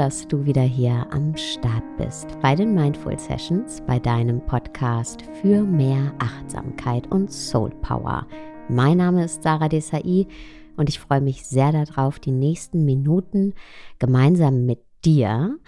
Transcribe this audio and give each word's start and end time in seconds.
dass 0.00 0.26
du 0.26 0.46
wieder 0.46 0.62
hier 0.62 1.06
am 1.10 1.36
Start 1.36 1.84
bist 1.98 2.26
bei 2.40 2.54
den 2.54 2.74
Mindful 2.74 3.18
Sessions, 3.18 3.82
bei 3.86 3.98
deinem 3.98 4.40
Podcast 4.40 5.20
für 5.42 5.60
mehr 5.62 6.14
Achtsamkeit 6.18 7.06
und 7.12 7.30
Soul 7.30 7.68
Power. 7.82 8.26
Mein 8.70 8.96
Name 8.96 9.26
ist 9.26 9.42
Sarah 9.42 9.68
Desai 9.68 10.26
und 10.78 10.88
ich 10.88 10.98
freue 10.98 11.20
mich 11.20 11.44
sehr 11.44 11.72
darauf, 11.72 12.18
die 12.18 12.30
nächsten 12.30 12.86
Minuten 12.86 13.52
gemeinsam 13.98 14.64
mit 14.64 14.78
dir 15.04 15.58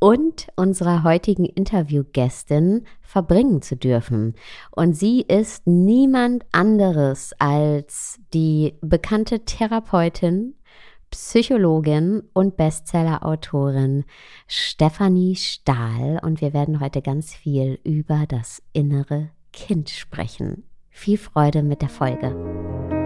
und 0.00 0.48
unserer 0.54 1.02
heutigen 1.02 1.46
Interviewgästin 1.46 2.84
verbringen 3.00 3.62
zu 3.62 3.74
dürfen. 3.74 4.34
Und 4.70 4.98
sie 4.98 5.22
ist 5.22 5.66
niemand 5.66 6.44
anderes 6.52 7.32
als 7.38 8.20
die 8.34 8.74
bekannte 8.82 9.46
Therapeutin, 9.46 10.56
Psychologin 11.10 12.22
und 12.32 12.56
Bestsellerautorin 12.56 14.04
Stefanie 14.46 15.36
Stahl. 15.36 16.20
Und 16.22 16.40
wir 16.40 16.52
werden 16.52 16.80
heute 16.80 17.02
ganz 17.02 17.34
viel 17.34 17.78
über 17.84 18.24
das 18.28 18.62
innere 18.72 19.30
Kind 19.52 19.90
sprechen. 19.90 20.64
Viel 20.90 21.18
Freude 21.18 21.62
mit 21.62 21.82
der 21.82 21.88
Folge. 21.88 22.97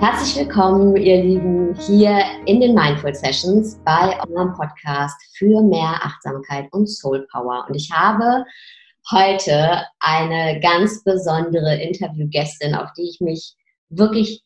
Herzlich 0.00 0.36
willkommen, 0.36 0.96
ihr 0.96 1.22
Lieben, 1.22 1.74
hier 1.74 2.20
in 2.46 2.60
den 2.60 2.74
Mindful 2.74 3.14
Sessions 3.14 3.80
bei 3.84 4.18
eurem 4.28 4.52
Podcast 4.54 5.16
für 5.36 5.62
mehr 5.62 6.00
Achtsamkeit 6.02 6.72
und 6.72 6.86
Soul 6.86 7.26
Power. 7.32 7.64
Und 7.68 7.74
ich 7.74 7.90
habe 7.90 8.44
heute 9.10 9.82
eine 10.00 10.60
ganz 10.60 11.02
besondere 11.02 11.76
Interviewgästin, 11.82 12.74
auf 12.74 12.90
die 12.96 13.08
ich 13.08 13.20
mich 13.20 13.54
wirklich 13.88 14.42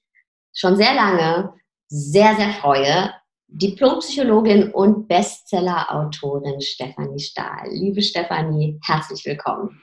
schon 0.53 0.77
sehr 0.77 0.95
lange 0.95 1.53
sehr, 1.91 2.37
sehr 2.37 2.53
freue. 2.55 3.13
Diplompsychologin 3.49 4.71
und 4.71 5.09
Bestsellerautorin 5.09 6.61
Stefanie 6.61 7.19
Stahl. 7.19 7.69
Liebe 7.73 8.01
Stefanie, 8.01 8.79
herzlich 8.85 9.27
willkommen. 9.27 9.81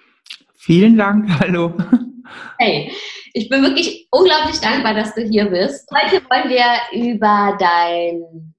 Vielen 0.55 0.97
Dank, 0.97 1.29
hallo. 1.39 1.73
Hey, 2.57 2.91
ich 3.33 3.49
bin 3.49 3.61
wirklich 3.61 4.07
unglaublich 4.11 4.59
dankbar, 4.59 4.93
dass 4.93 5.13
du 5.13 5.21
hier 5.21 5.45
bist. 5.45 5.89
Heute 5.91 6.23
wollen 6.29 6.49
wir 6.49 7.07
über 7.07 7.57
dein 7.59 8.55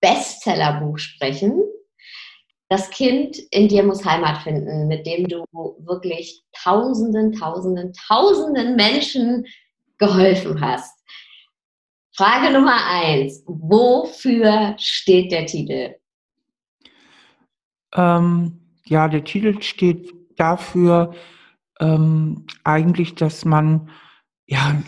Bestsellerbuch 0.00 0.98
sprechen. 0.98 1.62
Das 2.68 2.90
Kind 2.90 3.38
in 3.50 3.68
dir 3.68 3.82
muss 3.82 4.04
Heimat 4.04 4.42
finden, 4.42 4.88
mit 4.88 5.06
dem 5.06 5.26
du 5.26 5.44
wirklich 5.78 6.42
Tausenden, 6.52 7.32
Tausenden, 7.32 7.92
Tausenden 8.06 8.76
Menschen 8.76 9.46
geholfen 9.96 10.60
hast. 10.60 10.94
Frage 12.14 12.52
Nummer 12.52 12.84
eins. 12.86 13.42
Wofür 13.46 14.74
steht 14.78 15.32
der 15.32 15.46
Titel? 15.46 15.94
Ähm, 17.94 18.60
ja, 18.84 19.08
der 19.08 19.24
Titel 19.24 19.62
steht 19.62 20.12
dafür, 20.36 21.14
ähm, 21.80 22.46
eigentlich, 22.64 23.14
dass 23.14 23.44
man 23.44 23.90
ja 24.46 24.82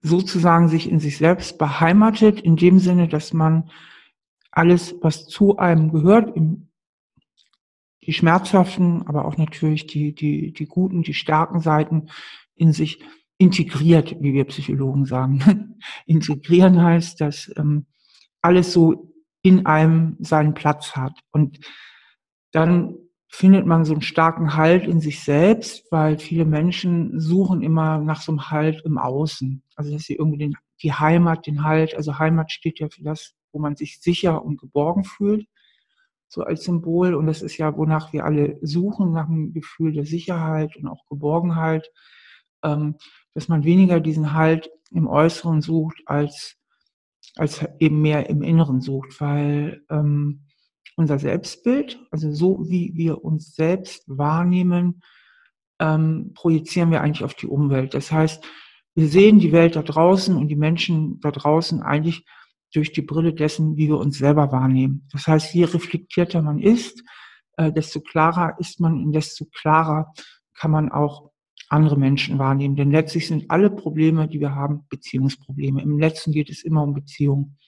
sozusagen 0.00 0.68
sich 0.68 0.90
in 0.90 0.98
sich 0.98 1.18
selbst 1.18 1.58
beheimatet, 1.58 2.40
in 2.40 2.56
dem 2.56 2.78
Sinne, 2.78 3.08
dass 3.08 3.32
man 3.32 3.70
alles, 4.50 4.94
was 5.00 5.26
zu 5.26 5.56
einem 5.56 5.90
gehört, 5.90 6.36
im, 6.36 6.68
die 8.04 8.12
schmerzhaften, 8.12 9.06
aber 9.06 9.24
auch 9.24 9.36
natürlich 9.36 9.86
die, 9.86 10.14
die, 10.14 10.52
die 10.52 10.66
guten, 10.66 11.02
die 11.02 11.14
starken 11.14 11.60
Seiten 11.60 12.08
in 12.54 12.72
sich 12.72 13.00
integriert, 13.38 14.16
wie 14.20 14.34
wir 14.34 14.44
Psychologen 14.44 15.04
sagen. 15.04 15.78
Integrieren 16.06 16.82
heißt, 16.82 17.20
dass 17.20 17.50
ähm, 17.56 17.86
alles 18.40 18.72
so 18.72 19.12
in 19.42 19.66
einem 19.66 20.16
seinen 20.20 20.54
Platz 20.54 20.94
hat. 20.94 21.18
Und 21.30 21.60
dann 22.52 22.96
findet 23.34 23.64
man 23.64 23.86
so 23.86 23.94
einen 23.94 24.02
starken 24.02 24.56
Halt 24.56 24.86
in 24.86 25.00
sich 25.00 25.24
selbst, 25.24 25.90
weil 25.90 26.18
viele 26.18 26.44
Menschen 26.44 27.18
suchen 27.18 27.62
immer 27.62 27.98
nach 27.98 28.20
so 28.20 28.30
einem 28.30 28.50
Halt 28.50 28.82
im 28.84 28.98
Außen. 28.98 29.62
Also 29.74 29.90
dass 29.90 30.02
sie 30.02 30.16
irgendwie 30.16 30.38
den, 30.38 30.54
die 30.82 30.92
Heimat, 30.92 31.46
den 31.46 31.64
Halt, 31.64 31.96
also 31.96 32.18
Heimat 32.18 32.52
steht 32.52 32.78
ja 32.78 32.90
für 32.90 33.02
das, 33.02 33.34
wo 33.50 33.58
man 33.58 33.74
sich 33.74 34.02
sicher 34.02 34.44
und 34.44 34.60
geborgen 34.60 35.04
fühlt, 35.04 35.46
so 36.28 36.42
als 36.42 36.64
Symbol. 36.64 37.14
Und 37.14 37.26
das 37.26 37.40
ist 37.40 37.56
ja, 37.56 37.74
wonach 37.74 38.12
wir 38.12 38.26
alle 38.26 38.58
suchen, 38.60 39.12
nach 39.12 39.28
einem 39.28 39.54
Gefühl 39.54 39.92
der 39.94 40.04
Sicherheit 40.04 40.76
und 40.76 40.86
auch 40.86 41.06
Geborgenheit, 41.08 41.90
ähm, 42.62 42.96
dass 43.32 43.48
man 43.48 43.64
weniger 43.64 44.00
diesen 44.00 44.34
Halt 44.34 44.70
im 44.90 45.08
Äußeren 45.08 45.62
sucht, 45.62 46.02
als, 46.04 46.58
als 47.36 47.64
eben 47.78 48.02
mehr 48.02 48.28
im 48.28 48.42
Inneren 48.42 48.82
sucht, 48.82 49.18
weil 49.22 49.82
ähm, 49.88 50.42
unser 50.96 51.18
Selbstbild, 51.18 51.98
also 52.10 52.32
so 52.32 52.64
wie 52.68 52.92
wir 52.94 53.24
uns 53.24 53.54
selbst 53.54 54.04
wahrnehmen, 54.06 55.02
ähm, 55.80 56.32
projizieren 56.34 56.90
wir 56.90 57.00
eigentlich 57.00 57.24
auf 57.24 57.34
die 57.34 57.46
Umwelt. 57.46 57.94
Das 57.94 58.12
heißt, 58.12 58.44
wir 58.94 59.08
sehen 59.08 59.38
die 59.38 59.52
Welt 59.52 59.76
da 59.76 59.82
draußen 59.82 60.36
und 60.36 60.48
die 60.48 60.56
Menschen 60.56 61.18
da 61.20 61.30
draußen 61.30 61.82
eigentlich 61.82 62.24
durch 62.72 62.92
die 62.92 63.02
Brille 63.02 63.34
dessen, 63.34 63.76
wie 63.76 63.88
wir 63.88 63.98
uns 63.98 64.18
selber 64.18 64.52
wahrnehmen. 64.52 65.06
Das 65.12 65.26
heißt, 65.26 65.54
je 65.54 65.64
reflektierter 65.64 66.42
man 66.42 66.58
ist, 66.58 67.02
äh, 67.56 67.72
desto 67.72 68.00
klarer 68.00 68.56
ist 68.58 68.80
man 68.80 69.04
und 69.04 69.12
desto 69.12 69.46
klarer 69.46 70.12
kann 70.54 70.70
man 70.70 70.90
auch 70.90 71.30
andere 71.68 71.98
Menschen 71.98 72.38
wahrnehmen. 72.38 72.76
Denn 72.76 72.90
letztlich 72.90 73.26
sind 73.26 73.50
alle 73.50 73.70
Probleme, 73.70 74.28
die 74.28 74.40
wir 74.40 74.54
haben, 74.54 74.86
Beziehungsprobleme. 74.88 75.82
Im 75.82 75.98
letzten 75.98 76.32
geht 76.32 76.50
es 76.50 76.62
immer 76.62 76.82
um 76.82 76.92
Beziehungen. 76.92 77.58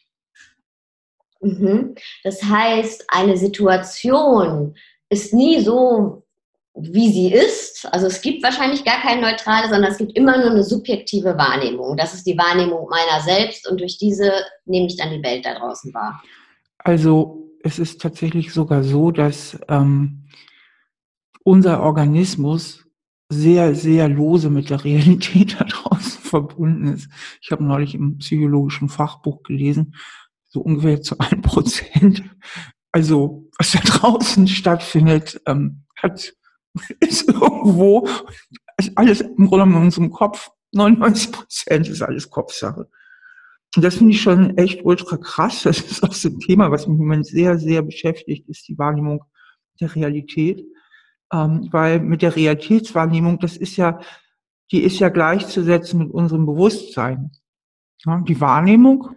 Mhm. 1.44 1.94
Das 2.22 2.43
heißt, 2.43 3.05
eine 3.09 3.37
Situation 3.37 4.75
ist 5.10 5.34
nie 5.34 5.60
so, 5.60 6.25
wie 6.75 7.12
sie 7.12 7.32
ist. 7.32 7.87
Also 7.93 8.06
es 8.06 8.21
gibt 8.21 8.43
wahrscheinlich 8.43 8.84
gar 8.84 9.00
keine 9.00 9.21
neutrale, 9.21 9.69
sondern 9.69 9.93
es 9.93 9.99
gibt 9.99 10.16
immer 10.16 10.38
nur 10.38 10.50
eine 10.50 10.65
subjektive 10.65 11.38
Wahrnehmung. 11.38 11.97
Das 11.97 12.15
ist 12.15 12.27
die 12.27 12.37
Wahrnehmung 12.37 12.88
meiner 12.88 13.22
selbst 13.22 13.69
und 13.69 13.81
durch 13.81 13.99
diese 13.99 14.32
nehme 14.65 14.87
ich 14.87 14.97
dann 14.97 15.10
die 15.10 15.22
Welt 15.22 15.44
da 15.44 15.55
draußen 15.55 15.94
wahr. 15.94 16.21
Also 16.78 17.53
es 17.62 17.78
ist 17.78 18.00
tatsächlich 18.00 18.53
sogar 18.53 18.82
so, 18.82 19.12
dass 19.12 19.59
ähm, 19.69 20.25
unser 21.44 21.82
Organismus 21.82 22.84
sehr, 23.28 23.75
sehr 23.75 24.09
lose 24.09 24.50
mit 24.50 24.71
der 24.71 24.84
Realität 24.84 25.56
da 25.61 25.65
draußen 25.65 26.22
verbunden 26.22 26.94
ist. 26.94 27.09
Ich 27.41 27.53
habe 27.53 27.62
neulich 27.62 27.94
im 27.94 28.19
psychologischen 28.19 28.88
Fachbuch 28.88 29.44
gelesen, 29.44 29.94
so 30.54 30.60
ungefähr 30.60 31.03
zu 31.03 31.19
ein 31.19 31.42
Prozent. 31.42 32.22
Also 32.92 33.50
was 33.59 33.72
da 33.72 33.81
draußen 33.81 34.47
stattfindet, 34.47 35.41
ähm, 35.47 35.84
hat 35.97 36.32
ist 37.00 37.28
irgendwo 37.28 38.09
ist 38.78 38.96
alles 38.96 39.20
im 39.20 39.49
Grunde 39.49 39.64
in 39.64 39.82
unserem 39.82 40.11
Kopf. 40.11 40.50
99 40.73 41.32
Prozent 41.32 41.88
ist 41.88 42.02
alles 42.02 42.31
Kopfsache. 42.31 42.88
Und 43.76 43.82
das 43.82 43.96
finde 43.96 44.12
ich 44.12 44.23
schon 44.23 44.56
echt 44.56 44.84
ultra 44.84 45.17
krass. 45.17 45.62
Das 45.64 45.81
ist 45.81 46.02
auch 46.05 46.12
so 46.12 46.29
ein 46.29 46.38
Thema, 46.38 46.70
was 46.70 46.87
mich 46.87 46.94
im 46.94 47.05
Moment 47.05 47.26
sehr, 47.26 47.58
sehr 47.58 47.82
beschäftigt, 47.82 48.49
ist 48.49 48.69
die 48.69 48.79
Wahrnehmung 48.79 49.25
der 49.81 49.94
Realität. 49.94 50.64
Ähm, 51.32 51.69
weil 51.73 51.99
mit 51.99 52.23
der 52.23 52.37
Realitätswahrnehmung, 52.37 53.40
das 53.40 53.56
ist 53.56 53.76
ja, 53.76 54.00
die 54.70 54.82
ist 54.82 55.00
ja 55.00 55.08
gleichzusetzen 55.08 55.99
mit 55.99 56.11
unserem 56.12 56.46
Bewusstsein. 56.46 57.32
Ja, 58.05 58.20
die 58.20 58.40
Wahrnehmung 58.40 59.17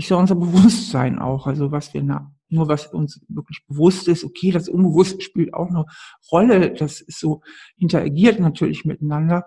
ist 0.00 0.10
ja 0.10 0.16
unser 0.16 0.34
Bewusstsein 0.34 1.18
auch. 1.18 1.46
Also 1.46 1.72
was 1.72 1.92
wir 1.92 2.02
na, 2.02 2.32
nur 2.48 2.68
was 2.68 2.86
uns 2.86 3.20
wirklich 3.28 3.64
bewusst 3.68 4.08
ist, 4.08 4.24
okay, 4.24 4.50
das 4.50 4.68
Unbewusste 4.68 5.20
spielt 5.20 5.54
auch 5.54 5.68
eine 5.68 5.84
Rolle, 6.32 6.72
das 6.72 7.00
ist 7.00 7.20
so 7.20 7.42
interagiert 7.76 8.40
natürlich 8.40 8.84
miteinander, 8.84 9.44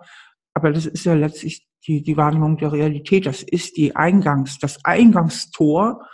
aber 0.54 0.72
das 0.72 0.86
ist 0.86 1.04
ja 1.04 1.14
letztlich 1.14 1.66
die, 1.86 2.02
die 2.02 2.16
Wahrnehmung 2.16 2.56
der 2.56 2.72
Realität, 2.72 3.26
das 3.26 3.42
ist 3.42 3.76
die 3.76 3.96
Eingangs, 3.96 4.58
das 4.58 4.84
Eingangstor 4.84 6.06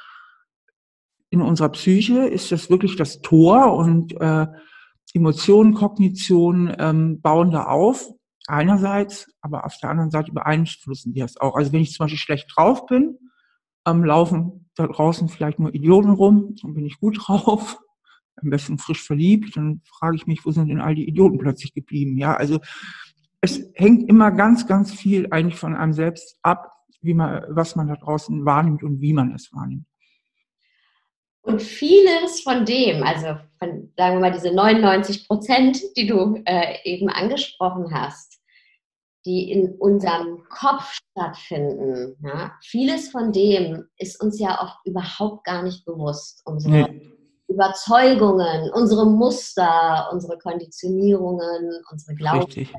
in 1.28 1.42
unserer 1.42 1.68
Psyche, 1.68 2.26
ist 2.26 2.50
das 2.50 2.70
wirklich 2.70 2.96
das 2.96 3.20
Tor 3.20 3.76
und 3.76 4.18
äh, 4.20 4.46
Emotionen, 5.12 5.74
Kognition 5.74 6.74
ähm, 6.78 7.20
bauen 7.20 7.50
da 7.50 7.64
auf, 7.64 8.08
einerseits, 8.46 9.30
aber 9.42 9.64
auf 9.64 9.76
der 9.82 9.90
anderen 9.90 10.10
Seite 10.10 10.32
beeinflussen 10.32 11.12
die 11.12 11.20
das 11.20 11.36
auch. 11.36 11.56
Also 11.56 11.72
wenn 11.72 11.82
ich 11.82 11.92
zum 11.92 12.04
Beispiel 12.04 12.18
schlecht 12.18 12.50
drauf 12.54 12.86
bin, 12.86 13.18
am 13.84 14.04
Laufen 14.04 14.68
da 14.76 14.86
draußen 14.86 15.28
vielleicht 15.28 15.58
nur 15.58 15.74
Idioten 15.74 16.10
rum, 16.10 16.56
dann 16.62 16.74
bin 16.74 16.86
ich 16.86 16.98
gut 17.00 17.18
drauf, 17.20 17.78
am 18.36 18.50
besten 18.50 18.78
frisch 18.78 19.02
verliebt, 19.02 19.56
dann 19.56 19.82
frage 19.84 20.16
ich 20.16 20.26
mich, 20.26 20.44
wo 20.44 20.50
sind 20.50 20.68
denn 20.68 20.80
all 20.80 20.94
die 20.94 21.08
Idioten 21.08 21.38
plötzlich 21.38 21.74
geblieben? 21.74 22.16
Ja, 22.16 22.34
also 22.34 22.60
es 23.40 23.70
hängt 23.74 24.08
immer 24.08 24.30
ganz, 24.30 24.66
ganz 24.66 24.92
viel 24.92 25.28
eigentlich 25.30 25.56
von 25.56 25.74
einem 25.74 25.92
selbst 25.92 26.38
ab, 26.42 26.72
wie 27.00 27.14
man, 27.14 27.44
was 27.48 27.76
man 27.76 27.88
da 27.88 27.96
draußen 27.96 28.44
wahrnimmt 28.44 28.82
und 28.82 29.00
wie 29.00 29.12
man 29.12 29.34
es 29.34 29.52
wahrnimmt. 29.52 29.86
Und 31.42 31.62
vieles 31.62 32.42
von 32.42 32.66
dem, 32.66 33.02
also 33.02 33.38
von, 33.58 33.92
sagen 33.96 34.16
wir 34.16 34.20
mal, 34.20 34.32
diese 34.32 34.54
99 34.54 35.26
Prozent, 35.26 35.80
die 35.96 36.06
du 36.06 36.42
äh, 36.44 36.76
eben 36.84 37.08
angesprochen 37.08 37.94
hast, 37.94 38.29
die 39.24 39.50
in 39.50 39.74
unserem 39.78 40.44
Kopf 40.48 40.98
stattfinden, 41.12 42.16
ja, 42.22 42.52
vieles 42.62 43.10
von 43.10 43.32
dem 43.32 43.84
ist 43.96 44.20
uns 44.20 44.38
ja 44.38 44.62
oft 44.62 44.78
überhaupt 44.84 45.44
gar 45.44 45.62
nicht 45.62 45.84
bewusst. 45.84 46.42
Unsere 46.44 46.90
nee. 46.90 47.12
Überzeugungen, 47.48 48.70
unsere 48.72 49.06
Muster, 49.06 50.08
unsere 50.12 50.38
Konditionierungen, 50.38 51.82
unsere 51.90 52.14
Glaubenssätze. 52.14 52.72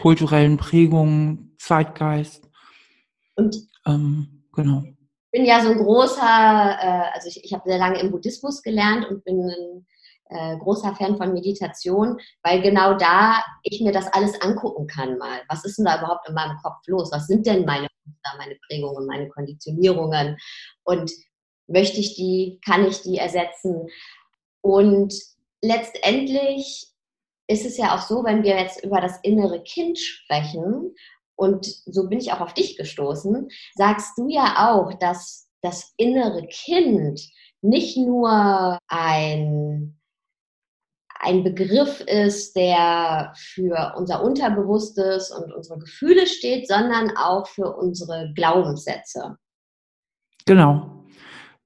Kulturellen 0.00 0.56
Prägungen, 0.56 1.56
Zeitgeist. 1.58 2.48
Und 3.36 3.56
ähm, 3.86 4.44
genau 4.52 4.84
bin 5.30 5.44
ja 5.44 5.60
so 5.60 5.70
ein 5.70 5.78
großer, 5.78 6.22
äh, 6.22 7.10
also 7.14 7.28
ich, 7.28 7.44
ich 7.44 7.52
habe 7.52 7.68
sehr 7.68 7.78
lange 7.78 8.00
im 8.00 8.10
Buddhismus 8.10 8.62
gelernt 8.62 9.08
und 9.08 9.24
bin 9.24 9.40
ein 9.40 9.86
äh, 10.28 10.56
großer 10.58 10.94
Fan 10.94 11.16
von 11.16 11.32
Meditation, 11.32 12.18
weil 12.42 12.60
genau 12.62 12.94
da 12.94 13.42
ich 13.62 13.80
mir 13.80 13.92
das 13.92 14.12
alles 14.12 14.40
angucken 14.40 14.86
kann 14.86 15.18
mal. 15.18 15.40
Was 15.48 15.64
ist 15.64 15.78
denn 15.78 15.84
da 15.84 15.98
überhaupt 15.98 16.28
in 16.28 16.34
meinem 16.34 16.56
Kopf 16.62 16.86
los? 16.86 17.10
Was 17.12 17.26
sind 17.26 17.46
denn 17.46 17.64
meine 17.64 17.88
meine 18.38 18.56
Prägungen, 18.66 19.06
meine 19.06 19.28
Konditionierungen? 19.28 20.36
Und 20.84 21.10
möchte 21.66 22.00
ich 22.00 22.16
die, 22.16 22.60
kann 22.64 22.86
ich 22.86 23.02
die 23.02 23.18
ersetzen? 23.18 23.88
Und 24.60 25.14
letztendlich 25.62 26.88
ist 27.46 27.64
es 27.64 27.76
ja 27.76 27.94
auch 27.94 28.02
so, 28.02 28.24
wenn 28.24 28.42
wir 28.42 28.56
jetzt 28.58 28.84
über 28.84 29.00
das 29.00 29.18
innere 29.22 29.62
Kind 29.62 29.98
sprechen 29.98 30.94
und 31.36 31.66
so 31.86 32.08
bin 32.08 32.18
ich 32.18 32.32
auch 32.32 32.40
auf 32.40 32.54
dich 32.54 32.76
gestoßen, 32.76 33.48
sagst 33.74 34.18
du 34.18 34.28
ja 34.28 34.70
auch, 34.70 34.92
dass 34.98 35.48
das 35.62 35.92
innere 35.96 36.46
Kind 36.46 37.20
nicht 37.62 37.96
nur 37.96 38.78
ein, 38.88 39.97
ein 41.20 41.42
Begriff 41.42 42.00
ist, 42.00 42.54
der 42.54 43.32
für 43.36 43.94
unser 43.96 44.22
Unterbewusstes 44.22 45.30
und 45.30 45.52
unsere 45.52 45.78
Gefühle 45.78 46.26
steht, 46.26 46.68
sondern 46.68 47.16
auch 47.16 47.46
für 47.46 47.76
unsere 47.76 48.32
Glaubenssätze. 48.34 49.36
Genau. 50.46 51.04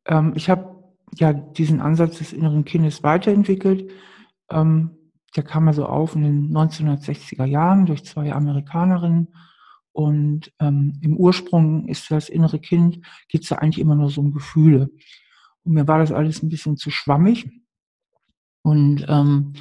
Ähm, 0.07 0.33
ich 0.37 0.49
habe 0.49 0.83
ja 1.15 1.33
diesen 1.33 1.81
Ansatz 1.81 2.19
des 2.19 2.33
inneren 2.33 2.65
Kindes 2.65 3.03
weiterentwickelt. 3.03 3.91
Ähm, 4.51 4.97
der 5.37 5.43
kam 5.45 5.69
also 5.69 5.87
auf 5.87 6.15
in 6.15 6.23
den 6.23 6.57
1960er 6.57 7.45
Jahren 7.45 7.87
durch 7.87 8.05
zwei 8.05 8.33
Amerikanerinnen 8.33 9.35
und 9.93 10.53
ähm, 10.59 10.99
im 11.03 11.17
Ursprung 11.17 11.87
ist 11.89 12.11
das 12.11 12.29
innere 12.29 12.59
Kind, 12.59 13.01
geht 13.29 13.43
es 13.43 13.51
da 13.51 13.57
eigentlich 13.57 13.79
immer 13.79 13.95
nur 13.95 14.09
so 14.09 14.23
um 14.23 14.33
Gefühle. 14.33 14.91
Und 15.65 15.75
mir 15.75 15.87
war 15.87 15.99
das 15.99 16.13
alles 16.13 16.43
ein 16.43 16.49
bisschen 16.49 16.77
zu 16.77 16.91
schwammig. 16.91 17.49
Und 18.63 19.05
ähm, 19.09 19.55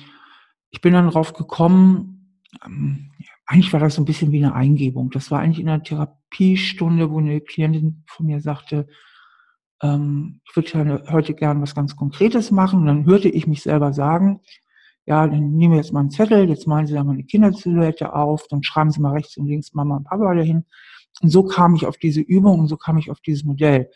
ich 0.69 0.81
bin 0.81 0.94
dann 0.94 1.09
drauf 1.09 1.33
gekommen, 1.33 2.42
ähm, 2.65 3.12
eigentlich 3.45 3.74
war 3.74 3.80
das 3.80 3.95
so 3.95 4.01
ein 4.01 4.06
bisschen 4.06 4.31
wie 4.31 4.44
eine 4.44 4.53
Eingebung. 4.56 5.09
Das 5.09 5.31
war 5.31 5.39
eigentlich 5.39 5.59
in 5.59 5.69
einer 5.69 5.83
Therapiestunde, 5.83 7.12
wo 7.12 7.19
eine 7.19 7.42
Klientin 7.42 8.03
von 8.07 8.25
mir 8.25 8.39
sagte, 8.39 8.88
ähm, 9.81 10.42
ich 10.48 10.56
würde 10.56 11.03
heute 11.12 11.33
gern 11.33 11.62
was 11.62 11.75
ganz 11.75 11.95
Konkretes 11.95 12.51
machen. 12.51 12.80
Und 12.80 12.86
dann 12.86 13.06
hörte 13.06 13.30
ich 13.30 13.48
mich 13.48 13.62
selber 13.62 13.94
sagen, 13.94 14.42
ja, 15.06 15.27
dann 15.27 15.51
nehmen 15.51 15.74
wir 15.74 15.80
jetzt 15.80 15.94
mal 15.94 16.01
einen 16.01 16.12
Zettel, 16.12 16.48
jetzt 16.48 16.68
malen 16.68 16.88
Sie 16.88 16.94
da 16.94 17.03
mal 17.03 17.13
eine 17.13 17.24
Kindersilhouette 17.24 18.13
auf, 18.13 18.48
dann 18.50 18.63
schreiben 18.63 18.92
Sie 18.92 19.01
mal 19.01 19.13
rechts 19.13 19.36
und 19.38 19.48
links 19.48 19.74
Mama 19.74 19.98
und 19.98 20.06
Papa 20.06 20.33
dahin. 20.36 20.65
Und 21.21 21.30
so 21.30 21.44
kam 21.44 21.75
ich 21.75 21.86
auf 21.86 21.98
diese 21.98 22.21
Übung 22.21 22.59
und 22.59 22.68
so 22.68 22.77
kam 22.77 22.98
ich 22.98 23.09
auf 23.12 23.19
dieses 23.19 23.44
Modell. 23.44 23.89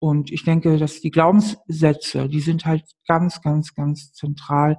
Und 0.00 0.32
ich 0.32 0.44
denke, 0.44 0.78
dass 0.78 1.00
die 1.00 1.10
Glaubenssätze, 1.10 2.28
die 2.28 2.40
sind 2.40 2.66
halt 2.66 2.84
ganz, 3.06 3.42
ganz, 3.42 3.74
ganz 3.74 4.12
zentral, 4.12 4.78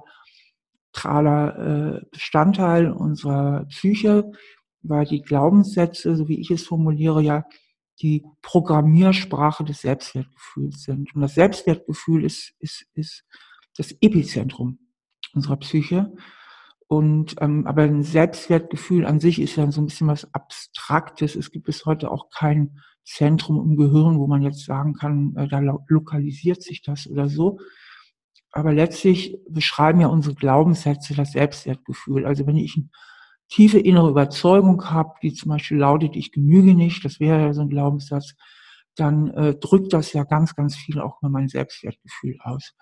zentraler 0.92 2.02
äh, 2.02 2.06
Bestandteil 2.10 2.90
unserer 2.90 3.64
Psyche, 3.66 4.30
weil 4.82 5.06
die 5.06 5.22
Glaubenssätze, 5.22 6.16
so 6.16 6.28
wie 6.28 6.40
ich 6.40 6.50
es 6.50 6.66
formuliere, 6.66 7.22
ja 7.22 7.44
die 8.00 8.24
Programmiersprache 8.42 9.64
des 9.64 9.82
Selbstwertgefühls 9.82 10.82
sind. 10.82 11.14
Und 11.14 11.20
das 11.20 11.34
Selbstwertgefühl 11.34 12.24
ist, 12.24 12.52
ist, 12.58 12.86
ist 12.94 13.24
das 13.76 13.92
Epizentrum 14.00 14.78
unserer 15.34 15.56
Psyche. 15.58 16.12
Und 16.88 17.36
ähm, 17.40 17.66
aber 17.66 17.82
ein 17.82 18.02
Selbstwertgefühl 18.02 19.06
an 19.06 19.20
sich 19.20 19.40
ist 19.40 19.56
ja 19.56 19.70
so 19.70 19.80
ein 19.80 19.86
bisschen 19.86 20.08
was 20.08 20.34
Abstraktes. 20.34 21.36
Es 21.36 21.50
gibt 21.50 21.64
bis 21.66 21.86
heute 21.86 22.10
auch 22.10 22.28
kein 22.30 22.80
Zentrum 23.04 23.56
im 23.70 23.76
Gehirn, 23.76 24.18
wo 24.18 24.26
man 24.26 24.42
jetzt 24.42 24.64
sagen 24.64 24.94
kann, 24.94 25.34
äh, 25.36 25.48
da 25.48 25.60
lokalisiert 25.88 26.62
sich 26.62 26.82
das 26.82 27.06
oder 27.06 27.28
so. 27.28 27.58
Aber 28.52 28.72
letztlich 28.72 29.38
beschreiben 29.48 30.00
ja 30.00 30.08
unsere 30.08 30.34
Glaubenssätze 30.34 31.14
das 31.14 31.32
Selbstwertgefühl. 31.32 32.26
Also 32.26 32.46
wenn 32.46 32.56
ich 32.56 32.76
eine 32.76 32.88
tiefe 33.48 33.78
innere 33.78 34.10
Überzeugung 34.10 34.84
habe, 34.90 35.14
die 35.22 35.32
zum 35.32 35.50
Beispiel 35.50 35.78
lautet, 35.78 36.16
ich 36.16 36.32
genüge 36.32 36.74
nicht, 36.74 37.04
das 37.04 37.18
wäre 37.18 37.40
ja 37.40 37.52
so 37.54 37.62
ein 37.62 37.70
Glaubenssatz, 37.70 38.34
dann 38.94 39.28
äh, 39.30 39.54
drückt 39.54 39.92
das 39.92 40.12
ja 40.12 40.24
ganz, 40.24 40.54
ganz 40.54 40.76
viel 40.76 41.00
auch 41.00 41.18
über 41.20 41.30
mein 41.30 41.48
Selbstwertgefühl 41.48 42.38
aus. 42.40 42.74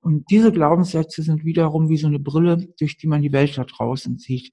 Und 0.00 0.28
diese 0.30 0.50
Glaubenssätze 0.50 1.22
sind 1.22 1.44
wiederum 1.44 1.88
wie 1.88 1.96
so 1.96 2.08
eine 2.08 2.18
Brille, 2.18 2.68
durch 2.78 2.96
die 2.96 3.06
man 3.06 3.22
die 3.22 3.32
Welt 3.32 3.56
da 3.56 3.64
draußen 3.64 4.18
sieht. 4.18 4.52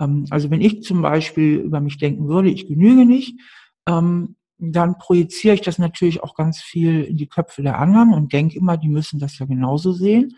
Ähm, 0.00 0.24
also 0.30 0.50
wenn 0.50 0.62
ich 0.62 0.82
zum 0.82 1.02
Beispiel 1.02 1.56
über 1.58 1.80
mich 1.80 1.98
denken 1.98 2.28
würde, 2.28 2.48
ich 2.48 2.66
genüge 2.66 3.04
nicht, 3.04 3.38
ähm, 3.86 4.36
dann 4.58 4.98
projiziere 4.98 5.54
ich 5.54 5.60
das 5.60 5.78
natürlich 5.78 6.22
auch 6.22 6.34
ganz 6.34 6.60
viel 6.60 7.04
in 7.04 7.16
die 7.16 7.28
Köpfe 7.28 7.62
der 7.62 7.78
anderen 7.78 8.12
und 8.12 8.32
denke 8.32 8.58
immer, 8.58 8.76
die 8.76 8.88
müssen 8.88 9.20
das 9.20 9.38
ja 9.38 9.46
genauso 9.46 9.92
sehen. 9.92 10.36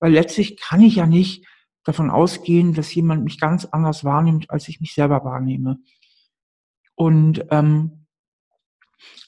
Weil 0.00 0.12
letztlich 0.12 0.56
kann 0.56 0.80
ich 0.80 0.96
ja 0.96 1.06
nicht 1.06 1.46
davon 1.84 2.10
ausgehen, 2.10 2.74
dass 2.74 2.94
jemand 2.94 3.24
mich 3.24 3.38
ganz 3.38 3.64
anders 3.66 4.04
wahrnimmt, 4.04 4.50
als 4.50 4.68
ich 4.68 4.80
mich 4.80 4.94
selber 4.94 5.24
wahrnehme. 5.24 5.78
Und 6.96 7.44
ähm, 7.50 8.06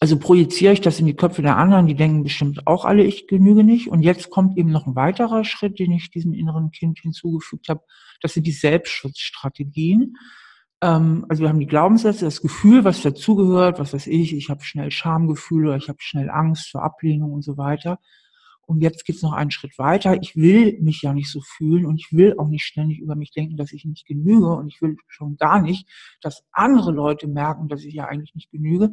also 0.01 0.19
projiziere 0.19 0.73
ich 0.73 0.81
das 0.81 1.01
in 1.01 1.07
die 1.07 1.17
Köpfe 1.17 1.43
der 1.43 1.57
anderen, 1.57 1.87
die 1.87 1.95
denken 1.95 2.25
bestimmt 2.25 2.67
auch 2.67 2.85
alle, 2.85 3.05
ich 3.05 3.27
genüge 3.27 3.65
nicht. 3.65 3.89
Und 3.89 4.03
jetzt 4.03 4.31
kommt 4.31 4.59
eben 4.59 4.71
noch 4.71 4.87
ein 4.87 4.97
weiterer 4.97 5.45
Schritt, 5.45 5.79
den 5.79 5.93
ich 5.93 6.11
diesem 6.11 6.35
inneren 6.35 6.71
Kind 6.73 6.99
hinzugefügt 7.01 7.69
habe. 7.69 7.83
Das 8.21 8.35
sind 8.35 8.47
die 8.47 8.53
Selbstschutzstrategien. 8.53 10.17
Ähm, 10.85 11.25
also 11.31 11.43
wir 11.43 11.49
haben 11.49 11.61
die 11.61 11.67
Glaubenssätze, 11.67 12.27
das 12.27 12.43
Gefühl, 12.43 12.85
was 12.85 13.01
dazugehört, 13.01 13.79
was 13.79 13.95
weiß 13.95 14.07
ich, 14.07 14.35
ich 14.35 14.51
habe 14.51 14.63
schnell 14.63 14.91
Schamgefühle, 14.91 15.77
ich 15.79 15.89
habe 15.89 15.99
schnell 16.03 16.29
Angst 16.29 16.71
vor 16.71 16.83
Ablehnung 16.83 17.33
und 17.33 17.43
so 17.43 17.57
weiter. 17.57 17.99
Und 18.67 18.83
jetzt 18.83 19.05
geht's 19.07 19.23
noch 19.23 19.33
einen 19.33 19.51
Schritt 19.51 19.79
weiter. 19.79 20.21
Ich 20.23 20.37
will 20.37 20.79
mich 20.81 21.03
ja 21.03 21.15
nicht 21.15 21.31
so 21.31 21.41
fühlen 21.41 21.87
und 21.87 22.01
ich 22.01 22.13
will 22.13 22.35
auch 22.39 22.49
nicht 22.49 22.65
ständig 22.65 22.99
über 22.99 23.15
mich 23.15 23.31
denken, 23.31 23.57
dass 23.57 23.73
ich 23.73 23.85
nicht 23.87 24.07
genüge. 24.07 24.49
Und 24.49 24.69
ich 24.69 24.81
will 24.83 24.97
schon 25.09 25.37
gar 25.37 25.61
nicht, 25.61 25.89
dass 26.23 26.45
andere 26.53 26.93
Leute 26.93 27.29
merken, 27.29 27.69
dass 27.69 27.85
ich 27.85 27.95
ja 27.95 28.07
eigentlich 28.07 28.35
nicht 28.35 28.51
genüge. 28.51 28.93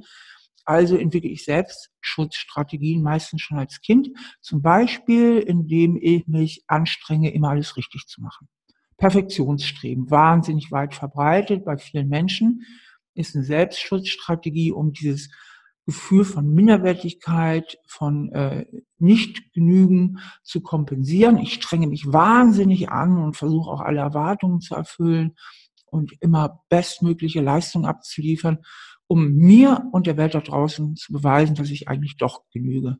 Also 0.65 0.95
entwickle 0.98 1.29
ich 1.29 1.43
Selbstschutzstrategien 1.45 3.01
meistens 3.01 3.41
schon 3.41 3.60
als 3.60 3.81
Kind, 3.81 4.10
zum 4.41 4.62
Beispiel 4.62 5.39
indem 5.39 5.98
ich 6.01 6.27
mich 6.27 6.63
anstrenge, 6.67 7.33
immer 7.33 7.50
alles 7.50 7.77
richtig 7.77 8.07
zu 8.07 8.21
machen. 8.21 8.48
Perfektionsstreben, 9.01 10.12
wahnsinnig 10.12 10.72
weit 10.72 10.93
verbreitet 10.93 11.65
bei 11.65 11.77
vielen 11.77 12.08
Menschen, 12.08 12.62
ist 13.15 13.36
eine 13.36 13.43
Selbstschutzstrategie, 13.43 14.72
um 14.72 14.93
dieses 14.93 15.31
Gefühl 15.88 16.24
von 16.24 16.53
Minderwertigkeit, 16.53 17.79
von 17.88 18.31
äh, 18.31 18.65
Nicht-Genügen 19.00 20.20
zu 20.43 20.62
kompensieren. 20.62 21.39
Ich 21.39 21.55
strenge 21.55 21.88
mich 21.88 22.05
wahnsinnig 22.13 22.89
an 22.89 23.17
und 23.17 23.36
versuche 23.36 23.72
auch 23.72 23.81
alle 23.81 24.01
Erwartungen 24.01 24.62
zu 24.62 24.75
erfüllen 24.75 25.36
und 25.88 26.13
immer 26.22 26.62
bestmögliche 26.70 27.41
Leistung 27.41 27.86
abzuliefern 27.88 28.60
um 29.12 29.34
mir 29.34 29.89
und 29.91 30.08
der 30.08 30.15
Welt 30.15 30.36
da 30.36 30.39
draußen 30.39 30.96
zu 30.96 31.12
beweisen, 31.12 31.53
dass 31.55 31.70
ich 31.70 31.89
eigentlich 31.89 32.15
doch 32.15 32.43
genüge. 32.53 32.96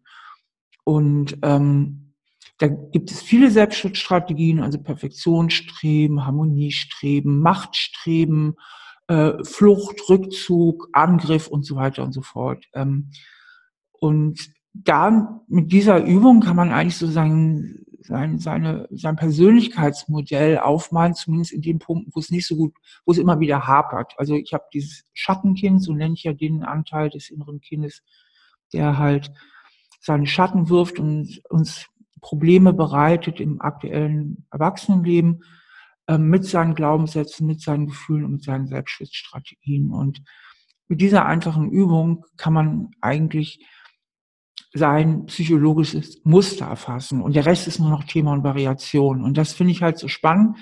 Und 0.84 1.38
ähm, 1.41 2.11
da 2.62 2.68
gibt 2.68 3.10
es 3.10 3.24
viele 3.24 3.50
Selbstschutzstrategien, 3.50 4.60
also 4.60 4.77
Perfektionsstreben, 4.77 6.27
Harmoniestreben, 6.27 7.39
Machtstreben, 7.39 8.53
äh, 9.08 9.44
Flucht, 9.44 10.08
Rückzug, 10.08 10.88
Angriff 10.94 11.48
und 11.48 11.65
so 11.65 11.75
weiter 11.75 12.03
und 12.03 12.12
so 12.12 12.22
fort. 12.22 12.68
Ähm, 12.75 13.10
und 13.94 14.39
da 14.74 15.41
mit 15.48 15.72
dieser 15.72 16.06
Übung 16.06 16.41
kann 16.41 16.56
man 16.56 16.72
eigentlich 16.72 16.98
so 16.98 17.08
sagen, 17.08 17.84
sein, 18.01 18.38
seine, 18.38 18.88
sein 18.91 19.15
Persönlichkeitsmodell 19.15 20.60
aufmalen, 20.60 21.15
zumindest 21.15 21.53
in 21.53 21.63
den 21.63 21.80
Punkten, 21.80 22.12
wo 22.13 22.20
es 22.20 22.30
nicht 22.30 22.46
so 22.46 22.56
gut, 22.56 22.75
wo 23.06 23.12
es 23.12 23.18
immer 23.18 23.39
wieder 23.39 23.65
hapert. 23.65 24.13
Also 24.18 24.36
ich 24.36 24.53
habe 24.53 24.65
dieses 24.72 25.03
Schattenkind, 25.13 25.84
so 25.84 25.94
nenne 25.94 26.13
ich 26.13 26.25
ja 26.25 26.34
den 26.34 26.62
Anteil 26.62 27.10
des 27.10 27.32
inneren 27.32 27.60
Kindes, 27.60 28.03
der 28.72 29.00
halt 29.00 29.32
seinen 30.00 30.27
Schatten 30.27 30.70
wirft 30.70 31.00
und 31.00 31.41
uns 31.50 31.88
Probleme 32.21 32.73
bereitet 32.73 33.39
im 33.39 33.61
aktuellen 33.61 34.45
Erwachsenenleben 34.51 35.43
äh, 36.07 36.17
mit 36.17 36.45
seinen 36.45 36.75
Glaubenssätzen, 36.75 37.47
mit 37.47 37.61
seinen 37.61 37.87
Gefühlen 37.87 38.25
und 38.25 38.31
mit 38.33 38.43
seinen 38.43 38.67
Selbstschutzstrategien. 38.67 39.91
Und 39.91 40.21
mit 40.87 41.01
dieser 41.01 41.25
einfachen 41.25 41.71
Übung 41.71 42.25
kann 42.37 42.53
man 42.53 42.91
eigentlich 43.01 43.65
sein 44.73 45.25
psychologisches 45.25 46.21
Muster 46.23 46.65
erfassen 46.65 47.21
und 47.21 47.35
der 47.35 47.45
Rest 47.45 47.67
ist 47.67 47.79
nur 47.79 47.89
noch 47.89 48.05
Thema 48.05 48.31
und 48.31 48.43
Variation. 48.43 49.21
Und 49.23 49.37
das 49.37 49.51
finde 49.51 49.73
ich 49.73 49.81
halt 49.81 49.97
so 49.97 50.07
spannend. 50.07 50.57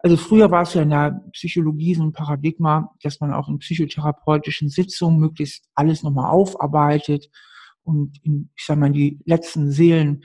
Also 0.00 0.16
früher 0.18 0.50
war 0.50 0.62
es 0.62 0.74
ja 0.74 0.82
in 0.82 0.90
der 0.90 1.22
Psychologie 1.32 1.94
so 1.94 2.02
ein 2.02 2.12
Paradigma, 2.12 2.92
dass 3.02 3.20
man 3.20 3.32
auch 3.32 3.48
in 3.48 3.58
psychotherapeutischen 3.58 4.68
Sitzungen 4.68 5.18
möglichst 5.18 5.68
alles 5.74 6.02
nochmal 6.02 6.30
aufarbeitet 6.30 7.30
und 7.82 8.18
in, 8.22 8.50
ich 8.56 8.66
sag 8.66 8.78
mal, 8.78 8.90
die 8.90 9.20
letzten 9.24 9.70
Seelen, 9.70 10.22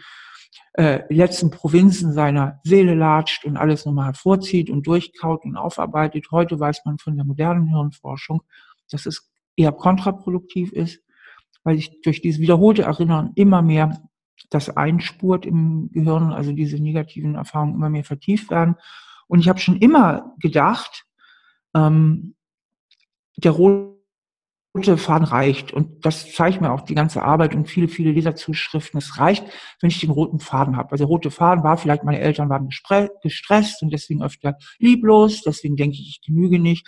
äh, 0.74 1.02
letzten 1.14 1.50
Provinzen 1.50 2.14
seiner 2.14 2.60
Seele 2.64 2.96
latscht 2.96 3.46
und 3.46 3.58
alles 3.58 3.86
nochmal 3.86 4.06
hervorzieht 4.06 4.70
und 4.70 4.88
durchkaut 4.88 5.44
und 5.44 5.58
aufarbeitet. 5.58 6.28
Heute 6.32 6.60
weiß 6.60 6.82
man 6.86 6.98
von 6.98 7.16
der 7.16 7.26
modernen 7.26 7.68
Hirnforschung, 7.68 8.42
dass 8.90 9.06
es 9.06 9.30
eher 9.56 9.72
kontraproduktiv 9.74 10.72
ist, 10.72 11.02
weil 11.64 11.76
sich 11.76 12.02
durch 12.02 12.22
dieses 12.22 12.40
wiederholte 12.40 12.84
Erinnern 12.84 13.32
immer 13.36 13.62
mehr 13.62 14.02
das 14.50 14.76
einspurt 14.76 15.46
im 15.46 15.90
Gehirn, 15.92 16.32
also 16.34 16.52
diese 16.52 16.78
negativen 16.78 17.36
Erfahrungen 17.36 17.76
immer 17.76 17.90
mehr 17.90 18.04
vertieft 18.04 18.50
werden. 18.50 18.76
Und 19.28 19.40
ich 19.40 19.50
habe 19.50 19.60
schon 19.60 19.78
immer 19.78 20.34
gedacht, 20.40 21.06
ähm, 21.76 22.36
der 23.38 23.52
rote 23.52 24.01
Faden 24.74 25.28
reicht. 25.28 25.74
Und 25.74 26.06
das 26.06 26.34
zeigt 26.34 26.62
mir 26.62 26.72
auch 26.72 26.82
die 26.82 26.96
ganze 26.96 27.24
Arbeit 27.24 27.54
und 27.54 27.70
viele, 27.70 27.88
viele 27.88 28.12
Leserzuschriften. 28.12 28.98
Es 28.98 29.18
reicht, 29.18 29.44
wenn 29.82 29.90
ich 29.90 30.00
den 30.00 30.12
roten 30.12 30.40
Faden 30.40 30.78
habe. 30.78 30.92
Also 30.92 31.04
der 31.04 31.08
rote 31.08 31.32
Faden 31.32 31.64
war 31.64 31.78
vielleicht, 31.78 32.04
meine 32.04 32.20
Eltern 32.20 32.50
waren 32.50 32.70
gestresst 32.70 33.84
und 33.84 33.92
deswegen 33.92 34.24
öfter 34.24 34.58
lieblos, 34.80 35.42
deswegen 35.42 35.76
denke 35.76 35.96
ich, 35.96 36.08
ich 36.08 36.22
genüge 36.26 36.60
nicht. 36.60 36.88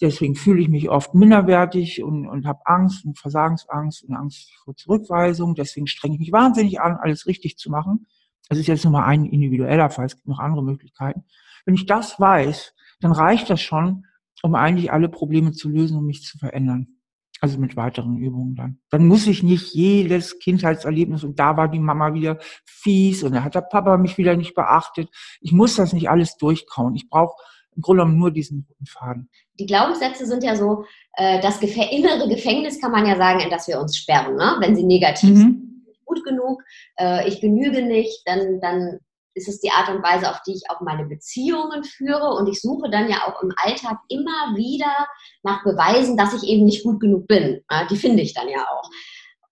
Deswegen 0.00 0.34
fühle 0.34 0.60
ich 0.60 0.68
mich 0.68 0.90
oft 0.90 1.14
minderwertig 1.14 2.02
und, 2.02 2.26
und 2.28 2.46
habe 2.46 2.60
Angst 2.66 3.04
und 3.06 3.18
Versagensangst 3.18 4.04
und 4.04 4.14
Angst 4.14 4.52
vor 4.62 4.76
Zurückweisung. 4.76 5.54
Deswegen 5.54 5.86
strenge 5.86 6.14
ich 6.14 6.20
mich 6.20 6.32
wahnsinnig 6.32 6.80
an, 6.80 6.96
alles 7.00 7.26
richtig 7.26 7.56
zu 7.56 7.70
machen. 7.70 8.06
Das 8.48 8.58
ist 8.58 8.66
jetzt 8.68 8.84
nur 8.84 8.92
mal 8.92 9.06
ein 9.06 9.24
individueller 9.24 9.88
Fall. 9.88 10.06
Es 10.06 10.14
gibt 10.14 10.28
noch 10.28 10.38
andere 10.38 10.62
Möglichkeiten. 10.62 11.24
Wenn 11.64 11.74
ich 11.74 11.86
das 11.86 12.20
weiß, 12.20 12.74
dann 13.00 13.12
reicht 13.12 13.48
das 13.48 13.60
schon, 13.60 14.04
um 14.42 14.54
eigentlich 14.54 14.92
alle 14.92 15.08
Probleme 15.08 15.52
zu 15.52 15.68
lösen 15.70 15.96
und 15.96 16.06
mich 16.06 16.22
zu 16.22 16.38
verändern. 16.38 16.95
Also 17.40 17.58
mit 17.58 17.76
weiteren 17.76 18.16
Übungen 18.16 18.54
dann. 18.54 18.78
Dann 18.90 19.06
muss 19.06 19.26
ich 19.26 19.42
nicht 19.42 19.74
jedes 19.74 20.38
Kindheitserlebnis 20.38 21.22
und 21.22 21.38
da 21.38 21.56
war 21.56 21.68
die 21.68 21.78
Mama 21.78 22.14
wieder 22.14 22.38
fies 22.64 23.22
und 23.22 23.34
da 23.34 23.44
hat 23.44 23.54
der 23.54 23.60
Papa 23.60 23.98
mich 23.98 24.16
wieder 24.16 24.36
nicht 24.36 24.54
beachtet. 24.54 25.10
Ich 25.40 25.52
muss 25.52 25.76
das 25.76 25.92
nicht 25.92 26.08
alles 26.08 26.36
durchkauen. 26.38 26.94
Ich 26.94 27.10
brauche 27.10 27.36
im 27.76 27.82
Grunde 27.82 28.02
genommen 28.02 28.18
nur 28.18 28.30
diesen 28.30 28.66
roten 28.68 28.86
Faden. 28.86 29.30
Die 29.58 29.66
Glaubenssätze 29.66 30.26
sind 30.26 30.42
ja 30.42 30.56
so, 30.56 30.84
äh, 31.12 31.40
das 31.42 31.60
innere 31.60 32.28
Gefängnis 32.28 32.80
kann 32.80 32.90
man 32.90 33.06
ja 33.06 33.16
sagen, 33.16 33.40
in 33.40 33.50
das 33.50 33.68
wir 33.68 33.78
uns 33.80 33.96
sperren, 33.96 34.36
ne? 34.36 34.56
wenn 34.60 34.74
sie 34.74 34.84
negativ 34.84 35.30
mhm. 35.30 35.36
sind. 35.36 35.62
Gut 36.04 36.24
genug, 36.24 36.62
äh, 36.98 37.28
ich 37.28 37.40
genüge 37.40 37.82
nicht, 37.82 38.22
dann, 38.26 38.60
dann 38.60 38.98
ist 39.36 39.48
es 39.48 39.60
die 39.60 39.70
Art 39.70 39.88
und 39.90 40.02
Weise, 40.02 40.30
auf 40.30 40.40
die 40.46 40.54
ich 40.54 40.62
auch 40.70 40.80
meine 40.80 41.04
Beziehungen 41.04 41.84
führe. 41.84 42.34
Und 42.34 42.48
ich 42.48 42.60
suche 42.60 42.90
dann 42.90 43.08
ja 43.08 43.18
auch 43.26 43.42
im 43.42 43.52
Alltag 43.56 43.98
immer 44.08 44.56
wieder 44.56 45.06
nach 45.42 45.62
Beweisen, 45.62 46.16
dass 46.16 46.34
ich 46.34 46.48
eben 46.48 46.64
nicht 46.64 46.82
gut 46.82 46.98
genug 47.00 47.28
bin. 47.28 47.62
Die 47.90 47.96
finde 47.96 48.22
ich 48.22 48.34
dann 48.34 48.48
ja 48.48 48.66
auch. 48.68 48.90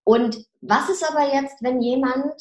Und 0.02 0.38
was 0.62 0.88
ist 0.88 1.08
aber 1.08 1.32
jetzt, 1.32 1.62
wenn 1.62 1.80
jemand 1.80 2.34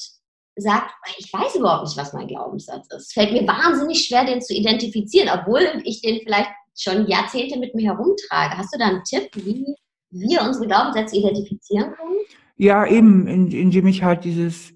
sagt, 0.56 0.92
ich 1.18 1.34
weiß 1.34 1.56
überhaupt 1.56 1.88
nicht, 1.88 1.98
was 1.98 2.14
mein 2.14 2.28
Glaubenssatz 2.28 2.88
ist. 2.96 3.14
Fällt 3.14 3.34
mir 3.34 3.48
wahnsinnig 3.48 4.06
schwer, 4.06 4.24
den 4.24 4.42
zu 4.42 4.54
identifizieren, 4.54 5.30
obwohl 5.34 5.82
ich 5.84 6.02
den 6.02 6.22
vielleicht 6.24 6.52
schon 6.78 7.08
Jahrzehnte 7.08 7.60
mit 7.60 7.76
mir 7.76 7.92
herumtrage. 7.92 8.58
Hast 8.58 8.74
du 8.74 8.78
da 8.78 8.86
einen 8.86 9.04
Tipp, 9.04 9.30
wie 9.34 9.76
wir 10.12 10.42
unsere 10.44 10.68
Glaubenssätze 10.68 11.18
identifizieren 11.18 11.94
können? 11.94 12.18
Ja, 12.56 12.86
eben, 12.86 13.28
indem 13.28 13.88
ich 13.88 14.04
halt 14.04 14.24
dieses, 14.24 14.74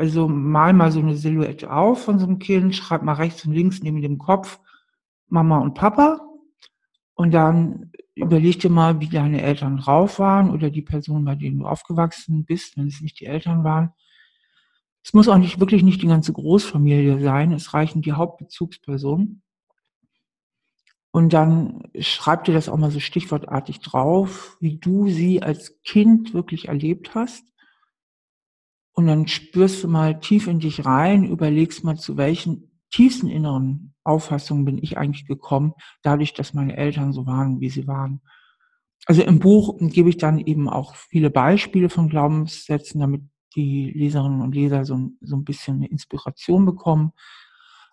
also 0.00 0.28
mal 0.28 0.72
mal 0.72 0.90
so 0.90 1.00
eine 1.00 1.14
Silhouette 1.14 1.70
auf 1.70 2.04
von 2.04 2.18
so 2.18 2.26
einem 2.26 2.38
Kind, 2.38 2.74
schreib 2.74 3.02
mal 3.02 3.12
rechts 3.12 3.44
und 3.44 3.52
links 3.52 3.82
neben 3.82 4.02
dem 4.02 4.18
Kopf 4.18 4.58
Mama 5.28 5.58
und 5.58 5.74
Papa 5.74 6.20
und 7.14 7.32
dann 7.32 7.92
überleg 8.14 8.58
dir 8.60 8.70
mal, 8.70 9.00
wie 9.00 9.08
deine 9.08 9.42
Eltern 9.42 9.76
drauf 9.76 10.18
waren 10.18 10.50
oder 10.50 10.70
die 10.70 10.82
Person, 10.82 11.24
bei 11.24 11.34
denen 11.34 11.60
du 11.60 11.66
aufgewachsen 11.66 12.44
bist, 12.44 12.76
wenn 12.76 12.88
es 12.88 13.00
nicht 13.00 13.20
die 13.20 13.26
Eltern 13.26 13.62
waren. 13.62 13.92
Es 15.02 15.14
muss 15.14 15.28
auch 15.28 15.38
nicht 15.38 15.60
wirklich 15.60 15.82
nicht 15.82 16.02
die 16.02 16.06
ganze 16.06 16.32
Großfamilie 16.32 17.20
sein. 17.20 17.52
Es 17.52 17.72
reichen 17.72 18.02
die 18.02 18.12
Hauptbezugspersonen. 18.12 19.42
Und 21.12 21.32
dann 21.32 21.82
schreib 21.98 22.44
dir 22.44 22.54
das 22.54 22.68
auch 22.68 22.76
mal 22.76 22.90
so 22.90 23.00
stichwortartig 23.00 23.80
drauf, 23.80 24.56
wie 24.60 24.78
du 24.78 25.08
sie 25.08 25.42
als 25.42 25.82
Kind 25.82 26.34
wirklich 26.34 26.68
erlebt 26.68 27.14
hast. 27.14 27.49
Und 28.92 29.06
dann 29.06 29.26
spürst 29.28 29.84
du 29.84 29.88
mal 29.88 30.20
tief 30.20 30.46
in 30.46 30.58
dich 30.58 30.84
rein, 30.84 31.24
überlegst 31.24 31.84
mal, 31.84 31.96
zu 31.96 32.16
welchen 32.16 32.70
tiefsten 32.90 33.28
inneren 33.28 33.94
Auffassungen 34.04 34.64
bin 34.64 34.78
ich 34.78 34.98
eigentlich 34.98 35.26
gekommen, 35.26 35.74
dadurch, 36.02 36.34
dass 36.34 36.54
meine 36.54 36.76
Eltern 36.76 37.12
so 37.12 37.26
waren, 37.26 37.60
wie 37.60 37.70
sie 37.70 37.86
waren. 37.86 38.20
Also 39.06 39.22
im 39.22 39.38
Buch 39.38 39.76
gebe 39.78 40.08
ich 40.08 40.18
dann 40.18 40.38
eben 40.38 40.68
auch 40.68 40.94
viele 40.94 41.30
Beispiele 41.30 41.88
von 41.88 42.08
Glaubenssätzen, 42.08 43.00
damit 43.00 43.22
die 43.56 43.90
Leserinnen 43.90 44.42
und 44.42 44.54
Leser 44.54 44.84
so, 44.84 45.10
so 45.20 45.36
ein 45.36 45.44
bisschen 45.44 45.76
eine 45.76 45.88
Inspiration 45.88 46.64
bekommen. 46.64 47.12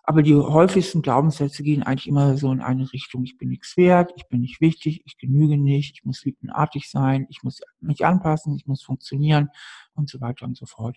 Aber 0.08 0.22
die 0.22 0.34
häufigsten 0.34 1.02
Glaubenssätze 1.02 1.62
gehen 1.62 1.82
eigentlich 1.82 2.06
immer 2.06 2.38
so 2.38 2.50
in 2.50 2.62
eine 2.62 2.90
Richtung. 2.94 3.24
Ich 3.24 3.36
bin 3.36 3.50
nichts 3.50 3.76
wert, 3.76 4.10
ich 4.16 4.26
bin 4.26 4.40
nicht 4.40 4.58
wichtig, 4.58 5.02
ich 5.04 5.18
genüge 5.18 5.58
nicht, 5.58 5.96
ich 5.96 6.04
muss 6.06 6.24
liebenartig 6.24 6.88
sein, 6.88 7.26
ich 7.28 7.42
muss 7.42 7.60
mich 7.82 8.06
anpassen, 8.06 8.56
ich 8.56 8.66
muss 8.66 8.82
funktionieren 8.82 9.50
und 9.92 10.08
so 10.08 10.22
weiter 10.22 10.46
und 10.46 10.56
so 10.56 10.64
fort. 10.64 10.96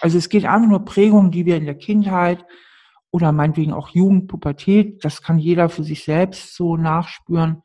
Also 0.00 0.18
es 0.18 0.28
geht 0.28 0.44
einfach 0.44 0.68
nur 0.68 0.84
Prägungen, 0.84 1.30
die 1.30 1.46
wir 1.46 1.56
in 1.56 1.66
der 1.66 1.76
Kindheit 1.76 2.44
oder 3.12 3.30
meinetwegen 3.30 3.72
auch 3.72 3.90
Jugend, 3.90 4.26
Pubertät, 4.26 5.04
das 5.04 5.22
kann 5.22 5.38
jeder 5.38 5.68
für 5.68 5.84
sich 5.84 6.02
selbst 6.02 6.56
so 6.56 6.76
nachspüren, 6.76 7.62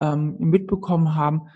ähm, 0.00 0.36
mitbekommen 0.38 1.16
haben 1.16 1.48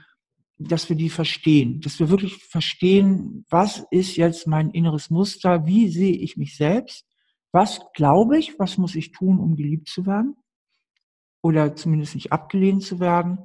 dass 0.56 0.88
wir 0.88 0.94
die 0.94 1.10
verstehen, 1.10 1.80
dass 1.80 1.98
wir 1.98 2.10
wirklich 2.10 2.36
verstehen, 2.36 3.44
was 3.50 3.84
ist 3.90 4.16
jetzt 4.16 4.46
mein 4.46 4.70
inneres 4.70 5.10
Muster, 5.10 5.66
wie 5.66 5.88
sehe 5.88 6.16
ich 6.16 6.36
mich 6.36 6.56
selbst, 6.56 7.04
was 7.54 7.80
glaube 7.94 8.36
ich, 8.36 8.58
was 8.58 8.78
muss 8.78 8.96
ich 8.96 9.12
tun, 9.12 9.38
um 9.38 9.54
geliebt 9.54 9.88
zu 9.88 10.06
werden 10.06 10.36
oder 11.40 11.76
zumindest 11.76 12.16
nicht 12.16 12.32
abgelehnt 12.32 12.82
zu 12.82 12.98
werden. 12.98 13.38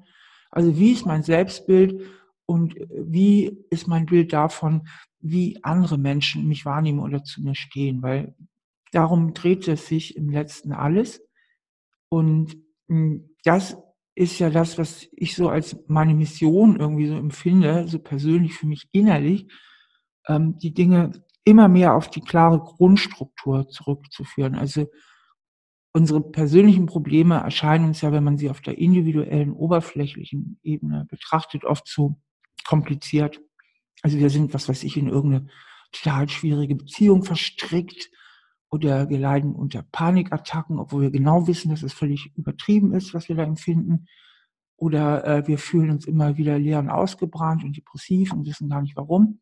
Also 0.49 0.77
wie 0.77 0.91
ist 0.91 1.05
mein 1.05 1.21
Selbstbild 1.21 2.01
und 2.47 2.75
wie 2.89 3.65
ist 3.69 3.87
mein 3.87 4.07
Bild 4.07 4.33
davon, 4.33 4.87
wie 5.19 5.63
andere 5.63 5.99
Menschen 5.99 6.47
mich 6.47 6.65
wahrnehmen 6.65 6.99
oder 6.99 7.23
zu 7.23 7.41
mir 7.43 7.53
stehen, 7.53 8.01
weil 8.01 8.35
darum 8.91 9.35
dreht 9.35 9.67
es 9.67 9.85
sich 9.85 10.17
im 10.17 10.31
letzten 10.31 10.71
alles. 10.71 11.21
Und 12.09 12.57
hm, 12.87 13.35
das 13.43 13.77
ist 14.15 14.39
ja 14.39 14.49
das, 14.49 14.79
was 14.79 15.07
ich 15.11 15.35
so 15.35 15.49
als 15.49 15.77
meine 15.87 16.15
Mission 16.15 16.79
irgendwie 16.79 17.07
so 17.07 17.15
empfinde, 17.15 17.87
so 17.87 17.99
persönlich 17.99 18.55
für 18.55 18.65
mich 18.65 18.89
innerlich, 18.91 19.47
ähm, 20.27 20.57
die 20.57 20.73
Dinge 20.73 21.11
immer 21.49 21.67
mehr 21.67 21.95
auf 21.95 22.09
die 22.09 22.21
klare 22.21 22.59
Grundstruktur 22.59 23.67
zurückzuführen. 23.67 24.55
Also 24.55 24.87
unsere 25.93 26.21
persönlichen 26.21 26.85
Probleme 26.85 27.35
erscheinen 27.35 27.85
uns 27.85 28.01
ja, 28.01 28.11
wenn 28.11 28.23
man 28.23 28.37
sie 28.37 28.49
auf 28.49 28.61
der 28.61 28.77
individuellen, 28.77 29.51
oberflächlichen 29.51 30.59
Ebene 30.63 31.05
betrachtet, 31.09 31.65
oft 31.65 31.87
zu 31.87 32.21
kompliziert. 32.65 33.41
Also 34.01 34.17
wir 34.17 34.29
sind, 34.29 34.53
was 34.53 34.69
weiß 34.69 34.83
ich, 34.83 34.95
in 34.97 35.07
irgendeine 35.07 35.47
total 35.91 36.29
schwierige 36.29 36.75
Beziehung 36.75 37.23
verstrickt 37.23 38.11
oder 38.69 39.09
wir 39.09 39.17
leiden 39.17 39.55
unter 39.55 39.81
Panikattacken, 39.81 40.79
obwohl 40.79 41.01
wir 41.01 41.11
genau 41.11 41.47
wissen, 41.47 41.71
dass 41.71 41.81
es 41.81 41.93
völlig 41.93 42.31
übertrieben 42.35 42.93
ist, 42.93 43.13
was 43.13 43.27
wir 43.27 43.35
da 43.35 43.43
empfinden. 43.43 44.05
Oder 44.77 45.25
äh, 45.25 45.47
wir 45.47 45.57
fühlen 45.57 45.89
uns 45.89 46.05
immer 46.05 46.37
wieder 46.37 46.57
leer 46.59 46.79
und 46.79 46.89
ausgebrannt 46.89 47.63
und 47.63 47.75
depressiv 47.75 48.31
und 48.31 48.45
wissen 48.45 48.69
gar 48.69 48.81
nicht 48.81 48.95
warum. 48.95 49.41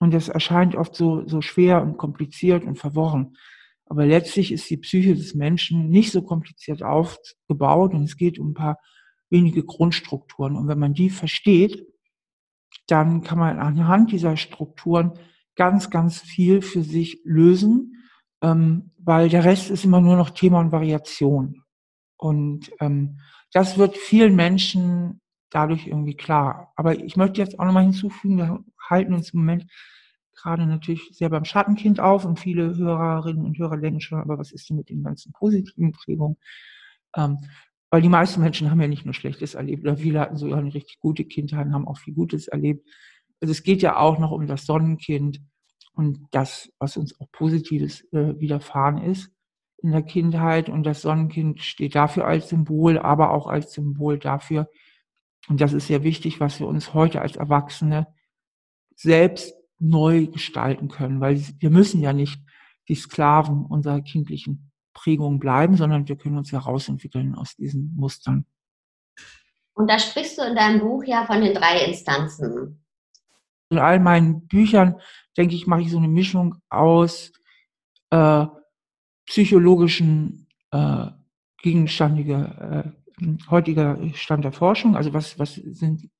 Und 0.00 0.12
das 0.12 0.28
erscheint 0.28 0.74
oft 0.74 0.94
so, 0.94 1.26
so 1.26 1.40
schwer 1.40 1.82
und 1.82 1.96
kompliziert 1.96 2.64
und 2.64 2.76
verworren. 2.76 3.36
Aber 3.86 4.06
letztlich 4.06 4.52
ist 4.52 4.68
die 4.70 4.76
Psyche 4.78 5.14
des 5.14 5.34
Menschen 5.34 5.88
nicht 5.88 6.10
so 6.10 6.22
kompliziert 6.22 6.82
aufgebaut 6.82 7.94
und 7.94 8.04
es 8.04 8.16
geht 8.16 8.38
um 8.38 8.50
ein 8.50 8.54
paar 8.54 8.78
wenige 9.30 9.64
Grundstrukturen. 9.64 10.56
Und 10.56 10.68
wenn 10.68 10.78
man 10.78 10.94
die 10.94 11.10
versteht, 11.10 11.86
dann 12.86 13.22
kann 13.22 13.38
man 13.38 13.58
anhand 13.58 14.10
dieser 14.12 14.36
Strukturen 14.36 15.12
ganz, 15.54 15.90
ganz 15.90 16.20
viel 16.20 16.60
für 16.60 16.82
sich 16.82 17.20
lösen 17.24 17.94
ähm, 18.44 18.90
weil 18.98 19.30
der 19.30 19.44
Rest 19.44 19.70
ist 19.70 19.84
immer 19.84 20.00
nur 20.00 20.16
noch 20.16 20.30
Thema 20.30 20.60
und 20.60 20.70
Variation. 20.70 21.62
Und 22.16 22.70
ähm, 22.80 23.20
das 23.52 23.78
wird 23.78 23.96
vielen 23.96 24.36
Menschen 24.36 25.20
dadurch 25.54 25.86
irgendwie 25.86 26.16
klar. 26.16 26.72
Aber 26.76 26.98
ich 26.98 27.16
möchte 27.16 27.40
jetzt 27.40 27.58
auch 27.58 27.64
nochmal 27.64 27.84
hinzufügen, 27.84 28.38
wir 28.38 28.64
halten 28.90 29.14
uns 29.14 29.30
im 29.30 29.40
Moment 29.40 29.66
gerade 30.34 30.66
natürlich 30.66 31.10
sehr 31.12 31.30
beim 31.30 31.44
Schattenkind 31.44 32.00
auf 32.00 32.24
und 32.24 32.40
viele 32.40 32.76
Hörerinnen 32.76 33.44
und 33.44 33.56
Hörer 33.56 33.76
denken 33.76 34.00
schon, 34.00 34.20
aber 34.20 34.36
was 34.36 34.50
ist 34.50 34.68
denn 34.68 34.76
mit 34.76 34.90
den 34.90 35.04
ganzen 35.04 35.32
positiven 35.32 35.92
Prägungen? 35.92 36.36
Ähm, 37.16 37.38
weil 37.90 38.02
die 38.02 38.08
meisten 38.08 38.40
Menschen 38.40 38.70
haben 38.70 38.80
ja 38.80 38.88
nicht 38.88 39.04
nur 39.04 39.14
Schlechtes 39.14 39.54
erlebt, 39.54 39.84
oder 39.84 39.96
viele 39.96 40.18
hatten 40.18 40.36
sogar 40.36 40.58
eine 40.58 40.74
richtig 40.74 40.98
gute 40.98 41.24
Kindheit 41.24 41.66
und 41.66 41.74
haben 41.74 41.86
auch 41.86 41.98
viel 41.98 42.14
Gutes 42.14 42.48
erlebt. 42.48 42.88
Also 43.40 43.52
es 43.52 43.62
geht 43.62 43.82
ja 43.82 43.96
auch 43.96 44.18
noch 44.18 44.32
um 44.32 44.48
das 44.48 44.66
Sonnenkind 44.66 45.40
und 45.92 46.26
das, 46.32 46.72
was 46.80 46.96
uns 46.96 47.20
auch 47.20 47.30
Positives 47.30 48.02
äh, 48.12 48.38
widerfahren 48.40 48.98
ist 48.98 49.30
in 49.78 49.92
der 49.92 50.02
Kindheit. 50.02 50.68
Und 50.68 50.82
das 50.82 51.02
Sonnenkind 51.02 51.62
steht 51.62 51.94
dafür 51.94 52.26
als 52.26 52.48
Symbol, 52.48 52.98
aber 52.98 53.30
auch 53.30 53.46
als 53.46 53.72
Symbol 53.72 54.18
dafür, 54.18 54.68
und 55.48 55.60
das 55.60 55.72
ist 55.72 55.86
sehr 55.86 56.02
wichtig, 56.02 56.40
was 56.40 56.60
wir 56.60 56.66
uns 56.66 56.94
heute 56.94 57.20
als 57.20 57.36
Erwachsene 57.36 58.06
selbst 58.96 59.54
neu 59.78 60.26
gestalten 60.26 60.88
können, 60.88 61.20
weil 61.20 61.42
wir 61.58 61.70
müssen 61.70 62.00
ja 62.00 62.12
nicht 62.12 62.40
die 62.88 62.94
Sklaven 62.94 63.66
unserer 63.66 64.00
kindlichen 64.00 64.70
Prägung 64.94 65.38
bleiben, 65.38 65.76
sondern 65.76 66.08
wir 66.08 66.16
können 66.16 66.38
uns 66.38 66.52
herausentwickeln 66.52 67.34
aus 67.34 67.56
diesen 67.56 67.94
Mustern. 67.96 68.46
Und 69.74 69.90
da 69.90 69.98
sprichst 69.98 70.38
du 70.38 70.42
in 70.42 70.54
deinem 70.54 70.80
Buch 70.80 71.02
ja 71.04 71.26
von 71.26 71.40
den 71.40 71.52
drei 71.52 71.84
Instanzen. 71.84 72.84
In 73.70 73.78
all 73.78 73.98
meinen 73.98 74.46
Büchern, 74.46 75.00
denke 75.36 75.56
ich, 75.56 75.66
mache 75.66 75.82
ich 75.82 75.90
so 75.90 75.98
eine 75.98 76.08
Mischung 76.08 76.56
aus 76.68 77.32
äh, 78.10 78.46
psychologischen 79.26 80.46
äh, 80.70 81.06
gegenstandige, 81.60 82.94
äh, 82.96 83.03
heutiger 83.50 83.98
Stand 84.14 84.44
der 84.44 84.52
Forschung, 84.52 84.96
also 84.96 85.12
was, 85.12 85.38
was 85.38 85.54
sind 85.54 86.10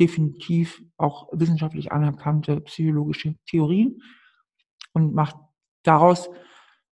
definitiv 0.00 0.82
auch 0.96 1.28
wissenschaftlich 1.32 1.92
anerkannte 1.92 2.60
psychologische 2.62 3.34
Theorien 3.46 4.00
und 4.92 5.14
macht 5.14 5.36
daraus 5.82 6.30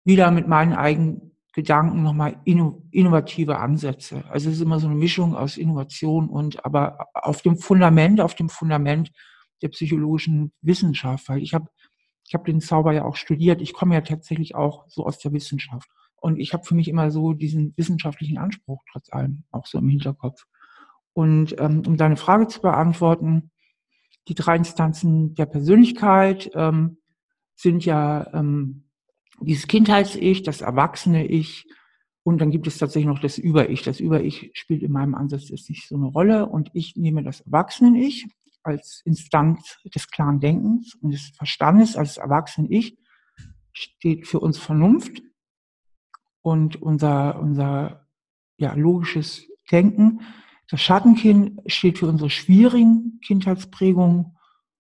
wieder 0.05 0.31
mit 0.31 0.49
meinen 0.49 0.75
eigenen 0.75 1.31
Gedanken 1.53 2.03
nochmal 2.03 2.41
innovative 2.45 3.59
Ansätze. 3.59 4.25
Also 4.29 4.49
es 4.49 4.57
ist 4.57 4.63
immer 4.63 4.79
so 4.79 4.87
eine 4.87 4.97
Mischung 4.97 5.35
aus 5.35 5.57
Innovation 5.57 6.29
und 6.29 6.65
aber 6.65 7.09
auf 7.15 7.43
dem 7.43 7.57
Fundament, 7.57 8.21
auf 8.21 8.35
dem 8.35 8.49
Fundament 8.49 9.11
der 9.63 9.69
psychologischen 9.69 10.53
Wissenschaft, 10.63 11.29
weil 11.29 11.43
ich 11.43 11.55
habe 11.55 11.69
ich 12.27 12.35
habe 12.35 12.45
den 12.45 12.61
Zauber 12.61 12.93
ja 12.93 13.05
auch 13.05 13.17
studiert. 13.17 13.61
Ich 13.61 13.73
komme 13.73 13.95
ja 13.95 14.03
tatsächlich 14.03 14.55
auch 14.55 14.85
so 14.87 15.05
aus 15.05 15.19
der 15.19 15.33
Wissenschaft. 15.33 15.91
Und 16.21 16.39
ich 16.39 16.53
habe 16.53 16.65
für 16.65 16.75
mich 16.75 16.89
immer 16.89 17.11
so 17.11 17.33
diesen 17.33 17.75
wissenschaftlichen 17.77 18.39
Anspruch 18.39 18.85
trotz 18.93 19.13
allem 19.13 19.45
auch 19.51 19.67
so 19.67 19.79
im 19.79 19.89
Hinterkopf. 19.89 20.47
Und 21.13 21.57
ähm, 21.59 21.83
um 21.87 21.97
deine 21.97 22.17
Frage 22.17 22.47
zu 22.47 22.61
beantworten, 22.61 23.51
die 24.29 24.35
drei 24.35 24.57
Instanzen 24.57 25.35
der 25.35 25.47
Persönlichkeit 25.47 26.51
ähm, 26.55 26.99
sind 27.57 27.85
ja 27.85 28.33
ähm, 28.33 28.85
dieses 29.41 29.67
Kindheits-Ich, 29.67 30.43
das 30.43 30.61
erwachsene 30.61 31.27
Ich 31.27 31.67
und 32.23 32.39
dann 32.41 32.51
gibt 32.51 32.67
es 32.67 32.79
tatsächlich 32.79 33.09
noch 33.09 33.21
das 33.21 33.39
Über-Ich. 33.39 33.83
Das 33.83 33.99
Über-Ich 33.99 34.51
spielt 34.55 34.83
in 34.83 34.93
meinem 34.93 35.15
Ansatz 35.15 35.49
jetzt 35.49 35.69
nicht 35.71 35.89
so 35.89 35.97
eine 35.97 36.07
Rolle 36.07 36.47
und 36.47 36.71
ich 36.75 36.97
nehme 36.97 37.23
das 37.23 37.41
Erwachsenen-Ich 37.41 38.27
als 38.63 39.01
Instanz 39.07 39.79
des 39.95 40.11
klaren 40.11 40.39
Denkens 40.39 40.95
und 41.01 41.13
des 41.13 41.33
Verstandes 41.37 41.97
als 41.97 42.19
Erwachsenen-Ich 42.19 42.99
steht 43.73 44.27
für 44.27 44.41
uns 44.41 44.59
Vernunft 44.59 45.23
und 46.43 46.81
unser, 46.81 47.41
unser 47.41 48.07
ja, 48.57 48.75
logisches 48.75 49.47
Denken. 49.71 50.21
Das 50.69 50.81
Schattenkind 50.81 51.61
steht 51.67 51.99
für 51.99 52.07
unsere 52.07 52.31
schwierigen 52.31 53.21
Kindheitsprägungen 53.25 54.37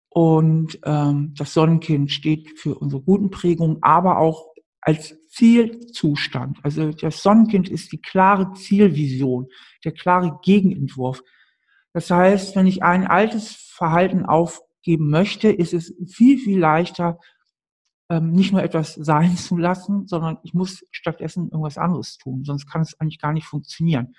und 0.09 0.79
ähm, 0.83 1.33
das 1.37 1.53
Sonnenkind 1.53 2.11
steht 2.11 2.59
für 2.59 2.75
unsere 2.75 3.01
guten 3.01 3.29
Prägungen, 3.29 3.77
aber 3.81 4.19
auch 4.19 4.51
als 4.81 5.15
Zielzustand. 5.29 6.59
Also 6.63 6.91
das 6.91 7.23
Sonnenkind 7.23 7.69
ist 7.69 7.91
die 7.91 8.01
klare 8.01 8.51
Zielvision, 8.53 9.47
der 9.85 9.93
klare 9.93 10.39
Gegenentwurf. 10.43 11.21
Das 11.93 12.09
heißt, 12.09 12.55
wenn 12.55 12.67
ich 12.67 12.83
ein 12.83 13.07
altes 13.07 13.55
Verhalten 13.73 14.25
aufgeben 14.25 15.09
möchte, 15.09 15.49
ist 15.49 15.73
es 15.73 15.93
viel, 16.07 16.37
viel 16.37 16.59
leichter, 16.59 17.19
ähm, 18.11 18.33
nicht 18.33 18.51
nur 18.51 18.61
etwas 18.61 18.93
sein 18.95 19.37
zu 19.37 19.55
lassen, 19.55 20.05
sondern 20.05 20.37
ich 20.43 20.53
muss 20.53 20.85
stattdessen 20.91 21.45
irgendwas 21.45 21.77
anderes 21.77 22.17
tun. 22.17 22.43
Sonst 22.43 22.67
kann 22.67 22.81
es 22.81 22.99
eigentlich 22.99 23.19
gar 23.19 23.31
nicht 23.31 23.47
funktionieren. 23.47 24.15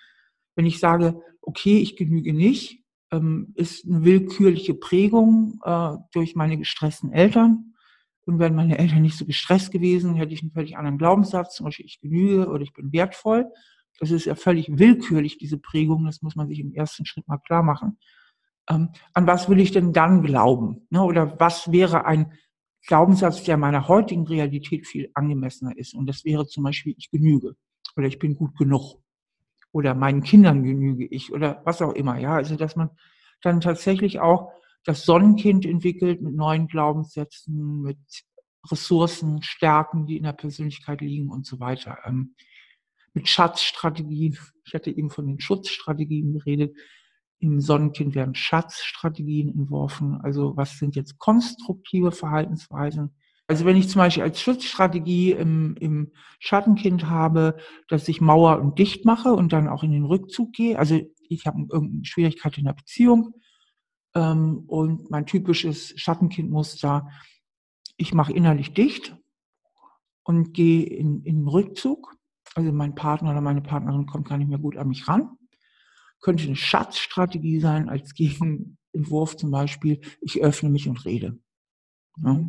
Wenn 0.57 0.65
ich 0.65 0.81
sage, 0.81 1.21
okay, 1.43 1.77
ich 1.77 1.97
genüge 1.97 2.33
nicht, 2.33 2.83
ähm, 3.11 3.53
ist 3.55 3.85
eine 3.87 4.03
willkürliche 4.03 4.73
Prägung 4.73 5.61
äh, 5.63 5.97
durch 6.13 6.35
meine 6.35 6.57
gestressten 6.57 7.13
Eltern. 7.13 7.75
Und 8.25 8.39
wären 8.39 8.55
meine 8.55 8.79
Eltern 8.79 9.03
nicht 9.03 9.19
so 9.19 9.27
gestresst 9.27 9.73
gewesen, 9.73 10.15
hätte 10.15 10.33
ich 10.33 10.43
einen 10.43 10.53
völlig 10.53 10.77
anderen 10.77 10.97
Glaubenssatz, 10.97 11.57
zum 11.57 11.65
Beispiel 11.65 11.87
ich 11.87 12.01
genüge 12.01 12.49
oder 12.49 12.63
ich 12.63 12.73
bin 12.73 12.93
wertvoll. 12.93 13.51
Das 13.99 14.11
ist 14.11 14.25
ja 14.25 14.37
völlig 14.37 14.79
willkürlich, 14.79 15.39
diese 15.39 15.59
Prägung, 15.59 16.07
das 16.07 16.23
muss 16.23 16.37
man 16.37 16.49
sich 16.49 16.61
im 16.61 16.73
ersten 16.73 17.05
Schritt 17.05 17.27
mal 17.29 17.39
klar 17.39 17.63
machen. 17.63 17.99
Ähm, 18.71 18.91
an 19.13 19.27
was 19.27 19.49
will 19.49 19.61
ich 19.61 19.73
denn 19.73 19.93
dann 19.93 20.23
glauben? 20.23 20.87
Ne? 20.89 21.03
Oder 21.03 21.39
was 21.41 21.73
wäre 21.73 22.05
ein 22.07 22.33
Glaubenssatz, 22.87 23.45
der 23.45 23.57
meiner 23.57 23.88
heutigen 23.88 24.27
Realität 24.27 24.87
viel 24.87 25.11
angemessener 25.14 25.77
ist? 25.77 25.95
Und 25.95 26.07
das 26.07 26.25
wäre 26.25 26.47
zum 26.47 26.64
Beispiel, 26.64 26.95
ich 26.99 27.11
genüge 27.11 27.57
oder 27.97 28.07
ich 28.07 28.18
bin 28.18 28.35
gut 28.35 28.57
genug 28.57 29.03
oder 29.73 29.95
meinen 29.95 30.23
Kindern 30.23 30.62
genüge 30.62 31.07
ich 31.07 31.33
oder 31.33 31.62
was 31.64 31.81
auch 31.83 31.92
immer. 31.92 32.18
Ja, 32.18 32.35
also 32.35 32.57
dass 32.57 32.77
man 32.77 32.90
dann 33.40 33.61
tatsächlich 33.61 34.21
auch 34.21 34.53
das 34.85 35.05
Sonnenkind 35.05 35.64
entwickelt 35.64 36.23
mit 36.23 36.35
neuen 36.35 36.66
Glaubenssätzen, 36.66 37.83
mit 37.83 37.99
Ressourcen, 38.71 39.42
Stärken, 39.42 40.07
die 40.07 40.16
in 40.16 40.25
der 40.25 40.33
Persönlichkeit 40.33 41.01
liegen 41.01 41.31
und 41.31 41.47
so 41.47 41.61
weiter. 41.61 41.99
Ähm, 42.05 42.35
mit 43.14 43.29
Schatzstrategien. 43.29 44.38
Ich 44.64 44.75
hatte 44.75 44.90
eben 44.90 45.11
von 45.11 45.27
den 45.27 45.40
Schutzstrategien 45.40 46.33
geredet. 46.33 46.77
Im 47.43 47.61
Sonnenkind 47.61 48.15
werden 48.15 48.37
Schatzstrategien 48.37 49.49
entworfen. 49.49 50.21
Also 50.23 50.57
was 50.57 50.79
sind 50.79 50.95
jetzt 50.95 51.19
konstruktive 51.19 52.13
Verhaltensweisen? 52.13 53.11
Also 53.49 53.65
wenn 53.65 53.77
ich 53.77 53.89
zum 53.89 53.99
Beispiel 53.99 54.23
als 54.23 54.41
Schutzstrategie 54.41 55.33
im, 55.33 55.75
im 55.81 56.13
Schattenkind 56.39 57.09
habe, 57.09 57.57
dass 57.89 58.07
ich 58.07 58.21
Mauer 58.21 58.61
und 58.61 58.79
dicht 58.79 59.05
mache 59.05 59.33
und 59.33 59.53
dann 59.53 59.67
auch 59.67 59.83
in 59.83 59.91
den 59.91 60.05
Rückzug 60.05 60.53
gehe. 60.53 60.79
Also 60.79 61.01
ich 61.29 61.45
habe 61.47 61.67
irgendeine 61.69 62.05
Schwierigkeit 62.05 62.57
in 62.59 62.65
der 62.65 62.75
Beziehung 62.75 63.35
ähm, 64.15 64.63
und 64.69 65.11
mein 65.11 65.27
typisches 65.27 65.93
Schattenkindmuster, 65.97 67.09
ich 67.97 68.15
mache 68.15 68.33
innerlich 68.33 68.73
dicht 68.73 69.17
und 70.23 70.55
gehe 70.55 70.87
in, 70.87 71.25
in 71.25 71.41
den 71.41 71.49
Rückzug. 71.49 72.17
Also 72.55 72.71
mein 72.71 72.95
Partner 72.95 73.33
oder 73.33 73.41
meine 73.41 73.63
Partnerin 73.63 74.07
kommt 74.07 74.29
gar 74.29 74.39
nicht 74.39 74.49
mehr 74.49 74.59
gut 74.59 74.77
an 74.77 74.87
mich 74.87 75.09
ran. 75.09 75.37
Könnte 76.23 76.45
eine 76.45 76.57
Schatzstrategie 76.57 77.61
sein 77.61 77.91
als 77.91 78.15
Gegenentwurf 78.15 79.37
zum 79.37 79.51
Beispiel, 79.51 80.01
ich 80.23 80.43
öffne 80.43 80.71
mich 80.71 80.89
und 80.89 81.05
rede. 81.05 81.39
Ja. 82.25 82.41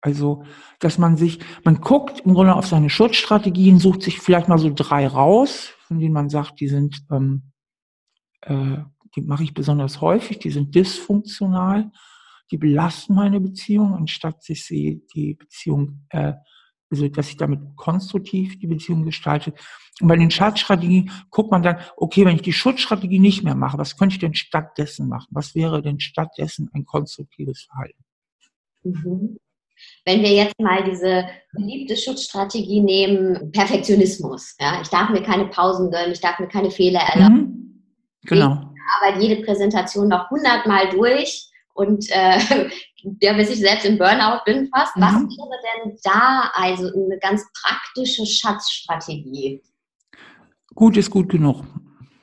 Also, 0.00 0.44
dass 0.78 0.98
man 0.98 1.16
sich, 1.16 1.40
man 1.64 1.80
guckt 1.80 2.20
im 2.20 2.34
Grunde 2.34 2.54
auf 2.54 2.66
seine 2.66 2.90
Schutzstrategien, 2.90 3.80
sucht 3.80 4.02
sich 4.02 4.20
vielleicht 4.20 4.46
mal 4.48 4.58
so 4.58 4.72
drei 4.72 5.06
raus, 5.06 5.72
von 5.80 5.98
denen 5.98 6.14
man 6.14 6.28
sagt, 6.28 6.60
die 6.60 6.68
sind, 6.68 7.04
ähm, 7.10 7.50
äh, 8.42 8.78
die 9.16 9.22
mache 9.22 9.42
ich 9.42 9.52
besonders 9.52 10.00
häufig, 10.00 10.38
die 10.38 10.50
sind 10.50 10.74
dysfunktional, 10.74 11.90
die 12.52 12.58
belasten 12.58 13.14
meine 13.14 13.40
Beziehung, 13.40 13.94
anstatt 13.94 14.44
sich 14.44 14.64
sie 14.64 15.04
die 15.12 15.34
Beziehung, 15.34 16.06
äh, 16.10 16.34
also 16.90 17.08
dass 17.08 17.28
ich 17.28 17.36
damit 17.36 17.60
konstruktiv 17.76 18.58
die 18.58 18.66
Beziehung 18.66 19.04
gestalte. 19.04 19.52
Und 20.00 20.08
bei 20.08 20.16
den 20.16 20.30
Schutzstrategien 20.30 21.10
guckt 21.30 21.50
man 21.50 21.62
dann, 21.62 21.78
okay, 21.96 22.24
wenn 22.24 22.36
ich 22.36 22.42
die 22.42 22.52
Schutzstrategie 22.52 23.18
nicht 23.18 23.42
mehr 23.42 23.54
mache, 23.54 23.78
was 23.78 23.96
könnte 23.96 24.14
ich 24.14 24.20
denn 24.20 24.34
stattdessen 24.34 25.08
machen? 25.08 25.28
Was 25.30 25.54
wäre 25.54 25.82
denn 25.82 26.00
stattdessen 26.00 26.70
ein 26.74 26.84
konstruktives 26.84 27.62
Verhalten? 27.62 28.04
Mhm. 28.82 29.38
Wenn 30.04 30.22
wir 30.22 30.32
jetzt 30.32 30.58
mal 30.60 30.84
diese 30.84 31.24
beliebte 31.52 31.96
Schutzstrategie 31.96 32.80
nehmen, 32.80 33.52
Perfektionismus. 33.52 34.54
Ja? 34.60 34.80
Ich 34.80 34.88
darf 34.88 35.10
mir 35.10 35.22
keine 35.22 35.46
Pausen 35.46 35.90
gönnen, 35.90 36.12
ich 36.12 36.20
darf 36.20 36.38
mir 36.38 36.48
keine 36.48 36.70
Fehler 36.70 37.00
erlauben. 37.00 37.36
Mhm. 37.36 37.82
Genau. 38.22 38.72
Ich 38.74 39.08
arbeite 39.08 39.26
jede 39.26 39.42
Präsentation 39.42 40.08
noch 40.08 40.30
hundertmal 40.30 40.88
durch 40.90 41.50
und 41.74 42.06
äh, 42.10 42.38
ja, 43.20 43.32
bis 43.34 43.50
ich 43.50 43.60
selbst 43.60 43.86
im 43.86 43.98
Burnout 43.98 44.42
bin 44.44 44.68
fast. 44.74 44.96
Mhm. 44.96 45.02
Was 45.02 45.14
wäre 45.14 45.84
denn 45.84 45.98
da 46.02 46.50
also 46.54 46.86
eine 46.86 47.18
ganz 47.20 47.44
praktische 47.62 48.26
Schatzstrategie? 48.26 49.62
Gut 50.74 50.96
ist 50.96 51.10
gut 51.10 51.28
genug. 51.28 51.64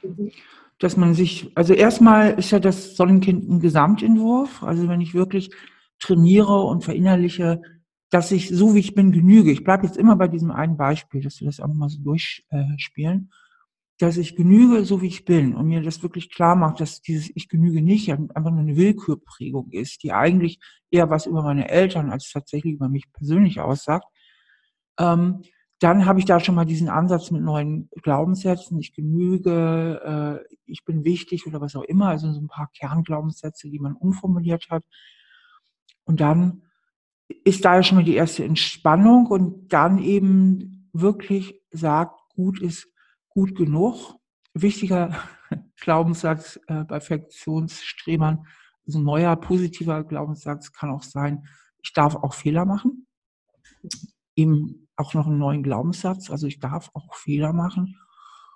Mhm. 0.01 0.31
Dass 0.79 0.97
man 0.97 1.13
sich, 1.13 1.51
also 1.55 1.73
erstmal 1.73 2.37
ist 2.37 2.51
ja 2.51 2.59
das 2.59 2.95
Sonnenkind 2.95 3.49
ein 3.49 3.59
Gesamtentwurf. 3.59 4.63
Also 4.63 4.87
wenn 4.89 5.01
ich 5.01 5.13
wirklich 5.13 5.51
trainiere 5.99 6.63
und 6.63 6.83
verinnerliche, 6.83 7.61
dass 8.09 8.31
ich 8.31 8.49
so 8.49 8.75
wie 8.75 8.79
ich 8.79 8.93
bin 8.93 9.11
genüge. 9.11 9.51
Ich 9.51 9.63
bleibe 9.63 9.85
jetzt 9.85 9.97
immer 9.97 10.15
bei 10.15 10.27
diesem 10.27 10.51
einen 10.51 10.77
Beispiel, 10.77 11.21
dass 11.21 11.39
wir 11.39 11.47
das 11.47 11.59
auch 11.59 11.67
mal 11.67 11.89
so 11.89 11.99
durchspielen, 12.03 13.31
dass 14.03 14.17
ich 14.17 14.35
genüge, 14.35 14.83
so 14.83 15.01
wie 15.01 15.07
ich 15.07 15.23
bin 15.23 15.55
und 15.55 15.67
mir 15.67 15.81
das 15.81 16.03
wirklich 16.03 16.29
klar 16.29 16.57
macht, 16.57 16.81
dass 16.81 17.01
dieses 17.01 17.31
Ich 17.35 17.47
genüge 17.47 17.81
nicht 17.81 18.11
einfach 18.11 18.51
nur 18.51 18.59
eine 18.59 18.75
Willkürprägung 18.75 19.71
ist, 19.71 20.03
die 20.03 20.11
eigentlich 20.11 20.59
eher 20.91 21.09
was 21.09 21.25
über 21.25 21.41
meine 21.41 21.69
Eltern 21.69 22.11
als 22.11 22.29
tatsächlich 22.29 22.73
über 22.73 22.89
mich 22.89 23.09
persönlich 23.13 23.61
aussagt. 23.61 24.05
Ähm, 24.99 25.43
dann 25.79 26.05
habe 26.05 26.19
ich 26.19 26.25
da 26.25 26.41
schon 26.41 26.55
mal 26.55 26.65
diesen 26.65 26.89
Ansatz 26.89 27.31
mit 27.31 27.43
neuen 27.43 27.89
Glaubenssätzen. 28.01 28.77
Ich 28.77 28.93
genüge, 28.93 30.43
äh, 30.45 30.53
ich 30.65 30.83
bin 30.83 31.05
wichtig 31.05 31.47
oder 31.47 31.61
was 31.61 31.75
auch 31.77 31.83
immer. 31.83 32.09
Also 32.09 32.29
so 32.33 32.41
ein 32.41 32.47
paar 32.47 32.69
Kernglaubenssätze, 32.77 33.69
die 33.69 33.79
man 33.79 33.93
umformuliert 33.93 34.67
hat. 34.69 34.83
Und 36.03 36.19
dann 36.19 36.63
ist 37.45 37.63
da 37.63 37.75
ja 37.75 37.83
schon 37.83 37.99
mal 37.99 38.03
die 38.03 38.15
erste 38.15 38.43
Entspannung 38.43 39.27
und 39.27 39.71
dann 39.71 39.97
eben 39.97 40.89
wirklich 40.91 41.61
sagt, 41.71 42.19
gut 42.35 42.61
ist 42.61 42.92
gut 43.33 43.55
genug. 43.55 44.15
Wichtiger 44.53 45.17
Glaubenssatz 45.81 46.57
äh, 46.67 46.83
bei 46.83 46.99
Perfektionsstrebern, 46.99 48.45
also 48.85 48.99
ein 48.99 49.03
neuer 49.03 49.35
positiver 49.35 50.03
Glaubenssatz 50.03 50.71
kann 50.71 50.91
auch 50.91 51.03
sein, 51.03 51.47
ich 51.81 51.93
darf 51.93 52.15
auch 52.15 52.33
Fehler 52.33 52.65
machen. 52.65 53.07
Eben 54.35 54.87
auch 54.95 55.13
noch 55.13 55.27
einen 55.27 55.39
neuen 55.39 55.63
Glaubenssatz, 55.63 56.29
also 56.29 56.47
ich 56.47 56.59
darf 56.59 56.91
auch 56.93 57.15
Fehler 57.15 57.53
machen 57.53 57.97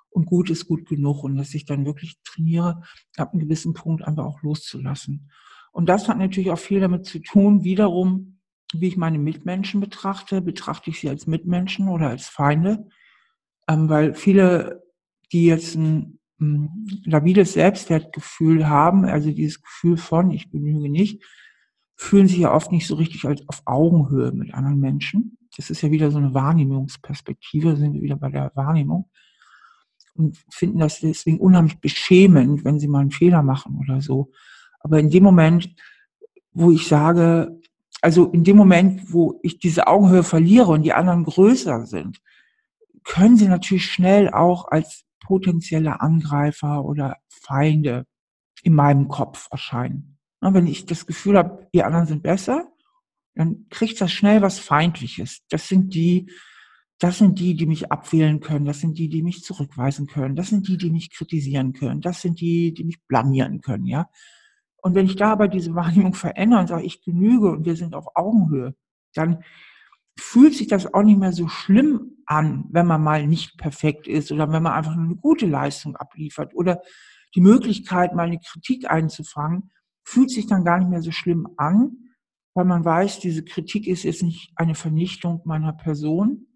und 0.10 0.26
gut 0.26 0.50
ist 0.50 0.68
gut 0.68 0.88
genug 0.88 1.24
und 1.24 1.36
dass 1.36 1.54
ich 1.54 1.66
dann 1.66 1.86
wirklich 1.86 2.20
trainiere, 2.24 2.82
ab 3.18 3.34
einem 3.34 3.42
gewissen 3.42 3.74
Punkt 3.74 4.04
einfach 4.04 4.26
auch 4.26 4.42
loszulassen. 4.42 5.30
Und 5.72 5.88
das 5.90 6.10
hat 6.10 6.18
natürlich 6.18 6.52
auch 6.52 6.60
viel 6.60 6.80
damit 6.80 7.06
zu 7.06 7.20
tun, 7.20 7.64
wiederum, 7.64 8.40
wie 8.74 8.88
ich 8.88 8.98
meine 8.98 9.20
Mitmenschen 9.20 9.80
betrachte. 9.80 10.42
Betrachte 10.42 10.90
ich 10.90 11.00
sie 11.00 11.10
als 11.10 11.28
Mitmenschen 11.28 11.88
oder 11.88 12.10
als 12.10 12.28
Feinde? 12.28 12.90
Ähm, 13.68 13.90
weil 13.90 14.14
viele, 14.14 14.84
die 15.32 15.46
jetzt 15.46 15.76
ein, 15.76 16.20
ein 16.40 17.02
labiles 17.04 17.54
Selbstwertgefühl 17.54 18.70
haben, 18.70 19.06
also 19.06 19.32
dieses 19.32 19.62
Gefühl 19.62 19.98
von, 19.98 20.32
ich 20.32 20.50
genüge 20.52 20.90
nicht, 20.90 21.24
fühlen 21.96 22.28
sich 22.28 22.38
ja 22.38 22.54
oft 22.54 22.72
nicht 22.72 22.88
so 22.88 22.96
richtig 22.96 23.26
als 23.26 23.42
auf 23.48 23.64
Augenhöhe 23.66 24.32
mit 24.32 24.54
anderen 24.54 24.80
Menschen. 24.80 25.38
Das 25.58 25.70
ist 25.70 25.82
ja 25.82 25.90
wieder 25.90 26.12
so 26.12 26.20
eine 26.20 26.34
Wahrnehmungsperspektive, 26.34 27.76
sind 27.76 27.94
wir 27.94 28.02
wieder 28.02 28.18
bei 28.18 28.30
der 28.30 28.52
Wahrnehmung 28.56 29.10
und 30.18 30.38
finden 30.50 30.80
das 30.80 31.00
deswegen 31.00 31.40
unheimlich 31.40 31.80
beschämend, 31.80 32.66
wenn 32.66 32.80
sie 32.80 32.88
mal 32.88 33.00
einen 33.00 33.12
Fehler 33.12 33.44
machen 33.44 33.78
oder 33.80 34.02
so. 34.02 34.32
Aber 34.80 35.00
in 35.00 35.10
dem 35.10 35.24
Moment, 35.24 35.70
wo 36.52 36.72
ich 36.72 36.88
sage, 36.88 37.60
also 38.02 38.26
in 38.32 38.44
dem 38.44 38.58
Moment, 38.58 39.14
wo 39.14 39.40
ich 39.44 39.60
diese 39.60 39.88
Augenhöhe 39.88 40.24
verliere 40.24 40.72
und 40.72 40.84
die 40.84 40.94
anderen 40.94 41.24
größer 41.24 41.86
sind, 41.86 42.20
können 43.08 43.38
sie 43.38 43.48
natürlich 43.48 43.86
schnell 43.86 44.30
auch 44.30 44.68
als 44.68 45.06
potenzielle 45.26 46.02
Angreifer 46.02 46.84
oder 46.86 47.18
Feinde 47.30 48.06
in 48.64 48.74
meinem 48.74 49.08
Kopf 49.08 49.48
erscheinen. 49.50 50.20
wenn 50.42 50.68
ich 50.68 50.86
das 50.86 51.06
Gefühl 51.06 51.38
habe, 51.38 51.68
die 51.74 51.84
anderen 51.84 52.06
sind 52.06 52.22
besser, 52.22 52.68
dann 53.34 53.68
kriegt 53.70 54.00
das 54.02 54.12
schnell 54.12 54.42
was 54.42 54.60
Feindliches. 54.60 55.42
Das 55.50 55.68
sind 55.68 55.94
die, 55.94 56.32
das 57.00 57.18
sind 57.18 57.40
die, 57.40 57.56
die 57.56 57.66
mich 57.66 57.92
abwählen 57.92 58.40
können. 58.40 58.66
Das 58.66 58.80
sind 58.80 58.98
die, 58.98 59.10
die 59.10 59.24
mich 59.24 59.44
zurückweisen 59.44 60.08
können. 60.08 60.36
Das 60.36 60.50
sind 60.50 60.68
die, 60.68 60.78
die 60.78 60.90
mich 60.90 61.12
kritisieren 61.12 61.74
können. 61.74 62.02
Das 62.02 62.22
sind 62.22 62.42
die, 62.42 62.74
die 62.74 62.84
mich 62.84 63.02
blamieren 63.08 63.62
können, 63.62 63.86
ja. 63.86 64.10
Und 64.78 64.96
wenn 64.96 65.06
ich 65.06 65.16
da 65.16 65.32
aber 65.32 65.48
diese 65.48 65.76
Wahrnehmung 65.76 66.14
verändere 66.14 66.62
und 66.62 66.68
sage, 66.68 66.84
ich 66.84 67.02
genüge 67.04 67.52
und 67.52 67.66
wir 67.66 67.76
sind 67.76 67.96
auf 67.96 68.16
Augenhöhe, 68.16 68.76
dann 69.14 69.44
fühlt 70.20 70.56
sich 70.56 70.68
das 70.68 70.94
auch 70.94 71.04
nicht 71.04 71.20
mehr 71.20 71.34
so 71.34 71.48
schlimm 71.48 72.18
an, 72.26 72.66
wenn 72.72 72.88
man 72.88 73.04
mal 73.04 73.26
nicht 73.28 73.58
perfekt 73.58 74.08
ist 74.08 74.32
oder 74.32 74.52
wenn 74.52 74.64
man 74.64 74.74
einfach 74.74 74.94
eine 74.94 75.16
gute 75.16 75.46
Leistung 75.46 75.96
abliefert 75.96 76.54
oder 76.56 76.82
die 77.36 77.42
Möglichkeit, 77.42 78.16
mal 78.16 78.28
eine 78.28 78.40
Kritik 78.40 78.90
einzufangen, 78.90 79.72
fühlt 80.04 80.32
sich 80.32 80.48
dann 80.48 80.66
gar 80.66 80.80
nicht 80.80 80.90
mehr 80.90 81.02
so 81.02 81.12
schlimm 81.12 81.48
an, 81.58 82.14
weil 82.54 82.66
man 82.66 82.84
weiß, 82.84 83.20
diese 83.20 83.44
Kritik 83.44 83.88
ist 83.88 84.04
jetzt 84.04 84.24
nicht 84.24 84.52
eine 84.56 84.76
Vernichtung 84.76 85.42
meiner 85.46 85.74
Person 85.74 86.48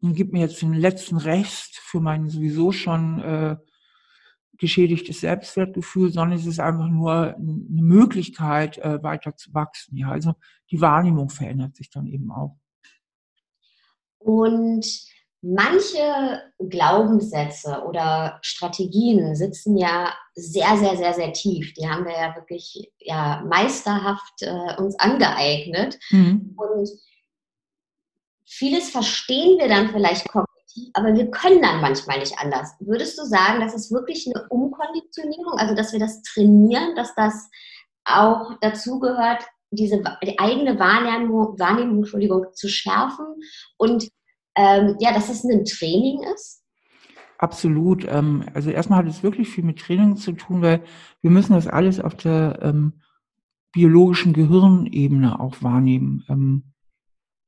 und 0.00 0.14
gibt 0.14 0.32
mir 0.32 0.40
jetzt 0.40 0.60
den 0.60 0.74
letzten 0.74 1.16
Rest 1.16 1.78
für 1.78 2.00
mein 2.00 2.28
sowieso 2.28 2.72
schon 2.72 3.20
äh, 3.20 3.56
geschädigtes 4.58 5.20
Selbstwertgefühl, 5.20 6.12
sondern 6.12 6.38
es 6.38 6.46
ist 6.46 6.60
einfach 6.60 6.88
nur 6.88 7.34
eine 7.34 7.82
Möglichkeit, 7.82 8.78
äh, 8.78 9.02
weiter 9.02 9.36
zu 9.36 9.54
wachsen. 9.54 9.96
Ja, 9.96 10.10
also 10.10 10.34
die 10.70 10.80
Wahrnehmung 10.80 11.30
verändert 11.30 11.76
sich 11.76 11.90
dann 11.90 12.06
eben 12.06 12.30
auch. 12.30 12.58
Und 14.24 14.86
manche 15.42 16.42
Glaubenssätze 16.58 17.82
oder 17.86 18.38
Strategien 18.42 19.34
sitzen 19.34 19.76
ja 19.76 20.14
sehr, 20.34 20.76
sehr, 20.76 20.96
sehr, 20.96 21.14
sehr 21.14 21.32
tief. 21.32 21.74
Die 21.74 21.88
haben 21.88 22.04
wir 22.04 22.12
ja 22.12 22.34
wirklich 22.36 22.90
ja, 22.98 23.42
meisterhaft 23.46 24.42
äh, 24.42 24.76
uns 24.78 24.98
angeeignet. 24.98 25.98
Mhm. 26.10 26.56
Und 26.56 26.88
vieles 28.46 28.90
verstehen 28.90 29.58
wir 29.58 29.68
dann 29.68 29.90
vielleicht 29.90 30.28
kognitiv, 30.28 30.90
aber 30.94 31.14
wir 31.14 31.30
können 31.30 31.60
dann 31.60 31.80
manchmal 31.80 32.20
nicht 32.20 32.38
anders. 32.38 32.74
Würdest 32.78 33.18
du 33.18 33.24
sagen, 33.24 33.60
das 33.60 33.74
ist 33.74 33.90
wirklich 33.90 34.26
eine 34.26 34.46
Umkonditionierung, 34.48 35.54
also 35.54 35.74
dass 35.74 35.92
wir 35.92 36.00
das 36.00 36.22
trainieren, 36.22 36.94
dass 36.94 37.14
das 37.16 37.50
auch 38.04 38.52
dazu 38.60 39.00
gehört, 39.00 39.44
diese 39.72 40.02
die 40.24 40.38
eigene 40.38 40.78
Wahrnehmung, 40.78 41.58
Wahrnehmung 41.58 41.98
Entschuldigung, 41.98 42.46
zu 42.52 42.68
schärfen 42.68 43.26
und 43.76 44.08
ähm, 44.56 44.96
ja, 45.00 45.12
dass 45.12 45.28
es 45.28 45.44
ein 45.44 45.64
Training 45.64 46.22
ist? 46.34 46.62
Absolut. 47.38 48.06
Ähm, 48.08 48.44
also 48.54 48.70
erstmal 48.70 49.00
hat 49.00 49.08
es 49.08 49.22
wirklich 49.22 49.48
viel 49.48 49.64
mit 49.64 49.80
Training 49.80 50.16
zu 50.16 50.32
tun, 50.32 50.62
weil 50.62 50.84
wir 51.22 51.30
müssen 51.30 51.54
das 51.54 51.66
alles 51.66 51.98
auf 52.00 52.14
der 52.14 52.58
ähm, 52.62 53.00
biologischen 53.72 54.32
Gehirnebene 54.32 55.40
auch 55.40 55.62
wahrnehmen. 55.62 56.24
Ähm, 56.28 56.74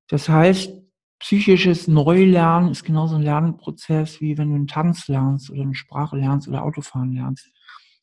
das 0.08 0.28
heißt, 0.28 0.72
psychisches 1.20 1.86
Neulernen 1.86 2.70
ist 2.70 2.84
genauso 2.84 3.16
ein 3.16 3.22
Lernprozess, 3.22 4.20
wie 4.20 4.36
wenn 4.36 4.48
du 4.48 4.56
einen 4.56 4.66
Tanz 4.66 5.08
lernst 5.08 5.50
oder 5.50 5.62
eine 5.62 5.74
Sprache 5.74 6.16
lernst 6.16 6.48
oder 6.48 6.64
Autofahren 6.64 7.12
lernst. 7.12 7.48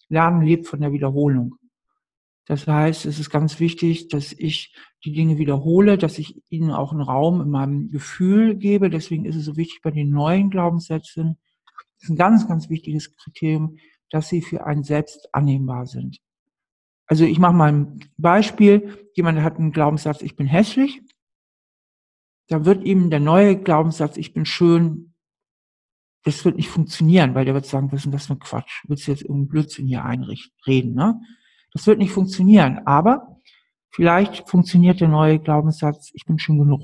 Lernen 0.08 0.42
lebt 0.42 0.68
von 0.68 0.82
der 0.82 0.92
Wiederholung. 0.92 1.56
Das 2.46 2.68
heißt, 2.68 3.06
es 3.06 3.20
ist 3.20 3.30
ganz 3.30 3.60
wichtig, 3.60 4.08
dass 4.10 4.34
ich 4.34 4.76
die 5.06 5.14
Dinge 5.14 5.38
wiederhole, 5.38 5.98
dass 5.98 6.18
ich 6.18 6.42
ihnen 6.50 6.72
auch 6.72 6.92
einen 6.92 7.02
Raum 7.02 7.42
in 7.42 7.50
meinem 7.50 7.90
Gefühl 7.90 8.56
gebe. 8.56 8.90
Deswegen 8.90 9.26
ist 9.26 9.36
es 9.36 9.46
so 9.46 9.58
wichtig 9.58 9.82
bei 9.82 9.92
den 9.92 10.10
neuen 10.10 10.50
Glaubenssätzen, 10.50 11.38
das 12.00 12.04
ist 12.04 12.10
ein 12.10 12.18
ganz, 12.18 12.48
ganz 12.48 12.70
wichtiges 12.70 13.16
Kriterium, 13.16 13.78
dass 14.10 14.28
sie 14.28 14.42
für 14.42 14.66
einen 14.66 14.84
selbst 14.84 15.34
annehmbar 15.34 15.86
sind. 15.86 16.18
Also 17.06 17.26
ich 17.26 17.38
mache 17.38 17.54
mal 17.54 17.72
ein 17.72 18.12
Beispiel. 18.18 19.08
Jemand 19.14 19.40
hat 19.42 19.58
einen 19.58 19.72
Glaubenssatz, 19.72 20.22
ich 20.22 20.36
bin 20.36 20.48
hässlich 20.48 21.02
da 22.52 22.66
wird 22.66 22.84
ihm 22.84 23.10
der 23.10 23.22
neue 23.22 23.58
Glaubenssatz, 23.58 24.18
ich 24.18 24.34
bin 24.34 24.46
schön, 24.46 25.14
das 26.24 26.44
wird 26.44 26.58
nicht 26.58 26.68
funktionieren, 26.68 27.34
weil 27.34 27.46
der 27.46 27.54
wird 27.54 27.66
sagen, 27.66 27.90
was 27.92 28.00
ist 28.00 28.06
denn 28.06 28.12
das 28.12 28.28
für 28.28 28.34
ein 28.34 28.40
Quatsch? 28.40 28.84
Willst 28.90 29.08
du 29.08 29.12
jetzt 29.12 29.22
irgendeinen 29.22 29.48
Blödsinn 29.48 29.88
hier 29.88 30.04
einreden, 30.04 30.94
ne? 30.94 31.22
Das 31.74 31.88
wird 31.88 32.00
nicht 32.00 32.12
funktionieren. 32.12 32.82
Aber 32.86 33.38
vielleicht 33.90 34.50
funktioniert 34.50 35.00
der 35.00 35.08
neue 35.08 35.40
Glaubenssatz, 35.40 36.12
ich 36.14 36.26
bin 36.26 36.40
schön 36.40 36.60
genug. 36.60 36.82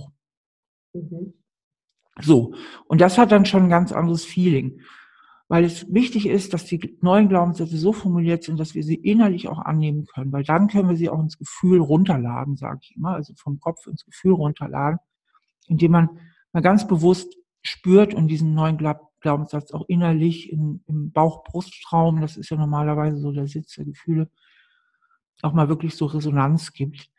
Mhm. 0.93 1.33
So. 2.21 2.53
Und 2.85 3.01
das 3.01 3.17
hat 3.17 3.31
dann 3.31 3.45
schon 3.45 3.63
ein 3.63 3.69
ganz 3.69 3.91
anderes 3.91 4.25
Feeling. 4.25 4.81
Weil 5.49 5.63
es 5.63 5.91
wichtig 5.93 6.27
ist, 6.27 6.53
dass 6.53 6.65
die 6.65 6.97
neuen 7.01 7.29
Glaubenssätze 7.29 7.77
so 7.77 7.93
formuliert 7.93 8.43
sind, 8.43 8.59
dass 8.59 8.75
wir 8.75 8.83
sie 8.83 8.95
innerlich 8.95 9.47
auch 9.47 9.59
annehmen 9.59 10.05
können. 10.05 10.31
Weil 10.33 10.43
dann 10.43 10.67
können 10.67 10.89
wir 10.89 10.97
sie 10.97 11.09
auch 11.09 11.19
ins 11.19 11.37
Gefühl 11.37 11.79
runterladen, 11.79 12.57
sage 12.57 12.79
ich 12.81 12.95
immer. 12.97 13.11
Also 13.11 13.33
vom 13.37 13.59
Kopf 13.59 13.87
ins 13.87 14.03
Gefühl 14.03 14.33
runterladen 14.33 14.99
indem 15.67 15.91
man 15.91 16.09
mal 16.53 16.61
ganz 16.61 16.87
bewusst 16.87 17.35
spürt 17.61 18.13
und 18.13 18.27
diesen 18.27 18.53
neuen 18.53 18.77
Glaubenssatz 19.21 19.71
auch 19.71 19.85
innerlich 19.87 20.51
in, 20.51 20.83
im 20.87 21.11
Bauch-Brustraum, 21.11 22.21
das 22.21 22.37
ist 22.37 22.49
ja 22.49 22.57
normalerweise 22.57 23.17
so 23.17 23.31
der 23.31 23.47
Sitz 23.47 23.75
der 23.75 23.85
Gefühle, 23.85 24.29
auch 25.41 25.53
mal 25.53 25.69
wirklich 25.69 25.95
so 25.95 26.05
Resonanz 26.05 26.73
gibt, 26.73 27.09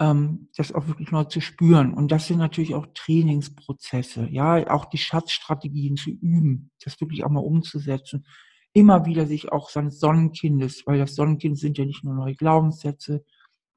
ähm, 0.00 0.48
das 0.56 0.72
auch 0.72 0.88
wirklich 0.88 1.10
neu 1.12 1.24
zu 1.24 1.40
spüren. 1.40 1.94
Und 1.94 2.10
das 2.10 2.26
sind 2.26 2.38
natürlich 2.38 2.74
auch 2.74 2.86
Trainingsprozesse, 2.94 4.28
ja, 4.30 4.68
auch 4.70 4.86
die 4.86 4.98
Schatzstrategien 4.98 5.96
zu 5.96 6.10
üben, 6.10 6.70
das 6.82 7.00
wirklich 7.00 7.24
auch 7.24 7.30
mal 7.30 7.40
umzusetzen. 7.40 8.26
Immer 8.72 9.04
wieder 9.04 9.26
sich 9.26 9.52
auch 9.52 9.68
seines 9.68 10.00
Sonnenkindes, 10.00 10.84
weil 10.86 10.98
das 10.98 11.14
Sonnenkind 11.14 11.58
sind 11.58 11.76
ja 11.76 11.84
nicht 11.84 12.04
nur 12.04 12.14
neue 12.14 12.34
Glaubenssätze, 12.34 13.24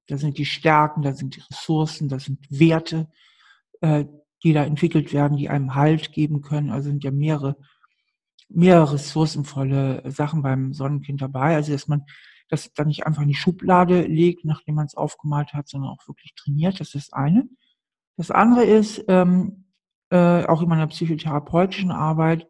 da 0.07 0.17
sind 0.17 0.37
die 0.37 0.45
Stärken, 0.45 1.01
da 1.01 1.13
sind 1.13 1.35
die 1.35 1.41
Ressourcen, 1.41 2.09
da 2.09 2.19
sind 2.19 2.39
Werte, 2.49 3.09
äh, 3.81 4.05
die 4.43 4.53
da 4.53 4.63
entwickelt 4.63 5.13
werden, 5.13 5.37
die 5.37 5.49
einem 5.49 5.75
Halt 5.75 6.11
geben 6.11 6.41
können. 6.41 6.69
Also 6.69 6.89
sind 6.89 7.03
ja 7.03 7.11
mehrere, 7.11 7.55
mehrere 8.49 8.93
ressourcenvolle 8.93 10.03
Sachen 10.11 10.41
beim 10.41 10.73
Sonnenkind 10.73 11.21
dabei. 11.21 11.55
Also 11.55 11.71
dass 11.71 11.87
man 11.87 12.03
das 12.49 12.73
dann 12.73 12.87
nicht 12.87 13.05
einfach 13.05 13.21
in 13.21 13.27
die 13.27 13.35
Schublade 13.35 14.03
legt, 14.03 14.45
nachdem 14.45 14.75
man 14.75 14.85
es 14.85 14.95
aufgemalt 14.95 15.53
hat, 15.53 15.67
sondern 15.67 15.91
auch 15.91 16.07
wirklich 16.07 16.33
trainiert. 16.35 16.79
Das 16.79 16.93
ist 16.95 17.11
das 17.11 17.13
eine. 17.13 17.47
Das 18.17 18.31
andere 18.31 18.63
ist, 18.63 19.03
ähm, 19.07 19.65
äh, 20.09 20.45
auch 20.45 20.61
in 20.61 20.69
meiner 20.69 20.87
psychotherapeutischen 20.87 21.91
Arbeit 21.91 22.47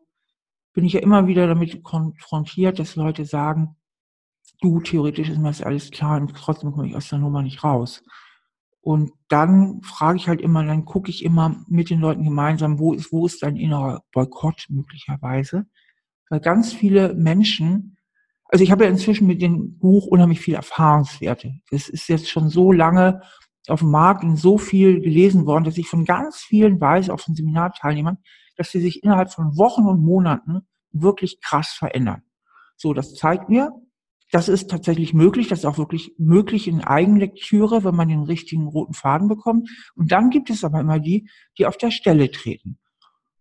bin 0.74 0.86
ich 0.86 0.94
ja 0.94 1.00
immer 1.00 1.28
wieder 1.28 1.48
damit 1.48 1.84
konfrontiert, 1.84 2.80
dass 2.80 2.96
Leute 2.96 3.26
sagen, 3.26 3.78
du, 4.62 4.82
theoretisch 4.82 5.30
ist 5.30 5.38
mir 5.38 5.50
das 5.50 5.62
alles 5.62 5.92
klar 5.92 6.20
und 6.20 6.34
trotzdem 6.36 6.72
komme 6.72 6.88
ich 6.88 6.96
aus 6.96 7.10
der 7.10 7.20
Nummer 7.20 7.42
nicht 7.42 7.64
raus. 7.64 8.04
Und 8.82 9.14
dann 9.30 9.82
frage 9.82 10.18
ich 10.18 10.28
halt 10.28 10.42
immer, 10.42 10.66
dann 10.66 10.84
gucke 10.84 11.10
ich 11.10 11.24
immer 11.24 11.64
mit 11.68 11.90
den 11.90 12.02
Leuten 12.02 12.26
gemeinsam, 12.26 12.80
wo 12.80 12.94
ist, 12.94 13.14
wo 13.14 13.26
ist 13.26 13.42
dein 13.42 13.56
innerer 13.56 14.04
Boykott 14.12 14.66
möglicherweise? 14.70 15.68
Weil 16.30 16.42
ganz 16.42 16.74
viele 16.74 17.14
Menschen, 17.14 17.96
also 18.54 18.64
ich 18.64 18.70
habe 18.70 18.84
ja 18.84 18.90
inzwischen 18.92 19.26
mit 19.26 19.42
dem 19.42 19.80
Buch 19.80 20.06
unheimlich 20.06 20.40
viele 20.40 20.58
Erfahrungswerte. 20.58 21.56
Das 21.72 21.90
ist 21.90 22.08
jetzt 22.08 22.30
schon 22.30 22.50
so 22.50 22.72
lange 22.72 23.22
auf 23.68 23.80
dem 23.80 23.90
Markt 23.90 24.24
und 24.24 24.36
so 24.38 24.60
viel 24.60 25.02
gelesen 25.02 25.48
worden, 25.48 25.64
dass 25.64 25.80
ich 25.80 25.88
von 25.88 26.06
ganz 26.06 26.38
vielen 26.38 26.80
weiß, 26.80 27.10
auch 27.10 27.20
von 27.20 27.34
Seminarteilnehmern, 27.34 28.20
dass 28.56 28.70
sie 28.70 28.80
sich 28.80 29.02
innerhalb 29.02 29.34
von 29.34 29.58
Wochen 29.58 29.88
und 29.88 30.06
Monaten 30.06 30.68
wirklich 30.92 31.42
krass 31.42 31.70
verändern. 31.70 32.22
So, 32.78 32.94
das 32.94 33.16
zeigt 33.16 33.50
mir, 33.50 33.72
das 34.32 34.50
ist 34.50 34.70
tatsächlich 34.70 35.16
möglich, 35.16 35.48
das 35.48 35.60
ist 35.60 35.66
auch 35.66 35.80
wirklich 35.80 36.14
möglich 36.20 36.68
in 36.68 36.84
Eigenlektüre, 36.84 37.84
wenn 37.84 37.96
man 37.96 38.10
den 38.10 38.22
richtigen 38.22 38.68
roten 38.68 38.94
Faden 38.94 39.30
bekommt. 39.30 39.68
Und 39.96 40.12
dann 40.12 40.30
gibt 40.30 40.52
es 40.52 40.64
aber 40.64 40.80
immer 40.80 41.00
die, 41.00 41.28
die 41.58 41.66
auf 41.66 41.78
der 41.78 41.90
Stelle 41.90 42.30
treten. 42.30 42.78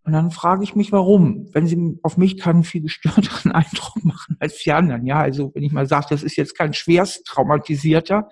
Und 0.05 0.11
dann 0.11 0.31
frage 0.31 0.63
ich 0.63 0.75
mich, 0.75 0.91
warum? 0.91 1.47
Wenn 1.53 1.65
sie 1.65 1.97
auf 2.03 2.17
mich 2.17 2.37
keinen 2.37 2.63
viel 2.63 2.81
gestörteren 2.81 3.51
Eindruck 3.53 4.03
machen 4.03 4.35
als 4.39 4.61
die 4.61 4.71
anderen. 4.71 5.05
Ja, 5.05 5.19
also 5.19 5.51
wenn 5.55 5.63
ich 5.63 5.71
mal 5.71 5.87
sage, 5.87 6.07
das 6.09 6.23
ist 6.23 6.35
jetzt 6.35 6.57
kein 6.57 6.73
schwerst 6.73 7.25
traumatisierter, 7.25 8.29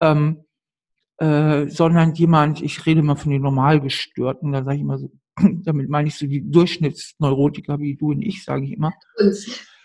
ähm, 0.00 0.44
äh, 1.18 1.66
sondern 1.68 2.14
jemand, 2.14 2.62
ich 2.62 2.86
rede 2.86 3.02
mal 3.02 3.16
von 3.16 3.30
den 3.30 3.42
Normalgestörten, 3.42 4.52
da 4.52 4.64
sage 4.64 4.76
ich 4.76 4.82
immer 4.82 4.98
so, 4.98 5.10
damit 5.64 5.88
meine 5.88 6.08
ich 6.08 6.16
so 6.16 6.26
die 6.26 6.50
Durchschnittsneurotiker 6.50 7.78
wie 7.80 7.96
du 7.96 8.12
und 8.12 8.22
ich, 8.22 8.44
sage 8.44 8.64
ich 8.64 8.72
immer. 8.72 8.92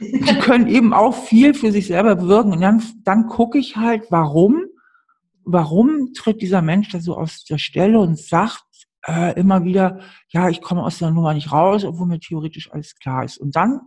Die 0.02 0.40
können 0.40 0.68
eben 0.68 0.94
auch 0.94 1.26
viel 1.26 1.54
für 1.54 1.74
sich 1.74 1.88
selber 1.88 2.16
bewirken. 2.16 2.54
Und 2.54 2.62
dann, 2.62 2.82
dann 3.04 3.28
gucke 3.28 3.58
ich 3.58 3.76
halt, 3.76 4.06
warum, 4.10 4.64
warum 5.44 6.14
tritt 6.14 6.42
dieser 6.42 6.62
Mensch 6.62 6.88
da 6.90 7.02
so 7.02 7.18
aus 7.18 7.44
der 7.44 7.58
Stelle 7.58 8.00
und 8.00 8.18
sagt 8.18 8.64
äh, 9.08 9.40
immer 9.40 9.64
wieder, 9.64 10.00
ja, 10.30 10.50
ich 10.50 10.62
komme 10.62 10.84
aus 10.84 11.00
der 11.00 11.12
Nummer 11.12 11.34
nicht 11.34 11.52
raus, 11.52 11.84
obwohl 11.84 12.08
mir 12.08 12.20
theoretisch 12.20 12.72
alles 12.72 12.96
klar 12.96 13.24
ist. 13.24 13.38
Und 13.38 13.56
dann 13.56 13.82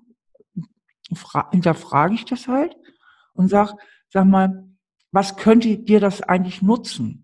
hinterfrage 1.50 2.14
ich 2.14 2.24
das 2.24 2.48
halt 2.48 2.76
und 3.34 3.48
sag, 3.48 3.74
sag 4.08 4.26
mal, 4.26 4.68
was 5.10 5.36
könnte 5.36 5.78
dir 5.78 6.00
das 6.00 6.22
eigentlich 6.22 6.62
nutzen? 6.62 7.22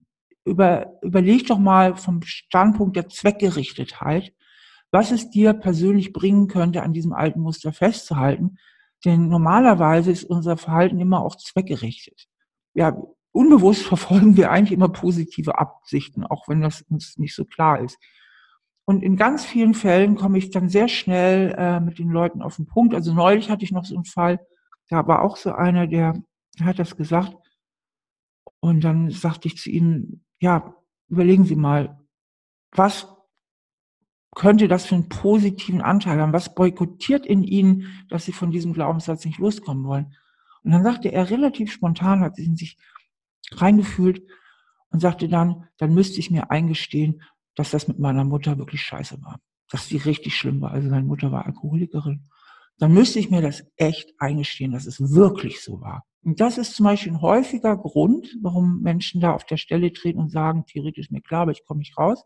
über, 0.48 0.98
überleg 1.02 1.46
doch 1.46 1.58
mal 1.58 1.96
vom 1.96 2.22
Standpunkt 2.22 2.96
der 2.96 3.08
Zweckgerichtetheit, 3.08 4.32
was 4.90 5.10
es 5.12 5.30
dir 5.30 5.52
persönlich 5.52 6.12
bringen 6.12 6.48
könnte, 6.48 6.82
an 6.82 6.92
diesem 6.92 7.12
alten 7.12 7.40
Muster 7.40 7.72
festzuhalten. 7.72 8.56
Denn 9.04 9.28
normalerweise 9.28 10.10
ist 10.10 10.24
unser 10.24 10.56
Verhalten 10.56 10.98
immer 10.98 11.22
auch 11.22 11.36
zweckgerichtet. 11.36 12.26
Ja, 12.74 12.96
unbewusst 13.32 13.86
verfolgen 13.86 14.36
wir 14.36 14.50
eigentlich 14.50 14.72
immer 14.72 14.88
positive 14.88 15.58
Absichten, 15.58 16.24
auch 16.24 16.48
wenn 16.48 16.60
das 16.60 16.82
uns 16.82 17.18
nicht 17.18 17.34
so 17.34 17.44
klar 17.44 17.80
ist. 17.80 17.98
Und 18.84 19.02
in 19.02 19.16
ganz 19.16 19.44
vielen 19.44 19.74
Fällen 19.74 20.16
komme 20.16 20.38
ich 20.38 20.50
dann 20.50 20.70
sehr 20.70 20.88
schnell 20.88 21.54
äh, 21.58 21.78
mit 21.78 21.98
den 21.98 22.08
Leuten 22.08 22.40
auf 22.40 22.56
den 22.56 22.66
Punkt. 22.66 22.94
Also 22.94 23.12
neulich 23.12 23.50
hatte 23.50 23.64
ich 23.64 23.72
noch 23.72 23.84
so 23.84 23.94
einen 23.94 24.06
Fall, 24.06 24.40
da 24.88 25.06
war 25.06 25.22
auch 25.22 25.36
so 25.36 25.52
einer, 25.52 25.86
der 25.86 26.14
hat 26.60 26.78
das 26.78 26.96
gesagt. 26.96 27.36
Und 28.60 28.82
dann 28.82 29.10
sagte 29.10 29.46
ich 29.46 29.58
zu 29.58 29.70
ihm, 29.70 30.24
ja, 30.40 30.74
überlegen 31.08 31.44
Sie 31.44 31.54
mal, 31.54 32.00
was 32.72 33.08
könnte 34.34 34.68
das 34.68 34.86
für 34.86 34.94
einen 34.94 35.08
positiven 35.08 35.80
Anteil 35.80 36.20
haben? 36.20 36.32
Was 36.32 36.54
boykottiert 36.54 37.26
in 37.26 37.42
Ihnen, 37.42 38.06
dass 38.08 38.24
Sie 38.24 38.32
von 38.32 38.50
diesem 38.50 38.72
Glaubenssatz 38.72 39.24
nicht 39.24 39.38
loskommen 39.38 39.84
wollen? 39.84 40.16
Und 40.62 40.72
dann 40.72 40.82
sagte 40.82 41.10
er 41.12 41.30
relativ 41.30 41.72
spontan, 41.72 42.20
hat 42.20 42.36
sich 42.36 42.78
reingefühlt 43.52 44.22
und 44.90 45.00
sagte 45.00 45.28
dann, 45.28 45.68
dann 45.78 45.94
müsste 45.94 46.20
ich 46.20 46.30
mir 46.30 46.50
eingestehen, 46.50 47.22
dass 47.54 47.70
das 47.70 47.88
mit 47.88 47.98
meiner 47.98 48.24
Mutter 48.24 48.58
wirklich 48.58 48.82
scheiße 48.82 49.22
war. 49.22 49.40
Dass 49.70 49.88
die 49.88 49.98
richtig 49.98 50.36
schlimm 50.36 50.60
war. 50.60 50.70
Also 50.70 50.88
seine 50.88 51.04
Mutter 51.04 51.32
war 51.32 51.46
Alkoholikerin. 51.46 52.24
Dann 52.78 52.94
müsste 52.94 53.18
ich 53.18 53.30
mir 53.30 53.42
das 53.42 53.64
echt 53.76 54.14
eingestehen, 54.18 54.72
dass 54.72 54.86
es 54.86 55.00
wirklich 55.12 55.62
so 55.62 55.80
war. 55.80 56.04
Und 56.22 56.40
das 56.40 56.58
ist 56.58 56.74
zum 56.74 56.84
Beispiel 56.84 57.12
ein 57.12 57.22
häufiger 57.22 57.76
Grund, 57.76 58.36
warum 58.40 58.80
Menschen 58.80 59.20
da 59.20 59.32
auf 59.32 59.44
der 59.44 59.56
Stelle 59.56 59.92
treten 59.92 60.18
und 60.18 60.30
sagen, 60.30 60.64
theoretisch 60.66 61.10
mir 61.10 61.20
klar, 61.20 61.42
aber 61.42 61.52
ich 61.52 61.64
komme 61.64 61.78
nicht 61.78 61.98
raus, 61.98 62.24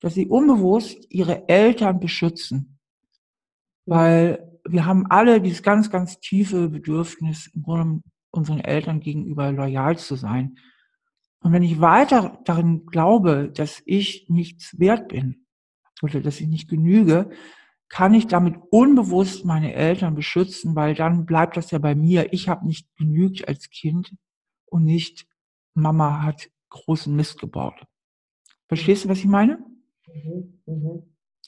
dass 0.00 0.14
sie 0.14 0.26
unbewusst 0.26 1.06
ihre 1.10 1.48
Eltern 1.48 2.00
beschützen. 2.00 2.78
Weil 3.86 4.60
wir 4.68 4.86
haben 4.86 5.06
alle 5.06 5.40
dieses 5.40 5.62
ganz, 5.62 5.90
ganz 5.90 6.20
tiefe 6.20 6.68
Bedürfnis, 6.68 7.48
im 7.54 7.62
Grunde 7.62 8.02
unseren 8.32 8.60
Eltern 8.60 9.00
gegenüber 9.00 9.52
loyal 9.52 9.96
zu 9.98 10.16
sein. 10.16 10.58
Und 11.40 11.52
wenn 11.52 11.62
ich 11.62 11.80
weiter 11.80 12.40
darin 12.44 12.86
glaube, 12.86 13.50
dass 13.54 13.82
ich 13.84 14.26
nichts 14.28 14.78
wert 14.78 15.08
bin 15.08 15.46
oder 16.02 16.20
dass 16.20 16.40
ich 16.40 16.48
nicht 16.48 16.68
genüge, 16.68 17.30
kann 17.88 18.14
ich 18.14 18.26
damit 18.26 18.56
unbewusst 18.70 19.44
meine 19.44 19.74
Eltern 19.74 20.14
beschützen, 20.14 20.74
weil 20.74 20.94
dann 20.94 21.26
bleibt 21.26 21.56
das 21.56 21.70
ja 21.70 21.78
bei 21.78 21.94
mir. 21.94 22.32
Ich 22.32 22.48
habe 22.48 22.66
nicht 22.66 22.88
genügt 22.96 23.46
als 23.46 23.68
Kind 23.70 24.14
und 24.66 24.84
nicht 24.84 25.26
Mama 25.74 26.22
hat 26.22 26.50
großen 26.70 27.14
Mist 27.14 27.38
gebaut. 27.38 27.84
Verstehst 28.66 29.04
du, 29.04 29.10
was 29.10 29.18
ich 29.18 29.26
meine? 29.26 29.58
Mhm, 30.06 30.62
mh. 30.66 31.02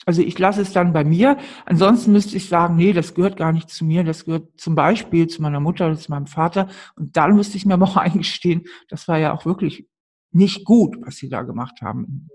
Also 0.07 0.23
ich 0.23 0.39
lasse 0.39 0.61
es 0.61 0.73
dann 0.73 0.93
bei 0.93 1.05
mir. 1.05 1.39
Ansonsten 1.65 2.13
müsste 2.13 2.37
ich 2.37 2.49
sagen, 2.49 2.77
nee, 2.77 2.93
das 2.93 3.15
gehört 3.15 3.37
gar 3.37 3.53
nicht 3.53 3.71
zu 3.71 3.85
mir. 3.85 4.05
Das 4.05 4.25
gehört 4.25 4.61
zum 4.61 4.75
Beispiel 4.75 5.29
zu 5.29 5.41
meiner 5.41 5.61
Mutter 5.61 5.87
oder 5.87 5.97
zu 5.97 6.11
meinem 6.11 6.27
Vater. 6.27 6.69
Und 6.97 7.17
dann 7.17 7.37
müsste 7.37 7.57
ich 7.57 7.65
mir 7.65 7.81
auch 7.81 7.97
eingestehen, 7.97 8.65
das 8.89 9.09
war 9.09 9.19
ja 9.19 9.33
auch 9.33 9.47
wirklich 9.47 9.87
nicht 10.31 10.65
gut, 10.65 10.97
was 11.01 11.17
sie 11.17 11.29
da 11.29 11.43
gemacht 11.43 11.81
haben. 11.81 12.29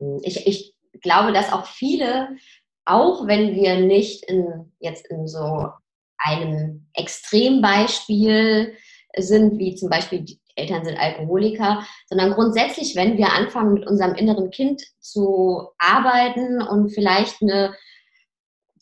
Mhm. 0.00 0.20
Ich, 0.22 0.46
ich 0.46 0.74
glaube, 1.00 1.32
dass 1.32 1.52
auch 1.52 1.66
viele 1.66 2.36
auch 2.84 3.26
wenn 3.26 3.54
wir 3.54 3.80
nicht 3.80 4.24
in, 4.24 4.72
jetzt 4.80 5.06
in 5.10 5.26
so 5.26 5.68
einem 6.18 6.86
Extrembeispiel 6.94 8.74
sind, 9.16 9.58
wie 9.58 9.74
zum 9.74 9.90
Beispiel 9.90 10.24
Eltern 10.56 10.84
sind 10.84 10.98
Alkoholiker, 10.98 11.84
sondern 12.08 12.32
grundsätzlich, 12.32 12.96
wenn 12.96 13.16
wir 13.16 13.32
anfangen, 13.32 13.74
mit 13.74 13.86
unserem 13.86 14.14
inneren 14.14 14.50
Kind 14.50 14.82
zu 15.00 15.68
arbeiten 15.78 16.62
und 16.62 16.90
vielleicht 16.90 17.42
eine 17.42 17.74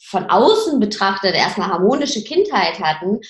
von 0.02 0.30
außen 0.30 0.80
betrachtet 0.80 1.34
erstmal 1.34 1.68
harmonische 1.68 2.24
Kindheit 2.24 2.80
hatten, 2.80 3.20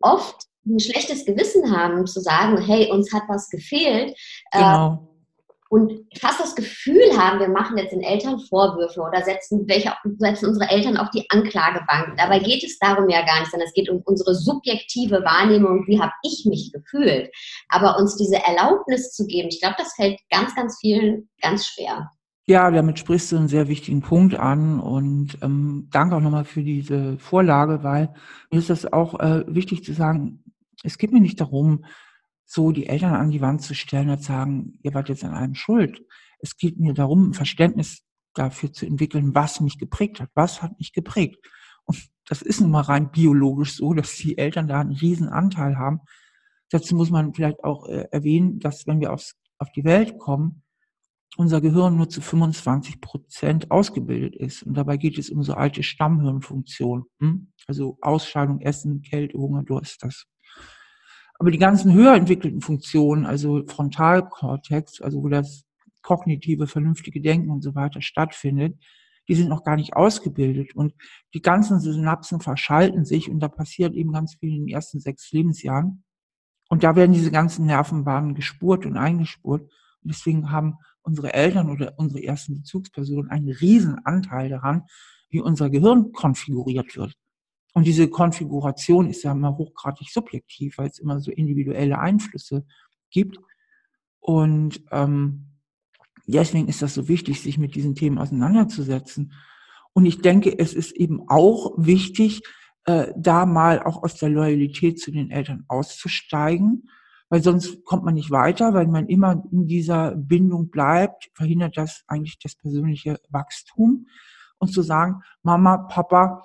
oft 0.00 0.42
ein 0.66 0.78
schlechtes 0.78 1.24
Gewissen 1.24 1.74
haben, 1.74 2.06
zu 2.06 2.20
sagen, 2.20 2.60
hey, 2.60 2.90
uns 2.92 3.12
hat 3.14 3.22
was 3.28 3.48
gefehlt. 3.48 4.14
Genau 4.52 5.07
und 5.68 5.92
fast 6.18 6.40
das 6.40 6.54
Gefühl 6.54 7.16
haben, 7.16 7.40
wir 7.40 7.48
machen 7.48 7.76
jetzt 7.76 7.92
den 7.92 8.02
Eltern 8.02 8.40
Vorwürfe 8.40 9.00
oder 9.00 9.22
setzen, 9.22 9.64
welche, 9.68 9.92
setzen 10.16 10.48
unsere 10.48 10.70
Eltern 10.70 10.96
auf 10.96 11.10
die 11.10 11.26
Anklagebank. 11.28 12.16
Dabei 12.16 12.38
geht 12.38 12.64
es 12.64 12.78
darum 12.78 13.08
ja 13.08 13.24
gar 13.24 13.40
nicht, 13.40 13.50
sondern 13.50 13.68
es 13.68 13.74
geht 13.74 13.90
um 13.90 14.00
unsere 14.04 14.34
subjektive 14.34 15.22
Wahrnehmung, 15.24 15.84
wie 15.86 16.00
habe 16.00 16.12
ich 16.22 16.46
mich 16.48 16.72
gefühlt. 16.72 17.30
Aber 17.68 17.98
uns 17.98 18.16
diese 18.16 18.36
Erlaubnis 18.36 19.12
zu 19.12 19.26
geben, 19.26 19.48
ich 19.48 19.60
glaube, 19.60 19.76
das 19.78 19.92
fällt 19.94 20.18
ganz, 20.30 20.54
ganz 20.54 20.78
vielen 20.80 21.28
ganz 21.42 21.66
schwer. 21.66 22.10
Ja, 22.46 22.70
damit 22.70 22.98
sprichst 22.98 23.30
du 23.30 23.36
einen 23.36 23.48
sehr 23.48 23.68
wichtigen 23.68 24.00
Punkt 24.00 24.34
an 24.34 24.80
und 24.80 25.36
ähm, 25.42 25.88
danke 25.92 26.16
auch 26.16 26.20
nochmal 26.20 26.46
für 26.46 26.62
diese 26.62 27.18
Vorlage, 27.18 27.82
weil 27.82 28.14
mir 28.50 28.58
ist 28.58 28.70
das 28.70 28.90
auch 28.90 29.20
äh, 29.20 29.44
wichtig 29.46 29.84
zu 29.84 29.92
sagen, 29.92 30.42
es 30.82 30.96
geht 30.96 31.12
mir 31.12 31.20
nicht 31.20 31.42
darum, 31.42 31.84
so 32.50 32.72
die 32.72 32.86
Eltern 32.86 33.14
an 33.14 33.30
die 33.30 33.42
Wand 33.42 33.60
zu 33.60 33.74
stellen 33.74 34.08
und 34.08 34.24
sagen, 34.24 34.78
ihr 34.82 34.94
wart 34.94 35.10
jetzt 35.10 35.22
an 35.22 35.34
allem 35.34 35.54
schuld. 35.54 36.02
Es 36.40 36.56
geht 36.56 36.80
mir 36.80 36.94
darum, 36.94 37.30
ein 37.30 37.34
Verständnis 37.34 38.02
dafür 38.32 38.72
zu 38.72 38.86
entwickeln, 38.86 39.34
was 39.34 39.60
mich 39.60 39.78
geprägt 39.78 40.18
hat. 40.18 40.30
Was 40.34 40.62
hat 40.62 40.78
mich 40.78 40.94
geprägt? 40.94 41.46
Und 41.84 42.08
das 42.26 42.40
ist 42.40 42.60
nun 42.60 42.70
mal 42.70 42.80
rein 42.80 43.10
biologisch 43.10 43.76
so, 43.76 43.92
dass 43.92 44.16
die 44.16 44.38
Eltern 44.38 44.66
da 44.66 44.80
einen 44.80 44.92
riesen 44.92 45.28
Anteil 45.28 45.76
haben. 45.76 46.00
Dazu 46.70 46.96
muss 46.96 47.10
man 47.10 47.34
vielleicht 47.34 47.62
auch 47.64 47.86
äh, 47.86 48.08
erwähnen, 48.12 48.60
dass 48.60 48.86
wenn 48.86 49.00
wir 49.00 49.12
aufs, 49.12 49.36
auf 49.58 49.70
die 49.72 49.84
Welt 49.84 50.18
kommen, 50.18 50.62
unser 51.36 51.60
Gehirn 51.60 51.96
nur 51.96 52.08
zu 52.08 52.22
25 52.22 53.02
Prozent 53.02 53.70
ausgebildet 53.70 54.34
ist. 54.34 54.62
Und 54.62 54.74
dabei 54.74 54.96
geht 54.96 55.18
es 55.18 55.28
um 55.28 55.42
so 55.42 55.52
alte 55.52 55.82
Stammhirnfunktionen. 55.82 57.04
Hm? 57.20 57.52
Also 57.66 57.98
Ausscheidung, 58.00 58.62
Essen, 58.62 59.02
Kälte, 59.02 59.36
Hunger, 59.36 59.62
Durst, 59.64 60.02
das 60.02 60.24
aber 61.38 61.50
die 61.50 61.58
ganzen 61.58 61.92
höher 61.92 62.14
entwickelten 62.14 62.60
Funktionen, 62.60 63.24
also 63.24 63.64
Frontalkortex, 63.66 65.00
also 65.00 65.22
wo 65.22 65.28
das 65.28 65.64
kognitive, 66.02 66.66
vernünftige 66.66 67.20
Denken 67.20 67.50
und 67.50 67.62
so 67.62 67.74
weiter 67.74 68.02
stattfindet, 68.02 68.76
die 69.28 69.34
sind 69.34 69.48
noch 69.48 69.62
gar 69.62 69.76
nicht 69.76 69.94
ausgebildet. 69.94 70.74
Und 70.74 70.94
die 71.34 71.42
ganzen 71.42 71.80
Synapsen 71.80 72.40
verschalten 72.40 73.04
sich 73.04 73.30
und 73.30 73.40
da 73.40 73.48
passiert 73.48 73.94
eben 73.94 74.12
ganz 74.12 74.34
viel 74.34 74.54
in 74.54 74.66
den 74.66 74.74
ersten 74.74 75.00
sechs 75.00 75.30
Lebensjahren. 75.32 76.02
Und 76.68 76.82
da 76.82 76.96
werden 76.96 77.12
diese 77.12 77.30
ganzen 77.30 77.66
Nervenbahnen 77.66 78.34
gespurt 78.34 78.84
und 78.84 78.96
eingespurt. 78.96 79.62
Und 79.62 79.70
deswegen 80.10 80.50
haben 80.50 80.76
unsere 81.02 81.34
Eltern 81.34 81.70
oder 81.70 81.94
unsere 81.96 82.22
ersten 82.22 82.56
Bezugspersonen 82.56 83.30
einen 83.30 83.50
riesen 83.50 84.04
Anteil 84.04 84.48
daran, 84.48 84.84
wie 85.30 85.40
unser 85.40 85.70
Gehirn 85.70 86.12
konfiguriert 86.12 86.96
wird. 86.96 87.14
Und 87.74 87.86
diese 87.86 88.08
Konfiguration 88.08 89.08
ist 89.08 89.22
ja 89.22 89.32
immer 89.32 89.56
hochgradig 89.56 90.10
subjektiv, 90.10 90.78
weil 90.78 90.88
es 90.88 90.98
immer 90.98 91.20
so 91.20 91.30
individuelle 91.30 91.98
Einflüsse 91.98 92.64
gibt. 93.10 93.38
Und 94.20 94.82
ähm, 94.90 95.48
deswegen 96.26 96.68
ist 96.68 96.82
das 96.82 96.94
so 96.94 97.08
wichtig, 97.08 97.40
sich 97.40 97.58
mit 97.58 97.74
diesen 97.74 97.94
Themen 97.94 98.18
auseinanderzusetzen. 98.18 99.32
Und 99.92 100.06
ich 100.06 100.20
denke, 100.20 100.58
es 100.58 100.74
ist 100.74 100.92
eben 100.92 101.28
auch 101.28 101.72
wichtig, 101.76 102.42
äh, 102.84 103.12
da 103.16 103.46
mal 103.46 103.82
auch 103.82 104.02
aus 104.02 104.16
der 104.16 104.30
Loyalität 104.30 105.00
zu 105.00 105.10
den 105.10 105.30
Eltern 105.30 105.64
auszusteigen, 105.68 106.88
weil 107.28 107.42
sonst 107.42 107.84
kommt 107.84 108.04
man 108.04 108.14
nicht 108.14 108.30
weiter, 108.30 108.72
weil 108.72 108.86
man 108.86 109.08
immer 109.08 109.42
in 109.52 109.66
dieser 109.66 110.16
Bindung 110.16 110.70
bleibt, 110.70 111.30
verhindert 111.34 111.76
das 111.76 112.04
eigentlich 112.06 112.38
das 112.38 112.54
persönliche 112.54 113.18
Wachstum. 113.28 114.06
Und 114.60 114.72
zu 114.72 114.82
sagen, 114.82 115.20
Mama, 115.42 115.76
Papa, 115.76 116.44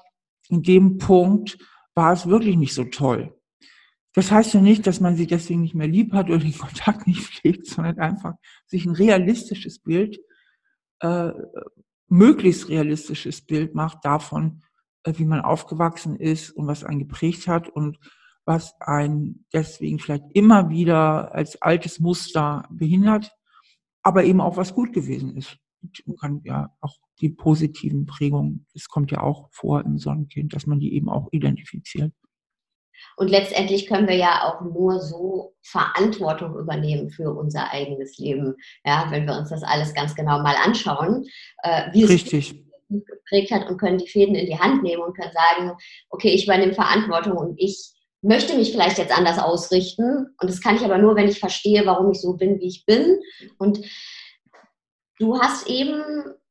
in 0.50 0.62
dem 0.62 0.98
Punkt 0.98 1.58
war 1.96 2.14
es 2.14 2.28
wirklich 2.28 2.58
nicht 2.58 2.74
so 2.74 2.86
toll. 2.86 3.36
Das 4.14 4.32
heißt 4.32 4.54
ja 4.54 4.62
nicht, 4.62 4.86
dass 4.86 5.00
man 5.00 5.16
sie 5.16 5.28
deswegen 5.28 5.62
nicht 5.62 5.76
mehr 5.76 5.88
lieb 5.88 6.14
hat 6.14 6.30
oder 6.30 6.40
den 6.40 6.58
Kontakt 6.58 7.08
nicht 7.08 7.22
pflegt, 7.22 7.66
sondern 7.66 8.00
einfach 8.00 8.34
sich 8.66 8.86
ein 8.86 8.96
realistisches 8.96 9.80
Bild, 9.80 10.20
äh, 11.00 11.32
möglichst 12.08 12.70
realistisches 12.70 13.42
Bild 13.42 13.74
macht 13.74 14.06
davon, 14.06 14.62
äh, 15.04 15.14
wie 15.18 15.26
man 15.26 15.42
aufgewachsen 15.42 16.16
ist 16.16 16.52
und 16.52 16.68
was 16.68 16.84
einen 16.84 17.00
geprägt 17.00 17.48
hat 17.48 17.70
und 17.70 17.98
was 18.46 18.74
einen 18.82 19.46
deswegen 19.54 20.00
vielleicht 20.00 20.26
immer 20.34 20.70
wieder 20.70 21.34
als 21.34 21.62
altes 21.62 22.00
Muster 22.00 22.68
behindert, 22.70 23.32
aber 24.04 24.26
eben 24.26 24.42
auch 24.42 24.58
was 24.58 24.74
gut 24.74 24.94
gewesen 24.94 25.36
ist. 25.38 25.58
Man 26.06 26.18
kann 26.18 26.42
ja 26.44 26.70
auch 26.82 26.98
die 27.22 27.30
positiven 27.30 28.06
Prägungen, 28.06 28.66
das 28.74 28.88
kommt 28.88 29.12
ja 29.12 29.22
auch 29.22 29.50
vor 29.52 29.82
im 29.82 29.98
Sonnenkind, 29.98 30.54
dass 30.54 30.66
man 30.66 30.80
die 30.80 30.94
eben 30.94 31.10
auch 31.10 31.28
identifiziert. 31.32 32.12
Und 33.18 33.30
letztendlich 33.30 33.88
können 33.88 34.08
wir 34.08 34.16
ja 34.16 34.44
auch 34.44 34.62
nur 34.62 35.00
so 35.00 35.56
Verantwortung 35.62 36.58
übernehmen 36.58 37.10
für 37.10 37.32
unser 37.32 37.72
eigenes 37.72 38.18
Leben. 38.18 38.56
Ja, 38.86 39.08
wenn 39.10 39.28
wir 39.28 39.38
uns 39.38 39.50
das 39.50 39.64
alles 39.64 39.94
ganz 39.94 40.16
genau 40.16 40.42
mal 40.42 40.56
anschauen, 40.64 41.26
äh, 41.64 41.92
wie 41.92 42.06
Richtig. 42.06 42.52
es 42.90 43.04
geprägt 43.06 43.52
hat 43.52 43.70
und 43.70 43.78
können 43.78 43.98
die 43.98 44.08
Fäden 44.08 44.36
in 44.36 44.46
die 44.46 44.58
Hand 44.58 44.84
nehmen 44.84 45.04
und 45.04 45.16
können 45.16 45.34
sagen, 45.34 45.72
okay, 46.10 46.30
ich 46.30 46.46
übernehme 46.46 46.74
Verantwortung 46.74 47.38
und 47.38 47.56
ich 47.58 47.94
möchte 48.22 48.56
mich 48.56 48.72
vielleicht 48.72 48.98
jetzt 48.98 49.16
anders 49.16 49.38
ausrichten. 49.38 50.28
Und 50.40 50.50
das 50.50 50.62
kann 50.62 50.76
ich 50.76 50.84
aber 50.84 50.98
nur, 50.98 51.16
wenn 51.16 51.28
ich 51.28 51.40
verstehe, 51.40 51.86
warum 51.86 52.12
ich 52.12 52.22
so 52.22 52.34
bin, 52.36 52.60
wie 52.60 52.68
ich 52.68 52.86
bin. 52.86 53.20
Und 53.58 53.80
du 55.20 55.40
hast 55.40 55.68
eben 55.68 56.04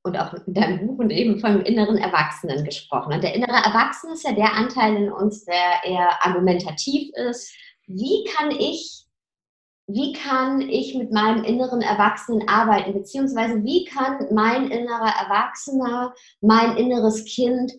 und 0.05 0.17
auch 0.17 0.35
in 0.47 0.55
deinem 0.55 0.87
Buch 0.87 0.99
und 0.99 1.11
eben 1.11 1.39
vom 1.39 1.63
inneren 1.63 1.97
Erwachsenen 1.97 2.65
gesprochen. 2.65 3.13
Und 3.13 3.23
der 3.23 3.35
innere 3.35 3.65
Erwachsene 3.65 4.15
ist 4.15 4.25
ja 4.25 4.33
der 4.33 4.53
Anteil 4.55 4.97
in 4.97 5.13
uns, 5.13 5.45
der 5.45 5.85
eher 5.85 6.27
argumentativ 6.27 7.11
ist. 7.15 7.55
Wie 7.87 8.25
kann 8.35 8.51
ich, 8.51 9.05
wie 9.87 10.13
kann 10.13 10.61
ich 10.61 10.95
mit 10.97 11.13
meinem 11.13 11.45
inneren 11.45 11.83
Erwachsenen 11.83 12.49
arbeiten? 12.49 12.95
Beziehungsweise 12.95 13.63
wie 13.63 13.85
kann 13.85 14.27
mein 14.33 14.71
innerer 14.71 15.13
Erwachsener, 15.21 16.15
mein 16.41 16.77
inneres 16.77 17.25
Kind 17.25 17.73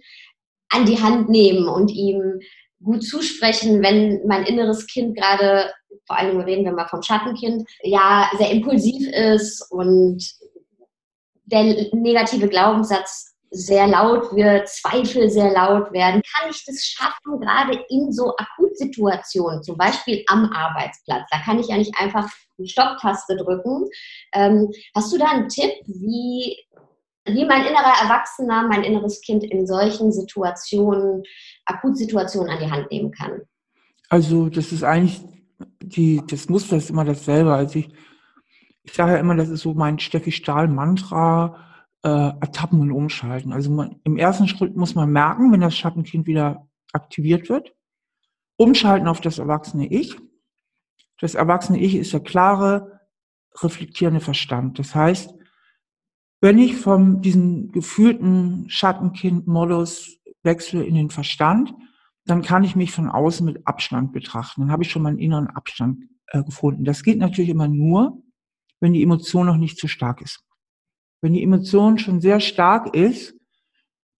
an 0.69 0.85
die 0.85 1.01
Hand 1.01 1.29
nehmen 1.29 1.67
und 1.67 1.91
ihm 1.91 2.39
gut 2.81 3.03
zusprechen, 3.03 3.81
wenn 3.81 4.25
mein 4.27 4.45
inneres 4.45 4.87
Kind 4.87 5.17
gerade, 5.17 5.71
vor 6.05 6.17
allem 6.17 6.39
reden 6.39 6.65
wir 6.65 6.73
mal 6.73 6.87
vom 6.87 7.01
Schattenkind, 7.01 7.67
ja, 7.81 8.29
sehr 8.37 8.51
impulsiv 8.51 9.07
ist 9.09 9.65
und 9.71 10.21
der 11.45 11.93
negative 11.93 12.47
Glaubenssatz 12.47 13.33
sehr 13.53 13.87
laut 13.87 14.35
wird, 14.35 14.67
Zweifel 14.67 15.29
sehr 15.29 15.51
laut 15.51 15.91
werden, 15.93 16.21
kann 16.35 16.49
ich 16.49 16.65
das 16.65 16.83
schaffen, 16.83 17.39
gerade 17.39 17.83
in 17.89 18.11
so 18.11 18.33
Akutsituationen, 18.35 19.61
zum 19.61 19.77
Beispiel 19.77 20.23
am 20.27 20.45
Arbeitsplatz. 20.51 21.27
Da 21.31 21.39
kann 21.39 21.59
ich 21.59 21.67
ja 21.67 21.77
nicht 21.77 21.93
einfach 21.97 22.27
die 22.57 22.67
Stopptaste 22.67 23.37
drücken. 23.37 23.87
Ähm, 24.33 24.69
hast 24.95 25.13
du 25.13 25.19
da 25.19 25.27
einen 25.27 25.49
Tipp, 25.49 25.71
wie, 25.85 26.57
wie 27.25 27.45
mein 27.45 27.65
innerer 27.65 27.93
Erwachsener, 28.01 28.67
mein 28.67 28.83
inneres 28.83 29.21
Kind 29.21 29.43
in 29.43 29.67
solchen 29.67 30.11
Situationen, 30.11 31.23
Akutsituationen 31.65 32.51
an 32.51 32.59
die 32.59 32.71
Hand 32.71 32.89
nehmen 32.89 33.11
kann? 33.11 33.41
Also 34.09 34.49
das 34.49 34.71
ist 34.71 34.83
eigentlich, 34.83 35.21
die, 35.79 36.21
das 36.27 36.49
Muster 36.49 36.77
ist 36.77 36.89
immer 36.89 37.05
dasselbe. 37.05 37.53
Also 37.53 37.79
ich 37.79 37.89
ich 38.83 38.93
sage 38.93 39.13
ja 39.13 39.17
immer, 39.17 39.35
das 39.35 39.49
ist 39.49 39.61
so 39.61 39.73
mein 39.73 39.99
Steffi 39.99 40.31
Stahl-Mantra, 40.31 41.57
äh, 42.03 42.09
ertappen 42.09 42.81
und 42.81 42.91
umschalten. 42.91 43.53
Also 43.53 43.71
man, 43.71 43.95
im 44.03 44.17
ersten 44.17 44.47
Schritt 44.47 44.75
muss 44.75 44.93
man 44.93 45.11
merken, 45.11 45.51
wenn 45.51 45.61
das 45.61 45.75
Schattenkind 45.75 46.27
wieder 46.27 46.67
aktiviert 46.91 47.49
wird, 47.49 47.73
umschalten 48.57 49.07
auf 49.07 49.21
das 49.21 49.39
erwachsene 49.39 49.87
Ich. 49.87 50.17
Das 51.19 51.35
erwachsene 51.35 51.79
Ich 51.79 51.95
ist 51.95 52.11
der 52.11 52.19
klare, 52.19 52.99
reflektierende 53.61 54.19
Verstand. 54.19 54.79
Das 54.79 54.93
heißt, 54.93 55.33
wenn 56.41 56.57
ich 56.57 56.75
von 56.75 57.21
diesem 57.21 57.71
gefühlten 57.71 58.69
Schattenkind-Modus 58.69 60.17
wechsle 60.43 60.83
in 60.83 60.95
den 60.95 61.09
Verstand, 61.09 61.73
dann 62.25 62.41
kann 62.41 62.65
ich 62.65 62.75
mich 62.75 62.91
von 62.91 63.09
außen 63.09 63.45
mit 63.45 63.65
Abstand 63.65 64.11
betrachten. 64.11 64.61
Dann 64.61 64.71
habe 64.71 64.83
ich 64.83 64.91
schon 64.91 65.03
meinen 65.03 65.19
inneren 65.19 65.47
Abstand 65.47 66.03
äh, 66.27 66.43
gefunden. 66.43 66.83
Das 66.83 67.03
geht 67.03 67.17
natürlich 67.17 67.49
immer 67.49 67.69
nur, 67.69 68.22
wenn 68.83 68.91
die 68.91 69.01
Emotion 69.01 69.45
noch 69.45 69.55
nicht 69.55 69.77
zu 69.77 69.87
stark 69.87 70.19
ist. 70.19 70.43
Wenn 71.21 71.31
die 71.31 71.41
Emotion 71.41 71.97
schon 71.97 72.19
sehr 72.19 72.41
stark 72.41 72.93
ist, 72.93 73.33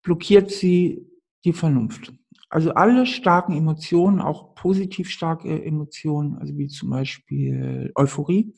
blockiert 0.02 0.50
sie 0.50 1.06
die 1.44 1.52
Vernunft. 1.52 2.14
Also 2.48 2.72
alle 2.72 3.04
starken 3.04 3.54
Emotionen, 3.54 4.22
auch 4.22 4.54
positiv 4.54 5.10
starke 5.10 5.62
Emotionen, 5.62 6.38
also 6.38 6.56
wie 6.56 6.68
zum 6.68 6.88
Beispiel 6.88 7.92
Euphorie, 7.94 8.54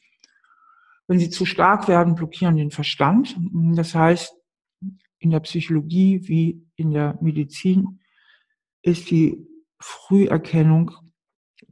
wenn 1.08 1.18
sie 1.18 1.28
zu 1.28 1.44
stark 1.44 1.88
werden, 1.88 2.14
blockieren 2.14 2.54
den 2.54 2.70
Verstand. 2.70 3.36
Das 3.74 3.96
heißt, 3.96 4.32
in 5.18 5.30
der 5.30 5.40
Psychologie 5.40 6.20
wie 6.28 6.64
in 6.76 6.92
der 6.92 7.18
Medizin 7.20 7.98
ist 8.80 9.10
die 9.10 9.44
Früherkennung 9.80 10.92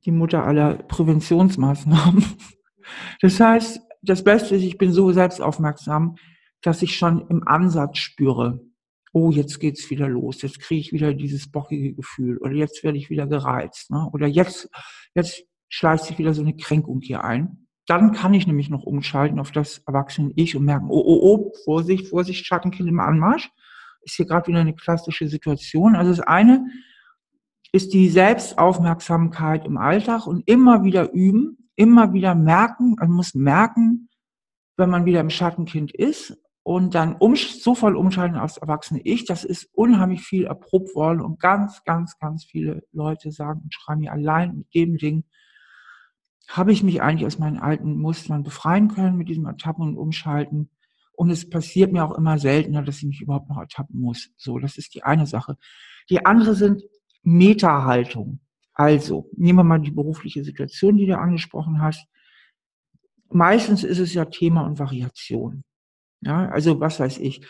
die 0.05 0.11
Mutter 0.11 0.43
aller 0.43 0.75
Präventionsmaßnahmen. 0.75 2.25
Das 3.21 3.41
heißt, 3.41 3.81
das 4.05 4.25
Beste 4.25 4.57
ist, 4.57 4.63
ich 4.63 4.79
bin 4.79 4.93
so 4.93 5.13
selbstaufmerksam, 5.13 6.17
dass 6.63 6.83
ich 6.83 6.97
schon 6.97 7.27
im 7.29 7.47
Ansatz 7.47 7.99
spüre, 7.99 8.61
oh, 9.13 9.31
jetzt 9.31 9.61
geht's 9.61 9.91
wieder 9.91 10.09
los, 10.09 10.43
jetzt 10.43 10.61
kriege 10.61 10.81
ich 10.81 10.93
wieder 10.93 11.15
dieses 11.15 11.51
bockige 11.51 11.95
Gefühl 11.95 12.39
oder 12.39 12.53
jetzt 12.53 12.83
werde 12.83 12.99
ich 12.99 13.11
wieder 13.11 13.27
gereizt 13.27 13.91
ne? 13.91 14.09
oder 14.13 14.27
jetzt, 14.27 14.69
jetzt 15.15 15.45
schleicht 15.69 16.05
sich 16.05 16.19
wieder 16.19 16.35
so 16.35 16.43
eine 16.43 16.57
Kränkung 16.57 17.01
hier 17.01 17.25
ein. 17.25 17.67
Dann 17.87 18.13
kann 18.13 18.33
ich 18.33 18.47
nämlich 18.47 18.71
noch 18.71 18.85
umschalten 18.85 19.39
auf 19.39 19.53
das 19.53 19.83
erwachsene 19.87 20.33
Ich 20.37 20.57
und 20.57 20.65
merken, 20.65 20.87
oh, 20.89 21.03
oh, 21.05 21.21
oh, 21.23 21.53
Vorsicht, 21.65 22.09
Vorsicht, 22.09 22.47
Schattenkind 22.47 22.89
im 22.89 23.01
Anmarsch. 23.01 23.51
Ist 24.03 24.17
hier 24.17 24.27
gerade 24.27 24.47
wieder 24.47 24.61
eine 24.61 24.75
klassische 24.75 25.29
Situation. 25.29 25.95
Also 25.95 26.11
das 26.11 26.21
eine 26.21 26.67
ist 27.73 27.93
die 27.93 28.09
Selbstaufmerksamkeit 28.09 29.67
im 29.67 29.77
Alltag 29.77 30.27
und 30.27 30.49
immer 30.49 30.83
wieder 30.83 31.13
üben, 31.13 31.64
immer 31.77 32.13
wieder 32.13 32.35
merken, 32.35 32.97
man 32.99 33.11
muss 33.11 33.35
merken, 33.35 34.09
wenn 34.77 34.91
man 34.91 35.05
wieder 35.05 35.21
im 35.21 35.31
Schattenkind 35.31 35.93
ist 35.93 36.37
und 36.63 36.95
dann 36.95 37.17
um, 37.17 37.37
so 37.37 37.75
voll 37.75 37.97
umschalten 37.97 38.39
aufs 38.39 38.57
erwachsene 38.57 39.01
Ich, 39.03 39.25
das 39.25 39.45
ist 39.45 39.69
unheimlich 39.73 40.23
viel 40.23 40.47
erprobt 40.47 40.95
worden 40.95 41.21
und 41.21 41.39
ganz, 41.39 41.85
ganz, 41.85 42.19
ganz 42.19 42.45
viele 42.45 42.83
Leute 42.93 43.33
sagen 43.33 43.61
und 43.63 43.75
schreiben 43.75 44.01
mir 44.01 44.13
allein 44.13 44.59
mit 44.59 44.75
dem 44.75 44.97
Ding, 44.97 45.25
habe 46.49 46.73
ich 46.73 46.83
mich 46.83 47.03
eigentlich 47.03 47.27
aus 47.27 47.39
meinen 47.39 47.59
alten 47.59 47.99
Mustern 47.99 48.43
befreien 48.43 48.89
können 48.89 49.17
mit 49.17 49.29
diesem 49.29 49.47
Ertappen 49.47 49.83
und 49.83 49.97
Umschalten. 49.97 50.71
Und 51.13 51.31
es 51.31 51.49
passiert 51.49 51.93
mir 51.93 52.05
auch 52.05 52.17
immer 52.17 52.39
seltener, 52.39 52.83
dass 52.83 52.99
ich 52.99 53.05
mich 53.05 53.21
überhaupt 53.21 53.49
noch 53.49 53.59
ertappen 53.59 54.01
muss. 54.01 54.31
So, 54.37 54.59
das 54.59 54.77
ist 54.77 54.95
die 54.95 55.05
eine 55.05 55.27
Sache. 55.27 55.57
Die 56.11 56.27
andere 56.27 56.55
sind 56.55 56.83
Meta-Haltung. 57.23 58.41
Also, 58.75 59.31
nehmen 59.37 59.61
wir 59.61 59.65
mal 59.65 59.81
die 59.81 59.93
berufliche 59.93 60.45
Situation, 60.45 60.97
die 60.97 61.07
du 61.07 61.17
angesprochen 61.17 61.81
hast. 61.81 62.07
Meistens 63.31 63.85
ist 63.85 64.01
es 64.01 64.15
ja 64.15 64.25
Thema 64.27 64.67
und 64.67 64.79
Variation. 64.79 65.65
Ja, 66.21 66.49
also 66.49 66.81
was 66.81 67.01
weiß 67.01 67.19
ich. 67.19 67.47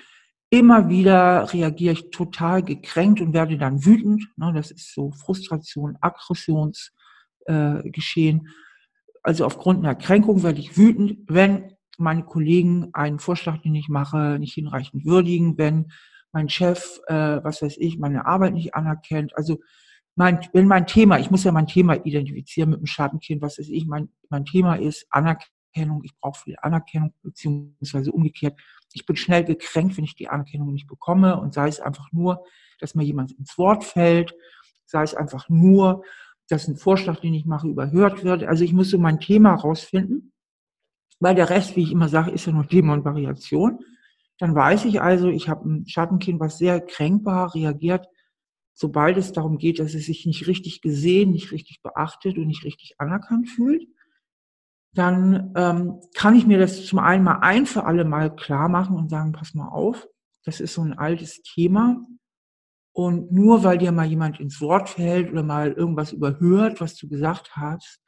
Immer 0.51 0.89
wieder 0.89 1.53
reagiere 1.53 1.95
ich 1.95 2.11
total 2.11 2.63
gekränkt 2.63 3.21
und 3.21 3.33
werde 3.33 3.59
dann 3.59 3.85
wütend. 3.85 4.29
Ne, 4.37 4.53
das 4.55 4.71
ist 4.71 4.95
so 4.95 5.11
Frustration, 5.13 5.99
Aggressionsgeschehen. 6.01 6.93
Äh, 7.47 8.41
also 9.23 9.47
aufgrund 9.47 9.81
einer 9.81 9.95
Kränkung 9.95 10.43
werde 10.43 10.61
ich 10.61 10.77
wütend, 10.77 11.21
wenn 11.29 11.75
meine 11.99 12.25
Kollegen 12.25 12.91
einen 12.93 13.19
Vorschlag, 13.19 13.63
den 13.63 13.75
ich 13.75 13.89
mache, 13.89 14.39
nicht 14.39 14.55
hinreichend 14.55 15.07
würdigen, 15.07 15.57
wenn 15.57 15.91
mein 16.33 16.49
Chef, 16.49 17.01
äh, 17.07 17.43
was 17.43 17.63
weiß 17.63 17.77
ich, 17.79 17.99
meine 17.99 18.27
Arbeit 18.27 18.55
nicht 18.55 18.75
anerkennt. 18.75 19.37
Also 19.37 19.61
mein, 20.17 20.41
wenn 20.53 20.67
mein 20.67 20.87
Thema, 20.87 21.19
ich 21.19 21.31
muss 21.31 21.45
ja 21.45 21.53
mein 21.53 21.67
Thema 21.67 21.95
identifizieren 22.05 22.71
mit 22.71 22.81
dem 22.81 22.87
Schattenkind, 22.87 23.43
was 23.43 23.59
ist 23.59 23.71
ich, 23.71 23.87
mein, 23.87 24.11
mein 24.29 24.45
Thema 24.45 24.77
ist 24.77 25.07
Anerkennung, 25.11 26.03
ich 26.05 26.17
brauche 26.21 26.41
viel 26.41 26.57
Anerkennung, 26.61 27.13
beziehungsweise 27.23 28.13
umgekehrt, 28.13 28.59
ich 28.93 29.07
bin 29.07 29.17
schnell 29.17 29.45
gekränkt, 29.45 29.97
wenn 29.97 30.05
ich 30.05 30.15
die 30.15 30.29
Anerkennung 30.29 30.73
nicht 30.73 30.87
bekomme. 30.87 31.41
Und 31.41 31.53
sei 31.53 31.67
es 31.67 31.81
einfach 31.81 32.13
nur, 32.13 32.45
dass 32.79 32.95
mir 32.95 33.03
jemand 33.03 33.33
ins 33.33 33.59
Wort 33.59 33.83
fällt, 33.83 34.35
sei 34.87 35.03
es 35.03 35.15
einfach 35.15 35.49
nur, 35.49 36.05
dass 36.49 36.69
ein 36.69 36.77
Vorschlag, 36.77 37.21
den 37.21 37.35
ich 37.35 37.45
mache, 37.45 37.67
überhört 37.67 38.23
wird. 38.23 38.45
Also 38.45 38.63
ich 38.63 38.73
muss 38.73 38.91
so 38.91 38.99
mein 38.99 39.19
Thema 39.19 39.55
rausfinden, 39.55 40.33
weil 41.19 41.35
der 41.35 41.51
Rest, 41.51 41.75
wie 41.75 41.83
ich 41.83 41.91
immer 41.91 42.09
sage, 42.09 42.31
ist 42.31 42.47
ja 42.47 42.53
nur 42.53 42.69
Thema 42.69 42.93
und 42.93 43.05
Variation. 43.05 43.81
Dann 44.39 44.55
weiß 44.55 44.85
ich 44.85 45.01
also, 45.01 45.29
ich 45.29 45.49
habe 45.49 45.69
ein 45.69 45.89
Schattenkind, 45.89 46.39
was 46.39 46.59
sehr 46.59 46.81
kränkbar 46.81 47.55
reagiert 47.55 48.07
sobald 48.75 49.17
es 49.17 49.33
darum 49.33 49.59
geht, 49.59 49.79
dass 49.79 49.95
es 49.95 50.07
sich 50.07 50.27
nicht 50.27 50.47
richtig 50.47 50.83
gesehen, 50.83 51.31
nicht 51.31 51.53
richtig 51.53 51.81
beachtet 51.83 52.37
und 52.37 52.47
nicht 52.49 52.65
richtig 52.65 52.97
anerkannt 52.99 53.49
fühlt. 53.49 53.87
dann 54.93 55.53
ähm, 55.57 56.01
kann 56.15 56.37
ich 56.37 56.47
mir 56.47 56.59
das 56.59 56.87
zum 56.87 57.01
einen 57.01 57.25
mal 57.25 57.41
ein 57.41 57.67
für 57.67 57.85
alle 57.85 58.05
Mal 58.05 58.35
klar 58.35 58.69
machen 58.69 58.97
und 58.97 59.11
sagen, 59.11 59.33
pass 59.33 59.55
mal 59.55 59.69
auf, 59.69 60.07
das 60.45 60.61
ist 60.61 60.75
so 60.75 60.83
ein 60.83 60.97
altes 60.97 61.43
Thema. 61.43 62.07
Und 62.93 63.33
nur 63.33 63.65
weil 63.65 63.79
dir 63.79 63.91
mal 63.91 64.07
jemand 64.07 64.39
ins 64.39 64.61
Wort 64.61 64.89
fällt 64.89 65.33
oder 65.33 65.43
mal 65.43 65.73
irgendwas 65.73 66.13
überhört, 66.13 66.81
was 66.81 66.95
du 66.95 67.09
gesagt 67.09 67.57
hast, 67.57 68.01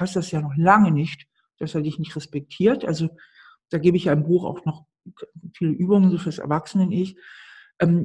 heißt 0.00 0.16
das 0.16 0.32
ja 0.32 0.40
noch 0.40 0.56
lange 0.56 0.90
nicht, 0.90 1.28
dass 1.58 1.76
er 1.76 1.82
dich 1.82 2.00
nicht 2.00 2.16
respektiert. 2.16 2.84
Also 2.84 3.10
da 3.70 3.78
gebe 3.78 3.96
ich 3.96 4.04
ja 4.04 4.12
im 4.12 4.24
Buch 4.24 4.44
auch 4.44 4.64
noch 4.64 4.84
viele 5.54 5.72
Übungen 5.72 6.10
so 6.10 6.18
fürs 6.18 6.38
Erwachsenen-Ich, 6.38 7.16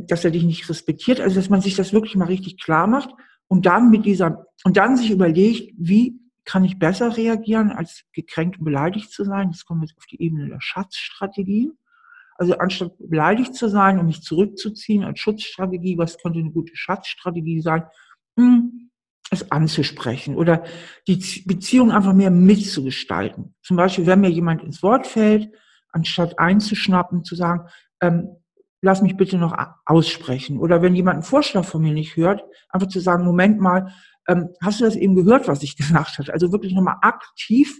dass 0.08 0.26
er 0.26 0.32
dich 0.32 0.44
nicht 0.44 0.70
respektiert. 0.70 1.20
Also 1.20 1.36
dass 1.36 1.50
man 1.50 1.62
sich 1.62 1.76
das 1.76 1.94
wirklich 1.94 2.16
mal 2.16 2.26
richtig 2.26 2.62
klar 2.62 2.88
macht 2.88 3.10
und 3.48 3.66
dann 3.66 3.90
mit 3.90 4.06
dieser, 4.06 4.46
und 4.64 4.78
dann 4.78 4.98
sich 4.98 5.12
überlegt, 5.12 5.74
wie 5.78 6.20
kann 6.46 6.64
ich 6.64 6.80
besser 6.80 7.18
reagieren, 7.18 7.72
als 7.72 8.04
gekränkt 8.14 8.60
und 8.60 8.66
beleidigt 8.66 9.12
zu 9.12 9.26
sein. 9.26 9.52
Das 9.52 9.66
kommt 9.66 9.84
jetzt 9.84 9.98
auf 9.98 10.06
die 10.06 10.22
Ebene 10.22 10.48
der 10.48 10.62
Schatzstrategien. 10.62 11.78
Also 12.38 12.58
anstatt 12.58 12.94
beleidigt 13.00 13.56
zu 13.56 13.68
sein 13.68 14.00
und 14.00 14.06
mich 14.06 14.22
zurückzuziehen 14.22 15.04
als 15.04 15.20
Schutzstrategie, 15.20 15.98
was 15.98 16.18
könnte 16.20 16.40
eine 16.40 16.52
gute 16.52 16.76
Schatzstrategie 16.76 17.62
sein, 17.62 17.84
hm, 18.38 18.92
es 19.30 19.52
anzusprechen 19.52 20.36
oder 20.36 20.64
die 21.08 21.44
Beziehung 21.46 21.92
einfach 21.92 22.14
mehr 22.14 22.32
mitzugestalten. 22.32 23.56
Zum 23.62 23.76
Beispiel, 23.76 24.06
wenn 24.06 24.22
mir 24.22 24.30
jemand 24.30 24.64
ins 24.64 24.82
Wort 24.84 25.06
fällt, 25.06 25.52
anstatt 25.92 26.40
einzuschnappen, 26.40 27.24
zu 27.26 27.36
sagen, 27.36 27.68
ähm, 28.02 28.38
lass 28.82 29.02
mich 29.02 29.18
bitte 29.18 29.38
noch 29.38 29.56
aussprechen. 29.86 30.60
Oder 30.60 30.82
wenn 30.82 30.96
jemand 30.96 31.16
einen 31.16 31.24
Vorschlag 31.24 31.66
von 31.66 31.82
mir 31.82 31.94
nicht 31.94 32.16
hört, 32.16 32.44
einfach 32.70 32.88
zu 32.88 33.00
sagen, 33.00 33.26
Moment 33.26 33.60
mal, 33.60 33.94
ähm, 34.28 34.50
hast 34.62 34.80
du 34.80 34.86
das 34.86 34.96
eben 34.96 35.16
gehört, 35.16 35.48
was 35.48 35.64
ich 35.64 35.76
gesagt 35.78 36.20
habe? 36.20 36.34
Also 36.34 36.52
wirklich 36.52 36.74
nochmal 36.74 36.98
aktiv 37.02 37.80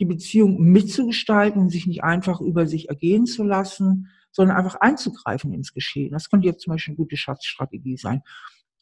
die 0.00 0.04
Beziehung 0.04 0.60
mitzugestalten 0.60 1.70
sich 1.70 1.86
nicht 1.86 2.04
einfach 2.04 2.40
über 2.40 2.66
sich 2.66 2.88
ergehen 2.88 3.26
zu 3.26 3.42
lassen, 3.42 4.08
sondern 4.30 4.56
einfach 4.56 4.76
einzugreifen 4.76 5.52
ins 5.52 5.72
Geschehen. 5.72 6.12
Das 6.12 6.30
könnte 6.30 6.46
jetzt 6.46 6.62
zum 6.62 6.72
Beispiel 6.72 6.92
eine 6.92 6.98
gute 6.98 7.16
Schatzstrategie 7.16 7.96
sein. 7.96 8.22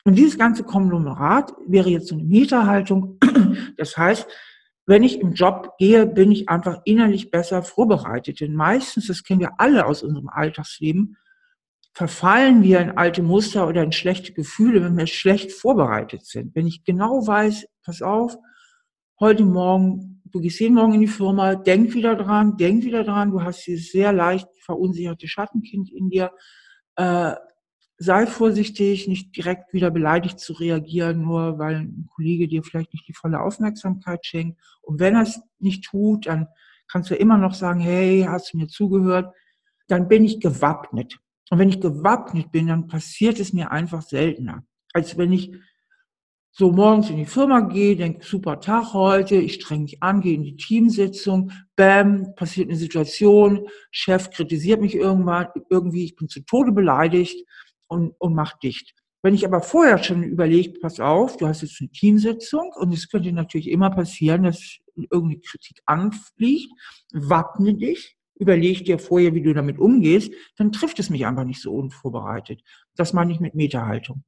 Und 0.05 0.17
dieses 0.17 0.39
ganze 0.39 0.63
Konglomerat 0.63 1.53
wäre 1.67 1.89
jetzt 1.89 2.09
so 2.09 2.15
eine 2.15 2.25
Mieterhaltung. 2.25 3.19
Das 3.79 3.97
heißt, 3.97 4.27
wenn 4.87 5.03
ich 5.03 5.21
im 5.21 5.33
Job 5.33 5.77
gehe, 5.79 6.07
bin 6.07 6.31
ich 6.31 6.49
einfach 6.49 6.81
innerlich 6.85 7.31
besser 7.31 7.63
vorbereitet. 7.63 8.41
Denn 8.41 8.55
meistens, 8.55 9.07
das 9.09 9.23
kennen 9.23 9.41
wir 9.41 9.59
alle 9.61 9.87
aus 9.87 10.03
unserem 10.03 10.29
Alltagsleben, 10.29 11.17
verfallen 11.97 12.63
wir 12.63 12.81
in 12.81 12.91
alte 12.91 13.23
Muster 13.23 13.67
oder 13.67 13.83
in 13.83 13.91
schlechte 13.91 14.35
Gefühle, 14.35 14.85
wenn 14.85 14.99
wir 14.99 15.07
schlecht 15.07 15.51
vorbereitet 15.51 16.27
sind. 16.27 16.55
Wenn 16.55 16.67
ich 16.67 16.85
genau 16.85 17.27
weiß, 17.27 17.67
pass 17.83 18.03
auf, 18.03 18.37
heute 19.19 19.47
Morgen, 19.47 20.21
du 20.27 20.41
gehst 20.41 20.61
jeden 20.61 20.75
Morgen 20.75 20.93
in 20.93 21.01
die 21.01 21.07
Firma, 21.07 21.55
denk 21.55 21.95
wieder 21.95 22.15
dran, 22.15 22.59
denk 22.59 22.85
wieder 22.85 23.03
dran, 23.03 23.31
du 23.31 23.43
hast 23.43 23.67
dieses 23.67 23.93
sehr 23.93 24.13
leicht 24.13 24.47
verunsicherte 24.61 25.27
Schattenkind 25.27 25.91
in 25.91 26.11
dir. 26.11 26.33
Äh, 26.97 27.33
sei 27.97 28.27
vorsichtig, 28.27 29.09
nicht 29.09 29.35
direkt 29.35 29.73
wieder 29.73 29.91
beleidigt 29.91 30.39
zu 30.39 30.53
reagieren, 30.53 31.23
nur 31.23 31.59
weil 31.59 31.77
ein 31.77 32.11
Kollege 32.15 32.47
dir 32.47 32.63
vielleicht 32.63 32.93
nicht 32.93 33.09
die 33.09 33.15
volle 33.15 33.41
Aufmerksamkeit 33.41 34.27
schenkt. 34.27 34.61
Und 34.83 35.01
wenn 35.01 35.15
er 35.15 35.23
es 35.23 35.41
nicht 35.61 35.83
tut, 35.87 36.27
dann 36.27 36.49
kannst 36.93 37.11
du 37.11 37.15
immer 37.15 37.39
noch 37.39 37.55
sagen, 37.55 37.81
hey, 37.81 38.27
hast 38.29 38.53
du 38.53 38.59
mir 38.59 38.69
zugehört? 38.69 39.35
Dann 39.89 40.09
bin 40.09 40.27
ich 40.27 40.41
gewappnet. 40.41 41.21
Und 41.51 41.59
wenn 41.59 41.69
ich 41.69 41.81
gewappnet 41.81 42.51
bin, 42.51 42.69
dann 42.69 42.89
passiert 42.89 43.39
es 43.39 43.53
mir 43.53 43.71
einfach 43.71 44.03
seltener, 44.03 44.65
als 44.93 45.17
wenn 45.17 45.33
ich 45.33 45.53
so 46.59 46.73
morgens 46.73 47.11
in 47.11 47.19
die 47.19 47.27
Firma 47.27 47.61
gehe, 47.61 47.97
denke, 47.97 48.25
super 48.25 48.61
Tag 48.61 48.95
heute, 48.95 49.37
ich 49.37 49.57
streng 49.57 49.83
mich 49.83 50.03
an, 50.03 50.23
gehe 50.23 50.35
in 50.35 50.43
die 50.43 50.57
Teamsitzung, 50.57 51.53
bam, 51.77 52.35
passiert 52.35 52.71
eine 52.71 52.79
Situation, 52.79 53.69
Chef 53.91 54.31
kritisiert 54.31 54.81
mich 54.81 54.95
irgendwann, 54.95 55.49
irgendwie, 55.69 56.05
ich 56.05 56.17
bin 56.17 56.31
zu 56.31 56.41
Tode 56.41 56.73
beleidigt 56.73 57.47
und, 57.89 58.15
und 58.19 58.35
mach 58.35 58.59
dicht. 58.59 58.95
Wenn 59.23 59.35
ich 59.35 59.45
aber 59.45 59.61
vorher 59.61 60.03
schon 60.03 60.23
überlege, 60.23 60.79
pass 60.81 60.99
auf, 60.99 61.37
du 61.37 61.47
hast 61.47 61.61
jetzt 61.61 61.79
eine 61.81 61.91
Teamsitzung 61.91 62.73
und 62.75 62.93
es 62.95 63.11
könnte 63.11 63.33
natürlich 63.33 63.69
immer 63.69 63.91
passieren, 63.91 64.45
dass 64.45 64.79
irgendeine 64.95 65.41
Kritik 65.41 65.83
anfliegt, 65.85 66.73
wappne 67.13 67.75
dich, 67.75 68.16
überleg 68.39 68.85
dir 68.85 68.99
vorher, 68.99 69.35
wie 69.35 69.43
du 69.43 69.53
damit 69.53 69.79
umgehst, 69.79 70.33
dann 70.57 70.73
trifft 70.73 70.99
es 70.99 71.11
mich 71.11 71.27
einfach 71.27 71.45
nicht 71.45 71.61
so 71.61 71.73
unvorbereitet. 71.73 72.63
Das 72.97 73.13
meine 73.13 73.33
ich 73.33 73.41
mit 73.41 73.55
Metahaltung. 73.55 74.23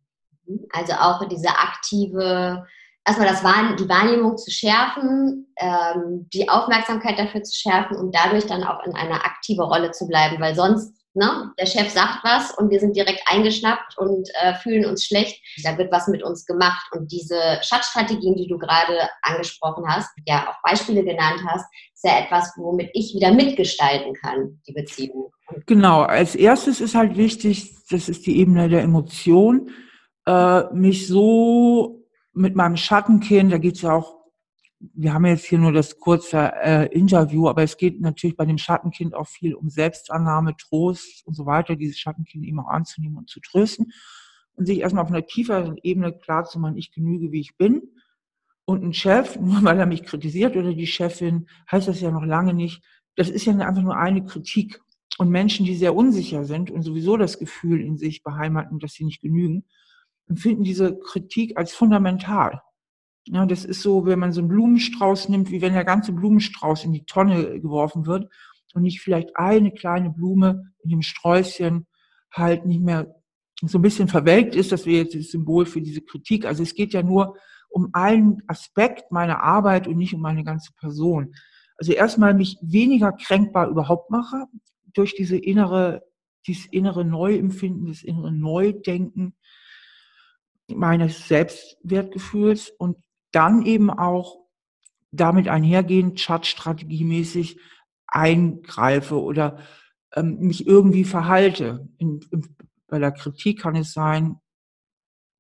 Also 0.73 0.95
auch 0.95 1.27
diese 1.29 1.49
aktive, 1.49 2.67
erstmal 3.05 3.29
das 3.29 3.45
Wahrne 3.45 3.77
die 3.77 3.89
Wahrnehmung 3.89 4.37
zu 4.37 4.51
schärfen, 4.51 5.53
ähm, 5.57 6.29
die 6.33 6.49
Aufmerksamkeit 6.49 7.19
dafür 7.19 7.43
zu 7.43 7.59
schärfen 7.59 7.97
und 7.97 8.15
dadurch 8.15 8.47
dann 8.47 8.65
auch 8.65 8.85
in 8.87 8.95
einer 8.95 9.25
aktive 9.25 9.63
Rolle 9.63 9.91
zu 9.91 10.07
bleiben, 10.07 10.41
weil 10.41 10.55
sonst 10.55 10.98
Ne? 11.15 11.53
Der 11.59 11.67
Chef 11.67 11.91
sagt 11.91 12.23
was 12.23 12.53
und 12.59 12.71
wir 12.71 12.79
sind 12.79 12.95
direkt 12.95 13.23
eingeschnappt 13.27 13.97
und 13.99 14.29
äh, 14.41 14.55
fühlen 14.55 14.85
uns 14.85 15.05
schlecht. 15.05 15.41
Da 15.65 15.77
wird 15.77 15.91
was 15.91 16.07
mit 16.09 16.23
uns 16.23 16.45
gemacht. 16.45 16.87
Und 16.93 17.11
diese 17.11 17.59
Schatzstrategien, 17.63 18.37
die 18.37 18.47
du 18.47 18.59
gerade 18.59 19.09
angesprochen 19.23 19.85
hast, 19.89 20.11
ja 20.27 20.49
auch 20.49 20.57
Beispiele 20.63 21.03
genannt 21.03 21.41
hast, 21.47 21.67
ist 21.95 22.05
ja 22.05 22.21
etwas, 22.21 22.53
womit 22.57 22.91
ich 22.93 23.15
wieder 23.15 23.33
mitgestalten 23.33 24.15
kann, 24.15 24.61
die 24.69 24.73
Beziehung. 24.73 25.33
Genau, 25.67 26.03
als 26.03 26.35
erstes 26.35 26.81
ist 26.81 26.95
halt 26.95 27.17
wichtig, 27.17 27.75
das 27.91 28.09
ist 28.09 28.27
die 28.27 28.39
Ebene 28.39 28.69
der 28.69 28.83
Emotion, 28.83 29.71
äh, 30.27 30.65
mich 30.75 31.09
so 31.09 32.05
mit 32.33 32.55
meinem 32.55 32.77
Schattenkind, 32.77 33.53
da 33.53 33.59
geht 33.59 33.77
es 33.77 33.83
ja 33.83 33.95
auch 33.95 34.18
wir 34.81 35.12
haben 35.12 35.26
jetzt 35.26 35.45
hier 35.45 35.59
nur 35.59 35.72
das 35.72 35.99
kurze 35.99 36.53
äh, 36.62 36.87
Interview, 36.93 37.49
aber 37.49 37.62
es 37.62 37.76
geht 37.76 38.01
natürlich 38.01 38.37
bei 38.37 38.47
dem 38.47 38.59
Schattenkind 38.59 39.14
auch 39.14 39.26
viel 39.26 39.55
um 39.55 39.70
Selbstannahme, 39.70 40.57
Trost 40.57 41.26
und 41.26 41.35
so 41.35 41.47
weiter, 41.47 41.74
dieses 41.74 41.99
Schattenkind 41.99 42.45
eben 42.45 42.61
auch 42.61 42.68
anzunehmen 42.68 43.18
und 43.18 43.29
zu 43.29 43.41
trösten 43.41 43.93
und 44.59 44.66
sich 44.66 44.81
erstmal 44.81 45.05
auf 45.05 45.11
einer 45.11 45.26
tieferen 45.26 45.79
Ebene 45.83 46.12
klar 46.12 46.45
zu 46.45 46.59
machen, 46.59 46.76
ich 46.76 46.93
genüge, 46.93 47.33
wie 47.33 47.41
ich 47.41 47.57
bin. 47.57 47.93
Und 48.64 48.85
ein 48.85 48.93
Chef, 48.93 49.37
nur 49.41 49.62
weil 49.62 49.79
er 49.79 49.87
mich 49.87 50.03
kritisiert 50.03 50.57
oder 50.57 50.74
die 50.74 50.87
Chefin, 50.87 51.49
heißt 51.70 51.89
das 51.89 52.01
ja 52.01 52.11
noch 52.11 52.24
lange 52.24 52.55
nicht. 52.55 52.83
Das 53.14 53.31
ist 53.31 53.47
ja 53.47 53.57
einfach 53.57 53.83
nur 53.83 53.97
eine 53.97 54.24
Kritik. 54.24 54.81
Und 55.16 55.31
Menschen, 55.31 55.66
die 55.66 55.74
sehr 55.74 55.97
unsicher 55.97 56.45
sind 56.45 56.70
und 56.70 56.83
sowieso 56.83 57.16
das 57.16 57.39
Gefühl 57.39 57.81
in 57.81 57.97
sich 57.97 58.22
beheimaten, 58.22 58.79
dass 58.79 58.93
sie 58.93 59.05
nicht 59.05 59.20
genügen, 59.20 59.64
empfinden 60.29 60.62
diese 60.62 60.97
Kritik 60.99 61.57
als 61.57 61.72
fundamental. 61.72 62.61
Ja, 63.31 63.45
das 63.45 63.64
ist 63.66 63.83
so, 63.83 64.07
wenn 64.07 64.18
man 64.18 64.33
so 64.33 64.41
einen 64.41 64.49
Blumenstrauß 64.49 65.29
nimmt, 65.29 65.51
wie 65.51 65.61
wenn 65.61 65.74
der 65.74 65.85
ganze 65.85 66.12
Blumenstrauß 66.12 66.85
in 66.85 66.93
die 66.93 67.05
Tonne 67.05 67.61
geworfen 67.61 68.07
wird 68.07 68.31
und 68.72 68.83
nicht 68.83 69.01
vielleicht 69.01 69.37
eine 69.37 69.70
kleine 69.70 70.11
Blume 70.11 70.72
in 70.83 70.91
dem 70.91 71.03
Sträußchen 71.03 71.87
halt 72.33 72.64
nicht 72.64 72.81
mehr 72.81 73.14
so 73.61 73.79
ein 73.79 73.83
bisschen 73.83 74.09
verwelkt 74.09 74.55
ist. 74.55 74.72
Das 74.72 74.87
wäre 74.87 75.05
jetzt 75.05 75.14
das 75.14 75.31
Symbol 75.31 75.66
für 75.66 75.83
diese 75.83 76.01
Kritik. 76.01 76.47
Also 76.47 76.62
es 76.62 76.74
geht 76.74 76.95
ja 76.95 77.03
nur 77.03 77.37
um 77.68 77.91
einen 77.93 78.43
Aspekt 78.47 79.12
meiner 79.12 79.43
Arbeit 79.43 79.87
und 79.87 79.99
nicht 79.99 80.14
um 80.14 80.22
meine 80.22 80.45
ganze 80.45 80.72
Person. 80.81 81.35
Also 81.76 81.93
erstmal 81.93 82.33
mich 82.33 82.57
weniger 82.62 83.12
kränkbar 83.12 83.68
überhaupt 83.68 84.11
mache 84.11 84.47
durch 84.95 85.14
diese 85.14 85.37
innere, 85.37 86.03
dieses 86.47 86.66
innere 86.66 87.05
Neuempfinden, 87.05 87.89
das 87.89 88.03
innere 88.03 88.33
Neudenken 88.33 89.35
meines 90.68 91.29
Selbstwertgefühls 91.29 92.70
und 92.79 92.97
dann 93.33 93.62
eben 93.62 93.91
auch 93.91 94.39
damit 95.11 95.49
einhergehend 95.49 96.18
chatstrategiemäßig 96.18 97.59
eingreife 98.07 99.20
oder 99.20 99.59
ähm, 100.14 100.39
mich 100.39 100.66
irgendwie 100.66 101.05
verhalte. 101.05 101.89
In, 101.99 102.20
in, 102.31 102.57
bei 102.87 102.99
der 102.99 103.12
Kritik 103.12 103.61
kann 103.61 103.76
es 103.76 103.93
sein, 103.93 104.41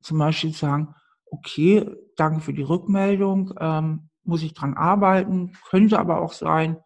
zum 0.02 0.18
Beispiel 0.18 0.52
sagen, 0.52 0.94
okay, 1.30 1.90
danke 2.16 2.40
für 2.40 2.52
die 2.52 2.62
Rückmeldung, 2.62 3.54
ähm, 3.58 4.10
muss 4.24 4.42
ich 4.42 4.54
dran 4.54 4.74
arbeiten, 4.74 5.52
könnte 5.68 5.98
aber 5.98 6.20
auch 6.20 6.32
sein, 6.32 6.78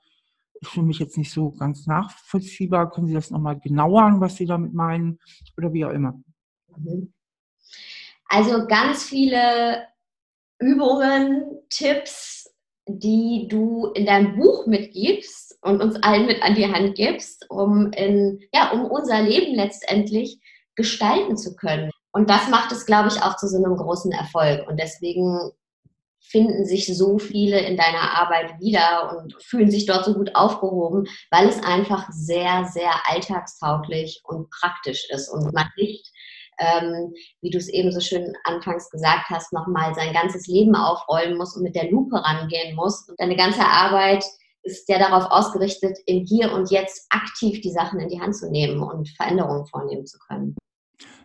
ist 0.60 0.70
für 0.70 0.82
mich 0.82 1.00
jetzt 1.00 1.18
nicht 1.18 1.32
so 1.32 1.50
ganz 1.50 1.86
nachvollziehbar, 1.86 2.90
können 2.90 3.08
Sie 3.08 3.14
das 3.14 3.30
nochmal 3.30 3.58
genauer 3.58 4.20
was 4.20 4.36
Sie 4.36 4.46
damit 4.46 4.72
meinen 4.72 5.18
oder 5.56 5.72
wie 5.72 5.84
auch 5.84 5.90
immer. 5.90 6.20
Also 8.28 8.66
ganz 8.66 9.02
viele 9.04 9.82
Übungen, 10.62 11.58
Tipps, 11.70 12.50
die 12.86 13.48
du 13.50 13.86
in 13.94 14.06
deinem 14.06 14.36
Buch 14.36 14.66
mitgibst 14.66 15.58
und 15.62 15.82
uns 15.82 15.96
allen 16.02 16.26
mit 16.26 16.42
an 16.42 16.54
die 16.54 16.72
Hand 16.72 16.94
gibst, 16.94 17.46
um, 17.50 17.92
in, 17.92 18.40
ja, 18.52 18.70
um 18.72 18.84
unser 18.84 19.22
Leben 19.22 19.54
letztendlich 19.54 20.38
gestalten 20.74 21.36
zu 21.36 21.54
können. 21.56 21.90
Und 22.12 22.30
das 22.30 22.48
macht 22.48 22.72
es, 22.72 22.86
glaube 22.86 23.08
ich, 23.08 23.22
auch 23.22 23.36
zu 23.36 23.48
so 23.48 23.56
einem 23.56 23.76
großen 23.76 24.12
Erfolg. 24.12 24.66
Und 24.68 24.78
deswegen 24.78 25.50
finden 26.20 26.64
sich 26.64 26.86
so 26.96 27.18
viele 27.18 27.60
in 27.60 27.76
deiner 27.76 28.18
Arbeit 28.18 28.58
wieder 28.60 29.18
und 29.18 29.34
fühlen 29.42 29.70
sich 29.70 29.86
dort 29.86 30.04
so 30.04 30.14
gut 30.14 30.34
aufgehoben, 30.34 31.06
weil 31.30 31.48
es 31.48 31.62
einfach 31.62 32.08
sehr, 32.10 32.64
sehr 32.64 32.92
alltagstauglich 33.08 34.22
und 34.24 34.48
praktisch 34.50 35.08
ist 35.10 35.28
und 35.28 35.52
man 35.52 35.66
nicht 35.76 36.11
ähm, 36.58 37.12
wie 37.40 37.50
du 37.50 37.58
es 37.58 37.68
eben 37.68 37.92
so 37.92 38.00
schön 38.00 38.32
anfangs 38.44 38.90
gesagt 38.90 39.30
hast, 39.30 39.52
nochmal 39.52 39.94
sein 39.94 40.12
ganzes 40.12 40.46
Leben 40.46 40.74
aufrollen 40.74 41.36
muss 41.36 41.56
und 41.56 41.62
mit 41.62 41.74
der 41.74 41.90
Lupe 41.90 42.16
rangehen 42.16 42.74
muss 42.76 43.08
und 43.08 43.18
deine 43.18 43.36
ganze 43.36 43.64
Arbeit 43.64 44.24
ist 44.62 44.88
ja 44.88 44.98
darauf 44.98 45.30
ausgerichtet, 45.30 45.98
im 46.06 46.24
Hier 46.24 46.52
und 46.52 46.70
Jetzt 46.70 47.06
aktiv 47.10 47.60
die 47.60 47.72
Sachen 47.72 47.98
in 48.00 48.08
die 48.08 48.20
Hand 48.20 48.36
zu 48.36 48.50
nehmen 48.50 48.82
und 48.82 49.08
Veränderungen 49.08 49.66
vornehmen 49.66 50.06
zu 50.06 50.18
können. 50.18 50.56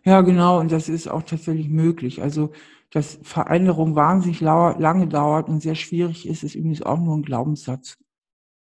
Ja, 0.03 0.21
genau, 0.21 0.59
und 0.59 0.71
das 0.71 0.89
ist 0.89 1.07
auch 1.07 1.23
tatsächlich 1.23 1.69
möglich. 1.69 2.21
Also, 2.21 2.51
dass 2.91 3.19
Veränderung 3.21 3.95
wahnsinnig 3.95 4.41
lange 4.41 5.07
dauert 5.07 5.49
und 5.49 5.61
sehr 5.61 5.75
schwierig 5.75 6.28
ist, 6.28 6.43
ist 6.43 6.55
übrigens 6.55 6.82
auch 6.82 6.97
nur 6.97 7.15
ein 7.15 7.23
Glaubenssatz. 7.23 7.97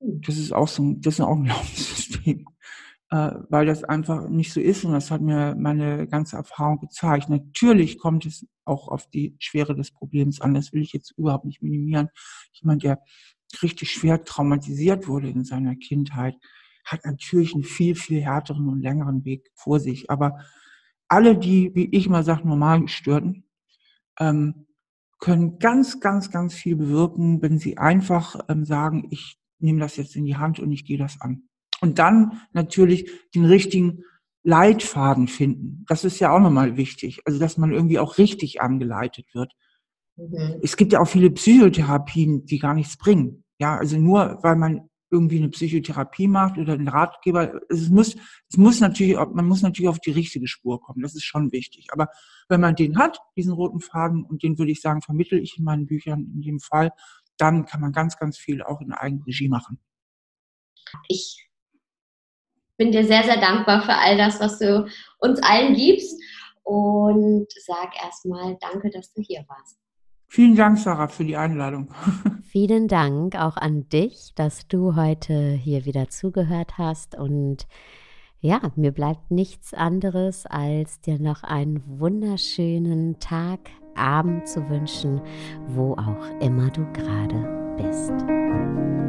Hm. 0.01 0.21
Das 0.25 0.37
ist 0.37 0.53
auch 0.53 0.67
so 0.67 0.83
ein, 0.83 1.01
das 1.01 1.15
ist 1.15 1.21
auch 1.21 1.35
ein 1.35 1.43
Glaubenssystem, 1.45 2.45
weil 3.09 3.65
das 3.65 3.83
einfach 3.83 4.27
nicht 4.29 4.51
so 4.51 4.59
ist 4.59 4.83
und 4.83 4.93
das 4.93 5.11
hat 5.11 5.21
mir 5.21 5.55
meine 5.55 6.07
ganze 6.07 6.37
Erfahrung 6.37 6.79
gezeigt. 6.79 7.29
Natürlich 7.29 7.99
kommt 7.99 8.25
es 8.25 8.47
auch 8.65 8.87
auf 8.87 9.07
die 9.09 9.35
Schwere 9.39 9.75
des 9.75 9.91
Problems 9.91 10.41
an, 10.41 10.53
das 10.53 10.73
will 10.73 10.81
ich 10.81 10.93
jetzt 10.93 11.11
überhaupt 11.17 11.45
nicht 11.45 11.61
minimieren. 11.61 12.09
Jemand, 12.53 12.83
der 12.83 12.99
richtig 13.61 13.91
schwer 13.91 14.23
traumatisiert 14.23 15.07
wurde 15.07 15.29
in 15.29 15.43
seiner 15.43 15.75
Kindheit, 15.75 16.35
hat 16.83 17.05
natürlich 17.05 17.53
einen 17.53 17.63
viel, 17.63 17.95
viel 17.95 18.21
härteren 18.21 18.67
und 18.67 18.81
längeren 18.81 19.25
Weg 19.25 19.51
vor 19.55 19.79
sich. 19.79 20.09
Aber 20.09 20.39
alle, 21.07 21.37
die, 21.37 21.71
wie 21.73 21.85
ich 21.91 22.09
mal 22.09 22.23
sage, 22.23 22.47
normal 22.47 22.81
gestörten, 22.81 23.45
ähm, 24.19 24.67
können 25.19 25.59
ganz, 25.59 25.99
ganz, 25.99 26.31
ganz 26.31 26.53
viel 26.53 26.75
bewirken, 26.75 27.41
wenn 27.41 27.57
sie 27.57 27.77
einfach 27.77 28.39
ähm, 28.49 28.65
sagen, 28.65 29.07
ich 29.11 29.39
nehme 29.59 29.79
das 29.79 29.97
jetzt 29.97 30.15
in 30.15 30.25
die 30.25 30.37
Hand 30.37 30.59
und 30.59 30.71
ich 30.71 30.85
gehe 30.85 30.97
das 30.97 31.21
an. 31.21 31.47
Und 31.81 31.99
dann 31.99 32.41
natürlich 32.53 33.09
den 33.33 33.45
richtigen 33.45 34.03
Leitfaden 34.43 35.27
finden. 35.27 35.85
Das 35.87 36.03
ist 36.03 36.19
ja 36.19 36.31
auch 36.31 36.39
nochmal 36.39 36.77
wichtig. 36.77 37.21
Also, 37.25 37.39
dass 37.39 37.57
man 37.57 37.71
irgendwie 37.71 37.99
auch 37.99 38.17
richtig 38.17 38.61
angeleitet 38.61 39.27
wird. 39.33 39.53
Mhm. 40.15 40.59
Es 40.61 40.77
gibt 40.77 40.93
ja 40.93 41.01
auch 41.01 41.07
viele 41.07 41.31
Psychotherapien, 41.31 42.45
die 42.45 42.59
gar 42.59 42.73
nichts 42.73 42.97
bringen. 42.97 43.43
Ja, 43.59 43.77
also 43.77 43.97
nur 43.97 44.39
weil 44.43 44.55
man 44.55 44.89
irgendwie 45.11 45.37
eine 45.37 45.49
Psychotherapie 45.49 46.27
macht 46.27 46.57
oder 46.57 46.73
einen 46.73 46.87
Ratgeber. 46.87 47.61
Es 47.69 47.89
muss, 47.89 48.15
es 48.49 48.57
muss 48.57 48.79
natürlich, 48.81 49.15
man 49.15 49.47
muss 49.47 49.61
natürlich 49.61 49.89
auf 49.89 49.99
die 49.99 50.11
richtige 50.11 50.47
Spur 50.47 50.81
kommen. 50.81 51.01
Das 51.01 51.15
ist 51.15 51.23
schon 51.23 51.51
wichtig. 51.51 51.87
Aber 51.91 52.09
wenn 52.49 52.61
man 52.61 52.75
den 52.75 52.97
hat, 52.97 53.19
diesen 53.37 53.53
roten 53.53 53.79
Faden, 53.79 54.23
und 54.23 54.43
den 54.43 54.57
würde 54.57 54.71
ich 54.71 54.81
sagen, 54.81 55.01
vermittel 55.01 55.39
ich 55.39 55.57
in 55.57 55.63
meinen 55.63 55.85
Büchern 55.85 56.31
in 56.33 56.41
jedem 56.41 56.59
Fall, 56.59 56.91
dann 57.37 57.65
kann 57.65 57.81
man 57.81 57.91
ganz, 57.91 58.17
ganz 58.17 58.37
viel 58.37 58.61
auch 58.61 58.81
in 58.81 58.91
Eigenregie 58.91 59.49
machen. 59.49 59.79
Ich 61.07 61.44
bin 62.77 62.91
dir 62.91 63.05
sehr, 63.05 63.23
sehr 63.23 63.37
dankbar 63.37 63.81
für 63.81 63.95
all 63.95 64.17
das, 64.17 64.39
was 64.39 64.59
du 64.59 64.87
uns 65.19 65.41
allen 65.41 65.75
gibst 65.75 66.19
und 66.63 67.47
sag 67.65 67.95
erstmal 68.03 68.57
danke, 68.59 68.89
dass 68.89 69.13
du 69.13 69.21
hier 69.21 69.45
warst. 69.47 69.77
Vielen 70.27 70.55
Dank, 70.55 70.77
Sarah, 70.79 71.07
für 71.07 71.23
die 71.23 71.37
Einladung. 71.37 71.93
Vielen 72.43 72.87
Dank 72.87 73.35
auch 73.35 73.57
an 73.57 73.87
dich, 73.89 74.33
dass 74.35 74.67
du 74.67 74.95
heute 74.95 75.51
hier 75.51 75.85
wieder 75.85 76.09
zugehört 76.09 76.77
hast. 76.77 77.15
Und 77.15 77.67
ja, 78.41 78.59
mir 78.75 78.91
bleibt 78.91 79.31
nichts 79.31 79.73
anderes, 79.73 80.45
als 80.45 80.99
dir 80.99 81.19
noch 81.19 81.43
einen 81.43 81.81
wunderschönen 81.85 83.19
Tag, 83.19 83.59
Abend 83.95 84.47
zu 84.47 84.69
wünschen, 84.69 85.21
wo 85.69 85.93
auch 85.93 86.41
immer 86.41 86.69
du 86.69 86.85
gerade 86.91 87.77
bist. 87.77 89.04